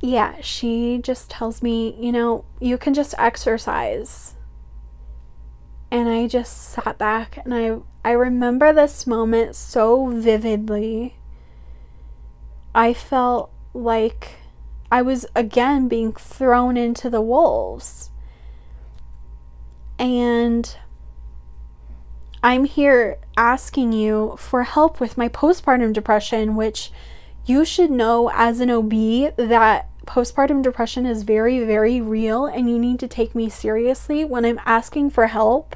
yeah, 0.02 0.36
she 0.41 1.00
just 1.02 1.30
tells 1.30 1.62
me, 1.62 1.95
you 2.00 2.12
know, 2.12 2.45
you 2.60 2.78
can 2.78 2.93
just 2.93 3.14
exercise. 3.18 4.36
And 5.91 6.08
I 6.08 6.28
just 6.28 6.56
sat 6.58 6.97
back 6.97 7.38
and 7.43 7.54
I 7.54 7.80
I 8.08 8.12
remember 8.12 8.72
this 8.72 9.08
moment 9.08 9.56
so 9.56 10.08
vividly. 10.08 11.16
I 12.74 12.93
felt 12.93 13.52
like 13.74 14.38
I 14.91 15.02
was 15.02 15.26
again 15.36 15.88
being 15.88 16.14
thrown 16.14 16.78
into 16.78 17.10
the 17.10 17.22
wolves 17.22 18.12
and 19.97 20.78
I'm 22.41 22.64
here 22.64 23.18
asking 23.36 23.91
you 23.91 24.36
for 24.39 24.64
help 24.64 25.02
with 25.02 25.18
my 25.18 25.28
postpartum 25.28 25.91
depression, 25.91 26.56
which 26.56 26.91
you 27.50 27.66
should 27.66 27.89
know 27.89 28.30
as 28.34 28.60
an 28.60 28.70
OB 28.70 28.91
that 29.36 29.89
postpartum 30.06 30.62
depression 30.62 31.06
is 31.08 31.24
very, 31.24 31.64
very 31.64 32.00
real 32.00 32.45
and 32.45 32.70
you 32.70 32.78
need 32.78 33.00
to 33.00 33.08
take 33.08 33.34
me 33.34 33.50
seriously 33.50 34.24
when 34.24 34.45
I'm 34.45 34.60
asking 34.66 35.10
for 35.10 35.28
help. 35.28 35.76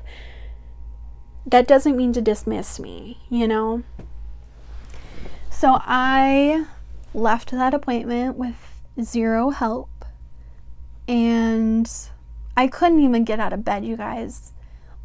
That 1.45 1.67
doesn't 1.67 1.97
mean 1.97 2.13
to 2.13 2.21
dismiss 2.21 2.79
me, 2.79 3.19
you 3.29 3.47
know? 3.47 3.83
So 5.49 5.79
I 5.81 6.65
left 7.13 7.51
that 7.51 7.73
appointment 7.73 8.37
with 8.37 8.55
zero 9.01 9.49
help 9.49 9.89
and 11.07 11.91
I 12.55 12.67
couldn't 12.67 13.03
even 13.03 13.23
get 13.23 13.39
out 13.39 13.51
of 13.51 13.65
bed, 13.65 13.83
you 13.83 13.97
guys, 13.97 14.53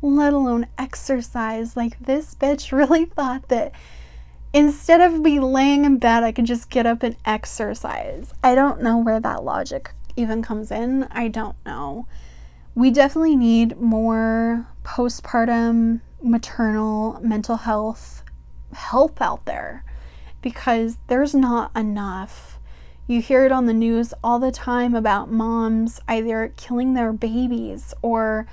let 0.03 0.35
alone 0.35 0.67
exercise. 0.77 1.77
Like, 1.77 1.99
this 1.99 2.35
bitch 2.35 2.73
really 2.77 3.07
thought 3.07 3.49
that 3.49 3.73
instead 4.53 5.01
of 5.01 5.21
me 5.21 5.41
laying 5.41 5.85
in 5.85 5.99
bed, 5.99 6.23
I 6.23 6.33
could 6.33 6.47
just 6.47 6.71
get 6.71 6.87
up 6.87 7.03
and 7.03 7.17
exercise. 7.25 8.33
I 8.43 8.55
don't 8.55 8.83
know 8.83 8.99
where 8.99 9.21
that 9.21 9.45
logic 9.45 9.93
even 10.17 10.43
comes 10.43 10.71
in. 10.71 11.05
I 11.11 11.29
don't 11.29 11.57
know. 11.65 12.07
We 12.75 12.91
definitely 12.91 13.37
need 13.37 13.81
more 13.81 14.67
postpartum 14.85 16.01
maternal 16.21 17.21
mental 17.23 17.57
health 17.57 18.25
help 18.73 19.21
out 19.21 19.45
there 19.45 19.85
because 20.43 20.99
there's 21.07 21.35
not 21.35 21.75
enough 21.77 22.59
you 23.11 23.23
hear 23.23 23.47
it 23.47 23.53
on 23.53 23.65
the 23.65 23.73
news 23.73 24.13
all 24.23 24.39
the 24.39 24.53
time 24.53 24.95
about 24.95 25.31
moms 25.31 25.99
either 26.07 26.53
killing 26.59 26.93
their 26.93 27.11
babies 27.11 27.95
or 28.03 28.47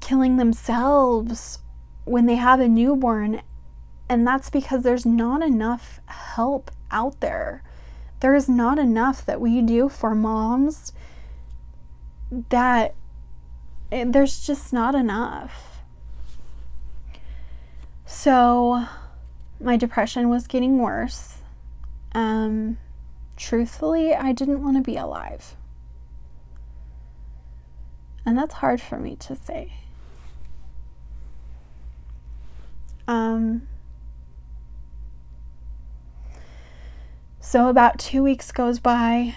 killing 0.00 0.38
themselves 0.38 1.58
when 2.04 2.24
they 2.24 2.36
have 2.36 2.58
a 2.58 2.68
newborn. 2.68 3.42
And 4.08 4.26
that's 4.26 4.50
because 4.50 4.82
there's 4.82 5.04
not 5.04 5.42
enough 5.42 6.00
help 6.06 6.70
out 6.90 7.20
there. 7.20 7.62
There 8.20 8.34
is 8.34 8.48
not 8.48 8.78
enough 8.78 9.26
that 9.26 9.40
we 9.40 9.60
do 9.60 9.88
for 9.88 10.14
moms 10.14 10.92
that 12.30 12.94
eh, 13.92 14.04
there's 14.06 14.44
just 14.46 14.72
not 14.72 14.94
enough. 14.94 15.82
So 18.04 18.86
my 19.60 19.76
depression 19.76 20.28
was 20.28 20.46
getting 20.46 20.78
worse. 20.78 21.38
Um, 22.12 22.78
truthfully, 23.36 24.14
I 24.14 24.32
didn't 24.32 24.62
want 24.62 24.76
to 24.76 24.82
be 24.82 24.96
alive. 24.96 25.56
And 28.24 28.36
that's 28.36 28.54
hard 28.54 28.80
for 28.80 28.98
me 28.98 29.16
to 29.16 29.36
say. 29.36 29.72
Um, 33.06 33.68
so, 37.46 37.68
about 37.68 38.00
two 38.00 38.24
weeks 38.24 38.50
goes 38.50 38.80
by. 38.80 39.36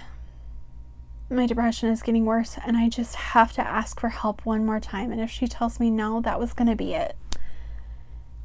My 1.29 1.45
depression 1.45 1.89
is 1.89 2.01
getting 2.01 2.25
worse, 2.25 2.57
and 2.65 2.75
I 2.75 2.89
just 2.89 3.13
have 3.13 3.53
to 3.53 3.61
ask 3.61 3.99
for 3.99 4.09
help 4.09 4.43
one 4.47 4.65
more 4.65 4.79
time. 4.79 5.11
And 5.11 5.21
if 5.21 5.29
she 5.29 5.47
tells 5.47 5.79
me 5.79 5.91
no, 5.91 6.19
that 6.21 6.39
was 6.39 6.53
going 6.53 6.69
to 6.69 6.75
be 6.75 6.95
it. 6.95 7.15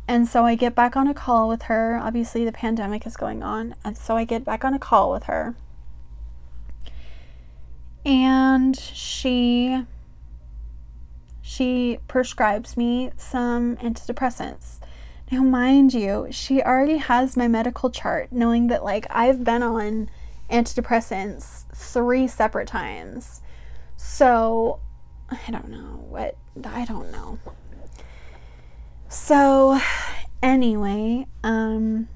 And 0.06 0.28
so 0.28 0.44
I 0.44 0.54
get 0.54 0.74
back 0.74 0.96
on 0.96 1.08
a 1.08 1.14
call 1.14 1.48
with 1.48 1.62
her. 1.62 1.96
Obviously, 1.96 2.44
the 2.44 2.52
pandemic 2.52 3.06
is 3.06 3.16
going 3.16 3.42
on. 3.42 3.74
And 3.82 3.96
so 3.96 4.18
I 4.18 4.24
get 4.24 4.44
back 4.44 4.66
on 4.66 4.74
a 4.74 4.78
call 4.78 5.10
with 5.10 5.22
her. 5.22 5.54
And 8.04 8.76
she 8.76 9.86
she 11.40 12.00
prescribes 12.06 12.76
me 12.76 13.12
some 13.16 13.76
antidepressants. 13.76 14.80
Now, 15.32 15.42
mind 15.42 15.94
you, 15.94 16.28
she 16.30 16.62
already 16.62 16.98
has 16.98 17.36
my 17.36 17.48
medical 17.48 17.90
chart, 17.90 18.30
knowing 18.30 18.66
that 18.68 18.84
like 18.84 19.06
I've 19.10 19.42
been 19.42 19.62
on 19.62 20.10
antidepressants 20.50 21.64
three 21.74 22.28
separate 22.28 22.68
times. 22.68 23.40
So, 23.96 24.80
I 25.30 25.50
don't 25.50 25.68
know 25.68 26.04
what 26.08 26.36
I 26.64 26.84
don't 26.84 27.10
know. 27.10 27.38
So, 29.08 29.80
anyway, 30.42 31.26
um, 31.42 32.08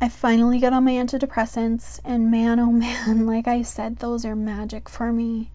I 0.00 0.08
finally 0.08 0.58
got 0.60 0.72
on 0.72 0.84
my 0.84 0.92
antidepressants, 0.92 1.98
and 2.04 2.30
man, 2.30 2.60
oh 2.60 2.70
man, 2.70 3.26
like 3.26 3.48
I 3.48 3.62
said, 3.62 3.98
those 3.98 4.24
are 4.24 4.36
magic 4.36 4.88
for 4.88 5.12
me. 5.12 5.50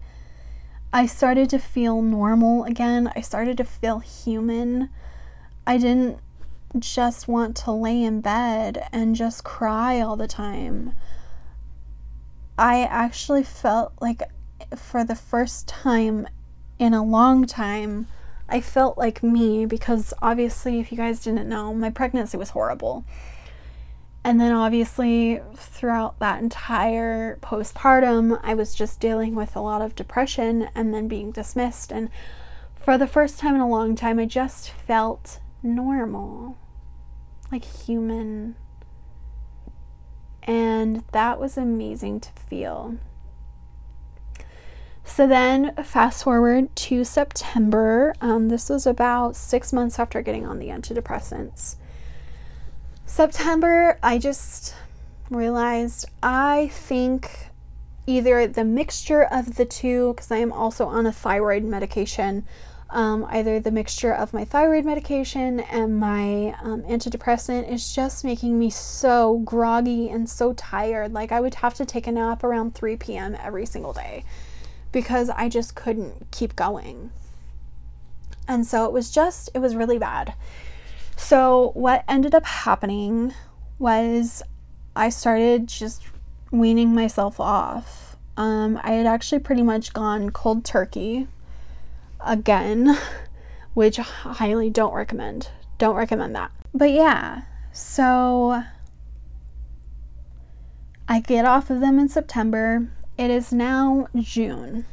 I 0.92 1.06
started 1.06 1.48
to 1.50 1.58
feel 1.58 2.02
normal 2.02 2.64
again. 2.64 3.12
I 3.14 3.20
started 3.20 3.56
to 3.58 3.64
feel 3.64 4.00
human. 4.00 4.90
I 5.64 5.78
didn't 5.78 6.18
just 6.78 7.28
want 7.28 7.56
to 7.58 7.72
lay 7.72 8.02
in 8.02 8.20
bed 8.20 8.88
and 8.92 9.14
just 9.14 9.44
cry 9.44 10.00
all 10.00 10.16
the 10.16 10.26
time. 10.26 10.94
I 12.58 12.82
actually 12.82 13.44
felt 13.44 13.92
like 14.00 14.22
for 14.76 15.04
the 15.04 15.14
first 15.14 15.68
time 15.68 16.26
in 16.78 16.92
a 16.92 17.04
long 17.04 17.46
time, 17.46 18.08
I 18.48 18.60
felt 18.60 18.98
like 18.98 19.22
me 19.22 19.66
because 19.66 20.12
obviously, 20.20 20.80
if 20.80 20.90
you 20.90 20.98
guys 20.98 21.22
didn't 21.22 21.48
know, 21.48 21.72
my 21.72 21.90
pregnancy 21.90 22.36
was 22.36 22.50
horrible. 22.50 23.04
And 24.22 24.38
then, 24.38 24.52
obviously, 24.52 25.40
throughout 25.54 26.18
that 26.18 26.42
entire 26.42 27.36
postpartum, 27.36 28.38
I 28.42 28.52
was 28.52 28.74
just 28.74 29.00
dealing 29.00 29.34
with 29.34 29.56
a 29.56 29.60
lot 29.60 29.80
of 29.80 29.94
depression 29.94 30.68
and 30.74 30.92
then 30.92 31.08
being 31.08 31.30
dismissed. 31.30 31.90
And 31.90 32.10
for 32.78 32.98
the 32.98 33.06
first 33.06 33.38
time 33.38 33.54
in 33.54 33.62
a 33.62 33.68
long 33.68 33.96
time, 33.96 34.18
I 34.18 34.26
just 34.26 34.70
felt 34.70 35.40
normal, 35.62 36.58
like 37.50 37.64
human. 37.64 38.56
And 40.42 41.02
that 41.12 41.40
was 41.40 41.56
amazing 41.56 42.20
to 42.20 42.30
feel. 42.32 42.98
So 45.02 45.26
then, 45.26 45.74
fast 45.82 46.24
forward 46.24 46.76
to 46.76 47.04
September. 47.04 48.14
Um, 48.20 48.48
this 48.48 48.68
was 48.68 48.86
about 48.86 49.34
six 49.34 49.72
months 49.72 49.98
after 49.98 50.20
getting 50.20 50.46
on 50.46 50.58
the 50.58 50.68
antidepressants. 50.68 51.76
September, 53.10 53.98
I 54.04 54.18
just 54.18 54.72
realized 55.30 56.06
I 56.22 56.68
think 56.72 57.50
either 58.06 58.46
the 58.46 58.64
mixture 58.64 59.24
of 59.24 59.56
the 59.56 59.64
two, 59.64 60.14
because 60.14 60.30
I 60.30 60.36
am 60.36 60.52
also 60.52 60.86
on 60.86 61.06
a 61.06 61.12
thyroid 61.12 61.64
medication, 61.64 62.46
um, 62.88 63.26
either 63.28 63.58
the 63.58 63.72
mixture 63.72 64.12
of 64.14 64.32
my 64.32 64.44
thyroid 64.44 64.84
medication 64.84 65.58
and 65.58 65.98
my 65.98 66.54
um, 66.62 66.82
antidepressant 66.84 67.68
is 67.68 67.92
just 67.92 68.24
making 68.24 68.60
me 68.60 68.70
so 68.70 69.38
groggy 69.38 70.08
and 70.08 70.30
so 70.30 70.52
tired. 70.52 71.12
Like, 71.12 71.32
I 71.32 71.40
would 71.40 71.56
have 71.56 71.74
to 71.74 71.84
take 71.84 72.06
a 72.06 72.12
nap 72.12 72.44
around 72.44 72.76
3 72.76 72.96
p.m. 72.96 73.36
every 73.42 73.66
single 73.66 73.92
day 73.92 74.24
because 74.92 75.28
I 75.30 75.48
just 75.48 75.74
couldn't 75.74 76.30
keep 76.30 76.54
going. 76.54 77.10
And 78.46 78.64
so 78.64 78.84
it 78.84 78.92
was 78.92 79.10
just, 79.10 79.50
it 79.52 79.58
was 79.58 79.74
really 79.74 79.98
bad. 79.98 80.34
So, 81.20 81.70
what 81.74 82.02
ended 82.08 82.34
up 82.34 82.44
happening 82.44 83.34
was 83.78 84.42
I 84.96 85.10
started 85.10 85.68
just 85.68 86.02
weaning 86.50 86.92
myself 86.92 87.38
off. 87.38 88.16
Um, 88.36 88.80
I 88.82 88.92
had 88.92 89.06
actually 89.06 89.38
pretty 89.38 89.62
much 89.62 89.92
gone 89.92 90.30
cold 90.30 90.64
turkey 90.64 91.28
again, 92.20 92.98
which 93.74 94.00
I 94.00 94.02
highly 94.02 94.70
don't 94.70 94.94
recommend. 94.94 95.50
Don't 95.78 95.94
recommend 95.94 96.34
that. 96.34 96.50
But 96.74 96.90
yeah, 96.90 97.42
so 97.70 98.64
I 101.06 101.20
get 101.20 101.44
off 101.44 101.70
of 101.70 101.80
them 101.80 102.00
in 102.00 102.08
September. 102.08 102.90
It 103.18 103.30
is 103.30 103.52
now 103.52 104.08
June, 104.16 104.84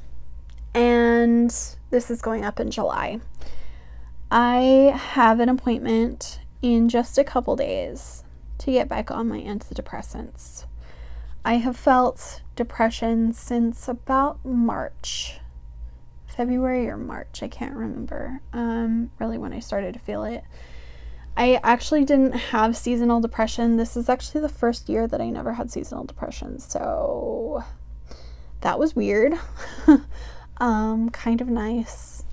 and 0.76 1.50
this 1.90 2.12
is 2.12 2.22
going 2.22 2.46
up 2.46 2.60
in 2.60 2.70
July. 2.70 3.22
I 4.30 4.94
have 4.96 5.40
an 5.40 5.48
appointment 5.48 6.42
in 6.62 6.90
just 6.90 7.18
a 7.18 7.24
couple 7.24 7.56
days 7.56 8.24
to 8.58 8.72
get 8.72 8.90
back 8.90 9.10
on 9.10 9.30
my 9.30 9.40
antidepressants. 9.40 10.66
I 11.46 11.56
have 11.56 11.78
felt 11.78 12.42
depression 12.56 13.32
since 13.32 13.88
about 13.88 14.44
March. 14.44 15.40
February 16.28 16.90
or 16.90 16.98
March, 16.98 17.42
I 17.42 17.48
can't 17.48 17.76
remember. 17.76 18.42
Um, 18.52 19.12
really 19.18 19.38
when 19.38 19.54
I 19.54 19.60
started 19.60 19.94
to 19.94 20.00
feel 20.00 20.24
it. 20.24 20.44
I 21.38 21.62
actually 21.64 22.04
didn't 22.04 22.34
have 22.34 22.76
seasonal 22.76 23.22
depression. 23.22 23.78
This 23.78 23.96
is 23.96 24.10
actually 24.10 24.42
the 24.42 24.50
first 24.50 24.90
year 24.90 25.08
that 25.08 25.22
I 25.22 25.30
never 25.30 25.54
had 25.54 25.72
seasonal 25.72 26.04
depression. 26.04 26.60
So 26.60 27.64
that 28.62 28.78
was 28.78 28.96
weird. 28.96 29.40
um, 30.58 31.12
kind 31.12 31.40
of 31.40 31.48
nice. 31.48 32.24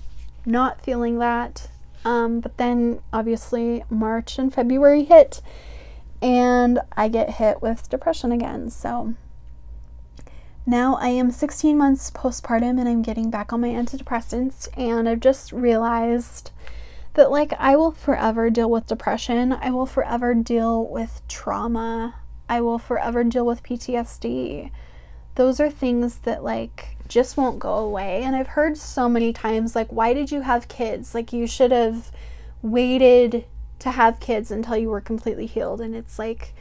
Not 0.45 0.81
feeling 0.81 1.19
that. 1.19 1.69
Um, 2.05 2.39
but 2.39 2.57
then 2.57 3.01
obviously 3.11 3.83
March 3.89 4.39
and 4.39 4.53
February 4.53 5.03
hit 5.03 5.41
and 6.21 6.79
I 6.95 7.07
get 7.07 7.31
hit 7.31 7.61
with 7.61 7.89
depression 7.89 8.31
again. 8.31 8.69
So 8.69 9.15
now 10.65 10.95
I 10.95 11.09
am 11.09 11.29
16 11.29 11.77
months 11.77 12.09
postpartum 12.09 12.79
and 12.79 12.89
I'm 12.89 13.03
getting 13.03 13.29
back 13.29 13.53
on 13.53 13.61
my 13.61 13.69
antidepressants, 13.69 14.67
and 14.75 15.07
I've 15.07 15.19
just 15.19 15.51
realized 15.51 16.49
that, 17.13 17.29
like, 17.29 17.53
I 17.59 17.75
will 17.75 17.91
forever 17.91 18.49
deal 18.49 18.69
with 18.69 18.87
depression. 18.87 19.53
I 19.53 19.69
will 19.69 19.85
forever 19.85 20.33
deal 20.33 20.85
with 20.87 21.21
trauma. 21.27 22.15
I 22.49 22.61
will 22.61 22.79
forever 22.79 23.23
deal 23.23 23.45
with 23.45 23.63
PTSD. 23.63 24.71
Those 25.35 25.59
are 25.59 25.69
things 25.69 26.19
that, 26.19 26.43
like, 26.43 26.94
just 27.07 27.37
won't 27.37 27.59
go 27.59 27.75
away. 27.75 28.23
And 28.23 28.35
I've 28.35 28.47
heard 28.47 28.77
so 28.77 29.07
many 29.07 29.33
times, 29.33 29.75
like, 29.75 29.91
why 29.91 30.13
did 30.13 30.31
you 30.31 30.41
have 30.41 30.67
kids? 30.67 31.13
Like, 31.13 31.31
you 31.33 31.47
should 31.47 31.71
have 31.71 32.11
waited 32.61 33.45
to 33.79 33.91
have 33.91 34.19
kids 34.19 34.51
until 34.51 34.77
you 34.77 34.89
were 34.89 35.01
completely 35.01 35.45
healed. 35.45 35.81
And 35.81 35.95
it's 35.95 36.17
like, 36.17 36.53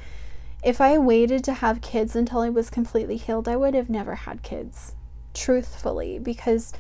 if 0.62 0.80
I 0.80 0.98
waited 0.98 1.44
to 1.44 1.54
have 1.54 1.80
kids 1.80 2.16
until 2.16 2.40
I 2.40 2.48
was 2.48 2.70
completely 2.70 3.16
healed, 3.16 3.48
I 3.48 3.56
would 3.56 3.74
have 3.74 3.90
never 3.90 4.14
had 4.14 4.42
kids, 4.42 4.94
truthfully, 5.34 6.18
because 6.18 6.72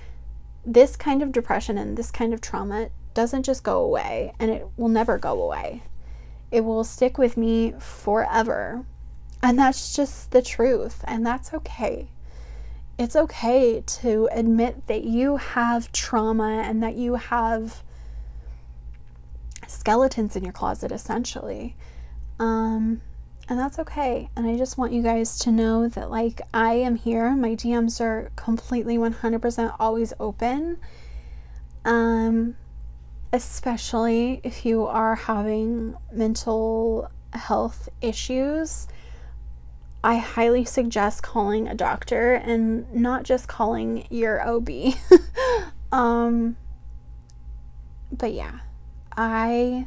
this 0.64 0.96
kind 0.96 1.22
of 1.22 1.32
depression 1.32 1.76
and 1.76 1.96
this 1.96 2.10
kind 2.10 2.32
of 2.32 2.40
trauma 2.40 2.88
doesn't 3.12 3.44
just 3.44 3.62
go 3.62 3.80
away 3.80 4.32
and 4.40 4.50
it 4.50 4.66
will 4.76 4.88
never 4.88 5.18
go 5.18 5.40
away. 5.42 5.82
It 6.50 6.64
will 6.64 6.84
stick 6.84 7.18
with 7.18 7.36
me 7.36 7.74
forever. 7.78 8.84
And 9.42 9.58
that's 9.58 9.94
just 9.94 10.30
the 10.30 10.40
truth, 10.40 11.04
and 11.06 11.26
that's 11.26 11.52
okay. 11.52 12.08
It's 12.98 13.16
okay 13.16 13.80
to 13.80 14.28
admit 14.30 14.86
that 14.86 15.04
you 15.04 15.36
have 15.36 15.90
trauma 15.92 16.62
and 16.64 16.82
that 16.82 16.94
you 16.94 17.14
have 17.14 17.82
skeletons 19.66 20.36
in 20.36 20.44
your 20.44 20.52
closet, 20.52 20.92
essentially. 20.92 21.76
Um, 22.38 23.00
and 23.48 23.58
that's 23.58 23.78
okay. 23.80 24.30
And 24.36 24.46
I 24.46 24.56
just 24.56 24.78
want 24.78 24.92
you 24.92 25.02
guys 25.02 25.38
to 25.40 25.50
know 25.50 25.88
that, 25.88 26.10
like, 26.10 26.40
I 26.52 26.74
am 26.74 26.96
here. 26.96 27.30
My 27.34 27.50
DMs 27.50 28.00
are 28.00 28.30
completely 28.36 28.96
100% 28.96 29.76
always 29.80 30.12
open. 30.20 30.78
Um, 31.84 32.56
especially 33.32 34.40
if 34.44 34.64
you 34.64 34.86
are 34.86 35.16
having 35.16 35.96
mental 36.12 37.10
health 37.32 37.88
issues. 38.00 38.86
I 40.04 40.16
highly 40.16 40.66
suggest 40.66 41.22
calling 41.22 41.66
a 41.66 41.74
doctor 41.74 42.34
and 42.34 42.92
not 42.94 43.22
just 43.22 43.48
calling 43.48 44.06
your 44.10 44.46
OB. 44.46 44.68
um, 45.92 46.56
but 48.12 48.34
yeah, 48.34 48.58
I 49.16 49.86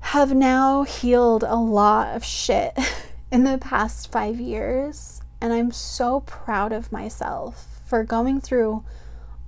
have 0.00 0.32
now 0.32 0.84
healed 0.84 1.42
a 1.42 1.56
lot 1.56 2.16
of 2.16 2.24
shit 2.24 2.78
in 3.30 3.44
the 3.44 3.58
past 3.58 4.10
five 4.10 4.40
years, 4.40 5.20
and 5.38 5.52
I'm 5.52 5.70
so 5.70 6.20
proud 6.20 6.72
of 6.72 6.90
myself 6.90 7.82
for 7.84 8.04
going 8.04 8.40
through 8.40 8.84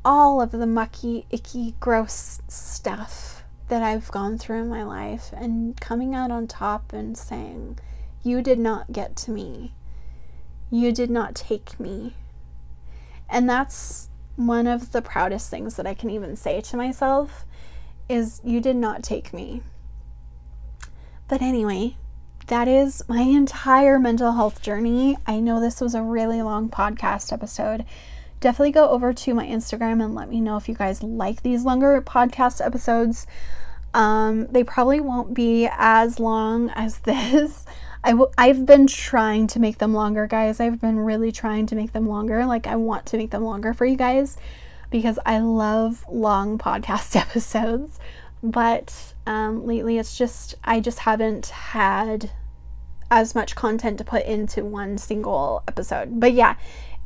all 0.04 0.42
of 0.42 0.50
the 0.50 0.66
mucky, 0.66 1.24
icky, 1.30 1.76
gross 1.80 2.42
stuff 2.46 3.42
that 3.68 3.82
I've 3.82 4.10
gone 4.10 4.36
through 4.36 4.60
in 4.60 4.68
my 4.68 4.82
life 4.82 5.32
and 5.34 5.80
coming 5.80 6.14
out 6.14 6.30
on 6.30 6.46
top 6.46 6.92
and 6.92 7.16
saying, 7.16 7.78
You 8.22 8.42
did 8.42 8.58
not 8.58 8.92
get 8.92 9.16
to 9.16 9.30
me. 9.30 9.72
You 10.70 10.92
did 10.92 11.10
not 11.10 11.34
take 11.34 11.78
me. 11.80 12.14
And 13.28 13.48
that's 13.48 14.08
one 14.36 14.66
of 14.66 14.92
the 14.92 15.02
proudest 15.02 15.50
things 15.50 15.76
that 15.76 15.86
I 15.86 15.94
can 15.94 16.10
even 16.10 16.36
say 16.36 16.60
to 16.62 16.76
myself 16.76 17.44
is 18.08 18.40
you 18.44 18.60
did 18.60 18.76
not 18.76 19.02
take 19.02 19.32
me. 19.32 19.62
But 21.28 21.42
anyway, 21.42 21.96
that 22.48 22.66
is 22.66 23.04
my 23.08 23.20
entire 23.20 23.98
mental 23.98 24.32
health 24.32 24.60
journey. 24.60 25.16
I 25.26 25.38
know 25.38 25.60
this 25.60 25.80
was 25.80 25.94
a 25.94 26.02
really 26.02 26.42
long 26.42 26.68
podcast 26.68 27.32
episode. 27.32 27.84
Definitely 28.40 28.72
go 28.72 28.88
over 28.88 29.12
to 29.12 29.34
my 29.34 29.46
Instagram 29.46 30.02
and 30.02 30.14
let 30.14 30.28
me 30.28 30.40
know 30.40 30.56
if 30.56 30.68
you 30.68 30.74
guys 30.74 31.02
like 31.02 31.42
these 31.42 31.64
longer 31.64 32.00
podcast 32.02 32.64
episodes. 32.64 33.26
Um, 33.92 34.46
they 34.48 34.64
probably 34.64 35.00
won't 35.00 35.34
be 35.34 35.68
as 35.70 36.20
long 36.20 36.70
as 36.70 36.98
this. 37.00 37.64
i 38.04 38.10
w- 38.10 38.30
I've 38.38 38.66
been 38.66 38.86
trying 38.86 39.46
to 39.48 39.60
make 39.60 39.78
them 39.78 39.92
longer, 39.92 40.26
guys. 40.26 40.60
I've 40.60 40.80
been 40.80 40.98
really 40.98 41.32
trying 41.32 41.66
to 41.66 41.76
make 41.76 41.92
them 41.92 42.06
longer. 42.06 42.46
Like, 42.46 42.66
I 42.66 42.76
want 42.76 43.06
to 43.06 43.16
make 43.16 43.30
them 43.30 43.44
longer 43.44 43.74
for 43.74 43.84
you 43.84 43.96
guys 43.96 44.36
because 44.90 45.18
I 45.24 45.38
love 45.38 46.04
long 46.08 46.58
podcast 46.66 47.16
episodes. 47.20 47.98
But 48.42 49.14
um, 49.26 49.66
lately, 49.66 49.98
it's 49.98 50.16
just, 50.16 50.54
I 50.64 50.80
just 50.80 51.00
haven't 51.00 51.46
had 51.46 52.30
as 53.10 53.34
much 53.34 53.54
content 53.56 53.98
to 53.98 54.04
put 54.04 54.24
into 54.24 54.64
one 54.64 54.96
single 54.96 55.62
episode. 55.66 56.20
But 56.20 56.32
yeah, 56.32 56.54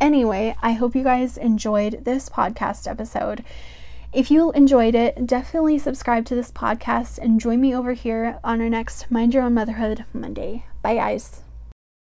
anyway, 0.01 0.55
I 0.62 0.72
hope 0.72 0.95
you 0.95 1.03
guys 1.03 1.37
enjoyed 1.37 2.05
this 2.05 2.28
podcast 2.28 2.89
episode. 2.89 3.43
If 4.14 4.30
you 4.30 4.52
enjoyed 4.52 4.94
it, 4.94 5.26
definitely 5.26 5.76
subscribe 5.76 6.24
to 6.26 6.36
this 6.36 6.52
podcast 6.52 7.18
and 7.18 7.40
join 7.40 7.60
me 7.60 7.74
over 7.74 7.94
here 7.94 8.38
on 8.44 8.60
our 8.60 8.68
next 8.68 9.10
Mind 9.10 9.34
Your 9.34 9.42
Own 9.42 9.54
Motherhood 9.54 10.04
Monday. 10.12 10.66
Bye, 10.82 10.94
guys. 10.94 11.43